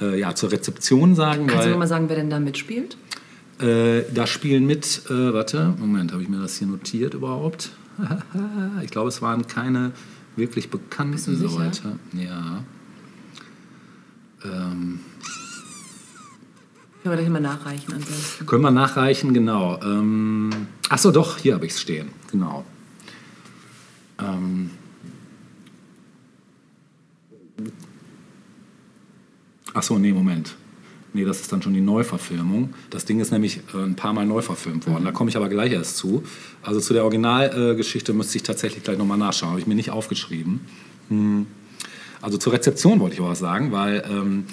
[0.00, 1.46] äh, ja, zur Rezeption sagen.
[1.46, 2.96] Kannst du weil, noch mal sagen, wer denn da mitspielt?
[3.60, 7.70] äh, da spielen mit, äh, warte, Moment, habe ich mir das hier notiert überhaupt?
[8.82, 9.92] ich glaube, es waren keine
[10.36, 11.46] wirklich bekannten du?
[11.46, 11.98] Leute.
[12.12, 12.64] Ja.
[14.44, 15.00] Ähm,
[17.02, 18.46] Können wir gleich mal nachreichen ansonsten.
[18.46, 19.80] können wir nachreichen, genau.
[19.82, 20.50] Ähm,
[20.88, 22.08] Achso, doch, hier habe ich es stehen.
[22.30, 22.64] Genau.
[24.18, 24.70] Ähm,
[29.72, 30.54] Achso, nee, Moment.
[31.12, 32.74] Nee, das ist dann schon die Neuverfilmung.
[32.90, 35.04] Das Ding ist nämlich äh, ein paar Mal neu verfilmt worden.
[35.04, 36.24] Da komme ich aber gleich erst zu.
[36.62, 39.50] Also zu der Originalgeschichte äh, müsste ich tatsächlich gleich nochmal nachschauen.
[39.50, 40.60] Habe ich mir nicht aufgeschrieben.
[41.08, 41.46] Hm.
[42.24, 44.44] Also zur Rezeption wollte ich auch was sagen, weil ähm,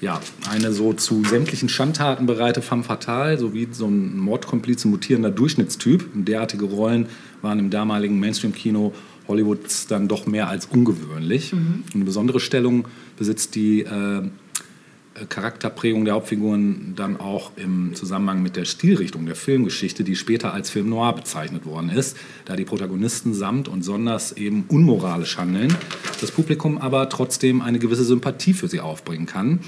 [0.00, 0.20] ja,
[0.50, 6.04] eine so zu sämtlichen Schandtaten bereite femme fatale, sowie so ein Mordkomplize mutierender Durchschnittstyp.
[6.14, 7.06] Derartige Rollen
[7.40, 8.92] waren im damaligen Mainstream-Kino
[9.28, 11.54] Hollywoods dann doch mehr als ungewöhnlich.
[11.94, 14.22] Eine besondere Stellung besitzt die äh,
[15.28, 20.70] Charakterprägung der Hauptfiguren dann auch im Zusammenhang mit der Stilrichtung der Filmgeschichte, die später als
[20.70, 22.16] Film noir bezeichnet worden ist,
[22.46, 25.74] da die Protagonisten samt und sonders eben unmoralisch handeln,
[26.20, 29.60] das Publikum aber trotzdem eine gewisse Sympathie für sie aufbringen kann.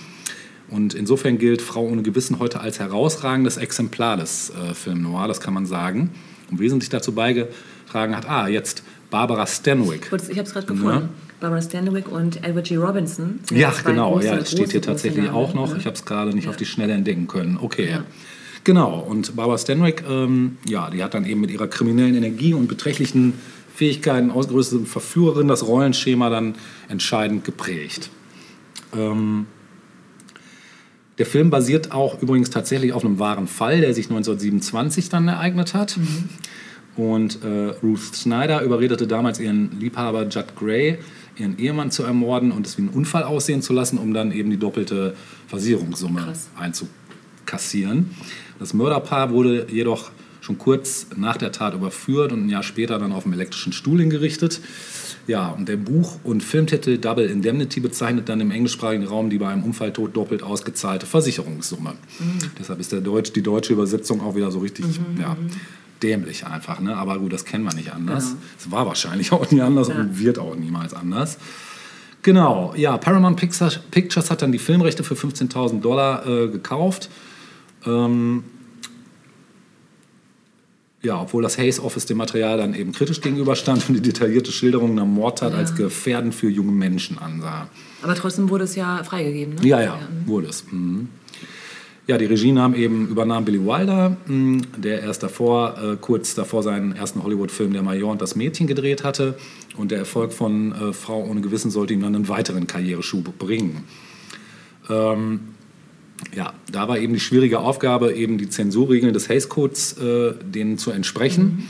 [0.69, 5.41] Und insofern gilt Frau ohne Gewissen heute als herausragendes Exemplar des äh, Film Noir, das
[5.41, 6.11] kann man sagen.
[6.51, 10.09] Und wesentlich dazu beigetragen hat, ah, jetzt Barbara Stanwyck.
[10.09, 11.11] Kurz, Ich habe es gerade gefunden.
[11.45, 12.77] Barbara Stanwyck und Edward G.
[12.77, 13.39] Robinson.
[13.51, 15.73] Ja, genau, große, ja, das steht hier tatsächlich Namen, auch noch.
[15.73, 15.77] ne?
[15.79, 17.59] Ich habe es gerade nicht auf die Schnelle entdecken können.
[17.61, 17.99] Okay.
[18.65, 22.67] Genau, und Barbara Stanwyck, ähm, ja, die hat dann eben mit ihrer kriminellen Energie und
[22.67, 23.35] beträchtlichen
[23.75, 26.55] Fähigkeiten ausgerüstete Verführerin das Rollenschema dann
[26.89, 28.09] entscheidend geprägt.
[28.97, 29.45] Ähm,
[31.19, 35.75] der Film basiert auch übrigens tatsächlich auf einem wahren Fall, der sich 1927 dann ereignet
[35.75, 35.99] hat.
[36.97, 40.99] Und äh, Ruth Snyder überredete damals ihren Liebhaber Judd Gray,
[41.37, 44.51] ihren Ehemann zu ermorden und es wie einen Unfall aussehen zu lassen, um dann eben
[44.51, 45.15] die doppelte
[45.49, 48.11] Versicherungssumme einzukassieren.
[48.59, 53.13] Das Mörderpaar wurde jedoch schon kurz nach der Tat überführt und ein Jahr später dann
[53.13, 54.61] auf dem elektrischen Stuhl hingerichtet.
[55.27, 59.49] Ja, und der Buch- und Filmtitel Double Indemnity bezeichnet dann im englischsprachigen Raum die bei
[59.49, 61.95] einem Unfalltod doppelt ausgezahlte Versicherungssumme.
[62.59, 64.85] Deshalb ist der Deutsch, die deutsche Übersetzung auch wieder so richtig
[65.19, 65.37] ja,
[66.05, 66.79] dämlich einfach.
[66.81, 66.97] Ne?
[66.97, 68.29] Aber gut, das kennen wir nicht anders.
[68.31, 68.41] Genau.
[68.59, 71.39] Es war wahrscheinlich auch nie anders und wird auch niemals anders.
[72.23, 77.11] Genau, ja, Paramount Pictures, Pictures hat dann die Filmrechte für 15.000 Dollar äh, gekauft.
[77.85, 78.45] Ähm,
[81.03, 84.93] ja, obwohl das Hayes Office dem Material dann eben kritisch gegenüberstand und die detaillierte Schilderung
[84.93, 85.59] einer Mordtat Ja.
[85.59, 87.69] als gefährdend für junge Menschen ansah.
[88.03, 89.67] Aber trotzdem wurde es ja freigegeben, ne?
[89.67, 90.65] Ja, ja, wurde es.
[90.71, 91.09] Mhm.
[92.07, 96.63] Ja, die Regie nahm eben, übernahm Billy Wilder, mh, der erst davor, äh, kurz davor
[96.63, 99.37] seinen ersten Hollywood-Film Der Major und das Mädchen gedreht hatte.
[99.79, 103.85] Und der Erfolg von äh, Frau ohne Gewissen sollte ihm dann einen weiteren Karriereschub bringen.
[104.91, 105.41] Ähm,
[106.35, 110.77] ja, da war eben die schwierige Aufgabe, eben die Zensurregeln des Hays Codes äh, denen
[110.77, 111.69] zu entsprechen.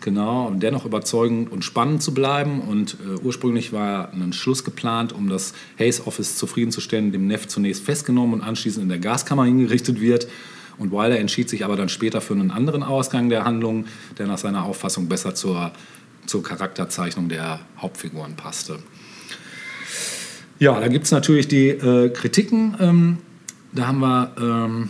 [0.00, 2.62] Genau, und dennoch überzeugend und spannend zu bleiben.
[2.62, 7.84] Und äh, ursprünglich war ein Schluss geplant, um das Hayes Office zufriedenzustellen, dem Neff zunächst
[7.84, 10.26] festgenommen und anschließend in der Gaskammer hingerichtet wird.
[10.78, 13.84] Und Wilder entschied sich aber dann später für einen anderen Ausgang der Handlung,
[14.16, 15.72] der nach seiner Auffassung besser zur,
[16.24, 18.78] zur Charakterzeichnung der Hauptfiguren passte.
[20.58, 22.76] Ja, da gibt es natürlich die äh, Kritiken.
[22.80, 23.18] Ähm,
[23.72, 24.88] da haben wir ähm,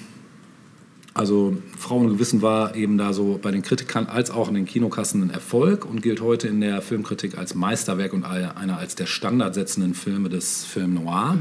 [1.12, 4.64] Also Frau und Gewissen war eben da so bei den Kritikern als auch in den
[4.64, 9.06] Kinokassen ein Erfolg und gilt heute in der Filmkritik als Meisterwerk und einer als der
[9.06, 11.36] standardsetzenden Filme des Film Noir.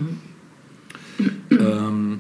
[1.52, 2.20] Ähm,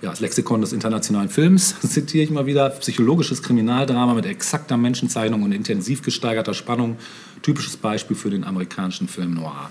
[0.00, 2.70] ja, das Lexikon des internationalen Films zitiere ich mal wieder.
[2.70, 6.98] Psychologisches Kriminaldrama mit exakter Menschenzeichnung und intensiv gesteigerter Spannung.
[7.42, 9.70] Typisches Beispiel für den amerikanischen Film Noir.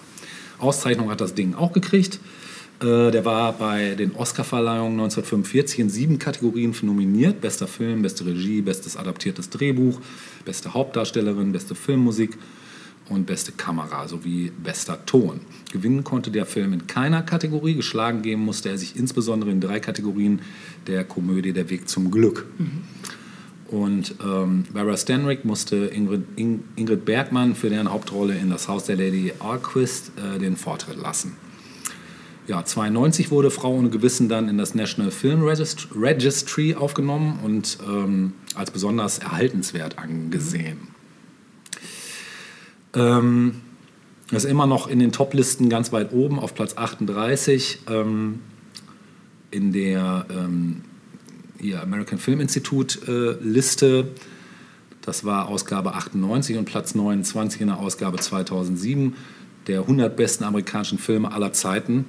[0.60, 2.19] Auszeichnung hat das Ding auch gekriegt.
[2.81, 7.41] Äh, der war bei den Oscarverleihungen 1945 in sieben Kategorien nominiert.
[7.41, 9.99] Bester Film, beste Regie, bestes adaptiertes Drehbuch,
[10.45, 12.37] beste Hauptdarstellerin, beste Filmmusik
[13.09, 15.39] und beste Kamera sowie bester Ton.
[15.71, 17.73] Gewinnen konnte der Film in keiner Kategorie.
[17.73, 20.41] Geschlagen geben musste er sich insbesondere in drei Kategorien
[20.85, 22.45] der Komödie Der Weg zum Glück.
[23.69, 28.85] Und ähm, Vera Stanwyck musste Ingrid, Ing, Ingrid Bergmann für deren Hauptrolle in Das Haus
[28.85, 31.35] der Lady Alquist äh, den Vortritt lassen.
[32.48, 37.78] Ja, 92 wurde Frau ohne Gewissen dann in das National Film Regist Registry aufgenommen und
[37.86, 40.78] ähm, als besonders erhaltenswert angesehen.
[42.94, 43.61] Ähm,
[44.32, 48.40] ist immer noch in den Top-Listen ganz weit oben auf Platz 38 ähm,
[49.52, 50.84] in der ähm,
[51.60, 52.99] hier American Film Institute
[53.41, 54.07] äh, Liste.
[55.02, 59.15] Das war Ausgabe 98 und Platz 29 in der Ausgabe 2007
[59.68, 62.06] der 100 besten amerikanischen Filme aller Zeiten.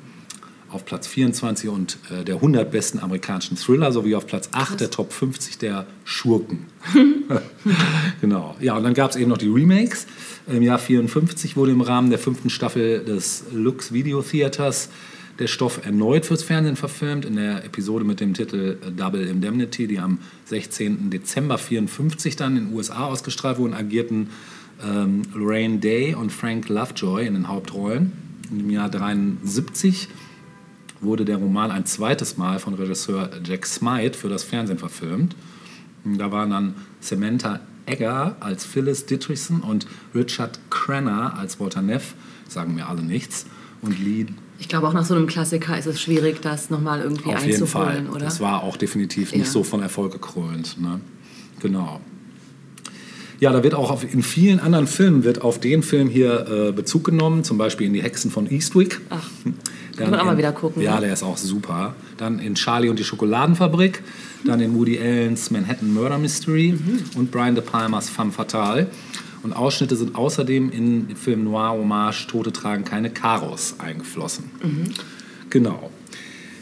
[0.70, 4.90] Auf Platz 24 und äh, der 100 besten amerikanischen Thriller sowie auf Platz 8 der
[4.90, 6.66] Top 50 der Schurken.
[8.20, 8.54] genau.
[8.60, 10.06] Ja, und dann gab es eben noch die Remakes.
[10.46, 14.90] Im Jahr 54 wurde im Rahmen der fünften Staffel des Lux Video Theaters
[15.38, 20.00] der Stoff erneut fürs Fernsehen verfilmt, in der Episode mit dem Titel Double Indemnity, die
[20.00, 21.10] am 16.
[21.10, 24.30] Dezember 54 dann in den USA ausgestrahlt wurden, agierten
[24.84, 28.12] ähm, Lorraine Day und Frank Lovejoy in den Hauptrollen.
[28.50, 30.08] Im Jahr 73
[31.00, 35.36] wurde der Roman ein zweites Mal von Regisseur Jack Smythe für das Fernsehen verfilmt.
[36.04, 42.14] Da waren dann Samantha Egger als Phyllis Dietrichson und Richard Crenna als Walter Neff,
[42.48, 43.46] sagen mir alle nichts.
[43.80, 44.26] Und Lee
[44.58, 47.66] Ich glaube, auch nach so einem Klassiker ist es schwierig, das nochmal irgendwie auf jeden
[47.66, 48.06] Fall.
[48.10, 48.20] oder?
[48.24, 49.50] Das war auch definitiv nicht Ja.
[49.50, 50.80] so von Erfolg gekrönt.
[50.80, 51.00] Ne?
[51.60, 52.00] Genau.
[53.40, 56.72] Ja, da wird auch auf, in vielen anderen Filmen wird auf den Film hier äh,
[56.72, 59.00] Bezug genommen, zum Beispiel in Die Hexen von Eastwick.
[59.10, 59.28] Ach,
[59.96, 61.02] Dann man auch mal wieder gucken, Ja, ne?
[61.02, 61.94] der ist auch super.
[62.16, 64.02] Dann in Charlie und die Schokoladenfabrik,
[64.44, 67.00] dann in Woody Allens Manhattan Murder Mystery Mhm.
[67.16, 68.88] und Brian De Palmas Femme Fatale.
[69.44, 74.50] Und Ausschnitte sind außerdem in den Film Noir Hommage Tote tragen keine Karos eingeflossen.
[74.62, 74.84] Mhm.
[75.48, 75.90] Genau.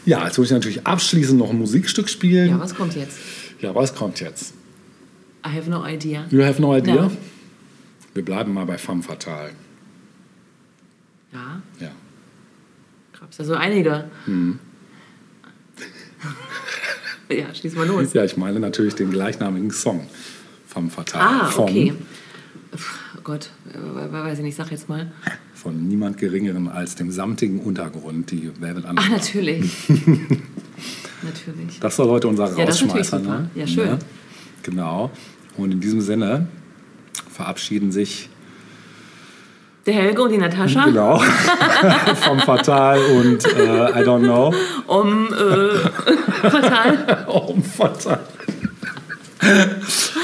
[0.05, 2.49] Ja, jetzt muss ich natürlich abschließend noch ein Musikstück spielen.
[2.49, 3.17] Ja, was kommt jetzt?
[3.61, 4.53] Ja, was kommt jetzt?
[5.47, 6.25] I have no idea.
[6.29, 6.95] You have no idea?
[6.95, 7.11] Ja.
[8.13, 9.51] Wir bleiben mal bei Femme Fatale.
[11.31, 11.91] Ja, Ja.
[13.19, 14.09] gab's ja so einige.
[14.25, 14.59] Hm.
[17.29, 18.13] Ja, schließ mal los.
[18.13, 20.07] Ja, ich meine natürlich den gleichnamigen Song.
[20.65, 21.43] Femme Fatale.
[21.43, 21.93] Ah, von, okay.
[22.73, 25.11] Pff, Gott, äh, we- weiß ich nicht, sag jetzt mal.
[25.53, 29.11] von niemand Geringeren als dem samtigen Untergrund, die Velvet Ah, Underground.
[29.17, 29.71] natürlich.
[31.21, 31.79] natürlich.
[31.81, 33.19] Das soll heute unser Ja, Rausschmeißer.
[33.19, 33.49] Ne?
[33.55, 33.97] Ja, schön.
[34.63, 35.11] Genau.
[35.57, 36.47] Und in diesem Sinne
[37.33, 38.29] verabschieden sich
[39.85, 40.85] Der Helge und die Natascha.
[40.85, 41.17] genau
[42.21, 44.53] vom Fatal und äh, I don't know.
[44.87, 47.25] Um äh, Fatal.
[47.27, 48.19] um Fatal.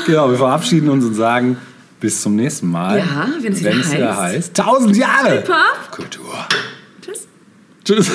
[0.05, 1.57] genau, wir verabschieden uns und sagen
[1.99, 2.99] bis zum nächsten Mal.
[2.99, 4.17] Ja, wenn es wieder heißt.
[4.17, 4.57] heißt.
[4.57, 5.31] Tausend Jahre!
[5.35, 5.91] Hip-Hop.
[5.91, 6.33] Kultur.
[7.01, 7.27] Tschüss.
[7.85, 8.11] Tschüss.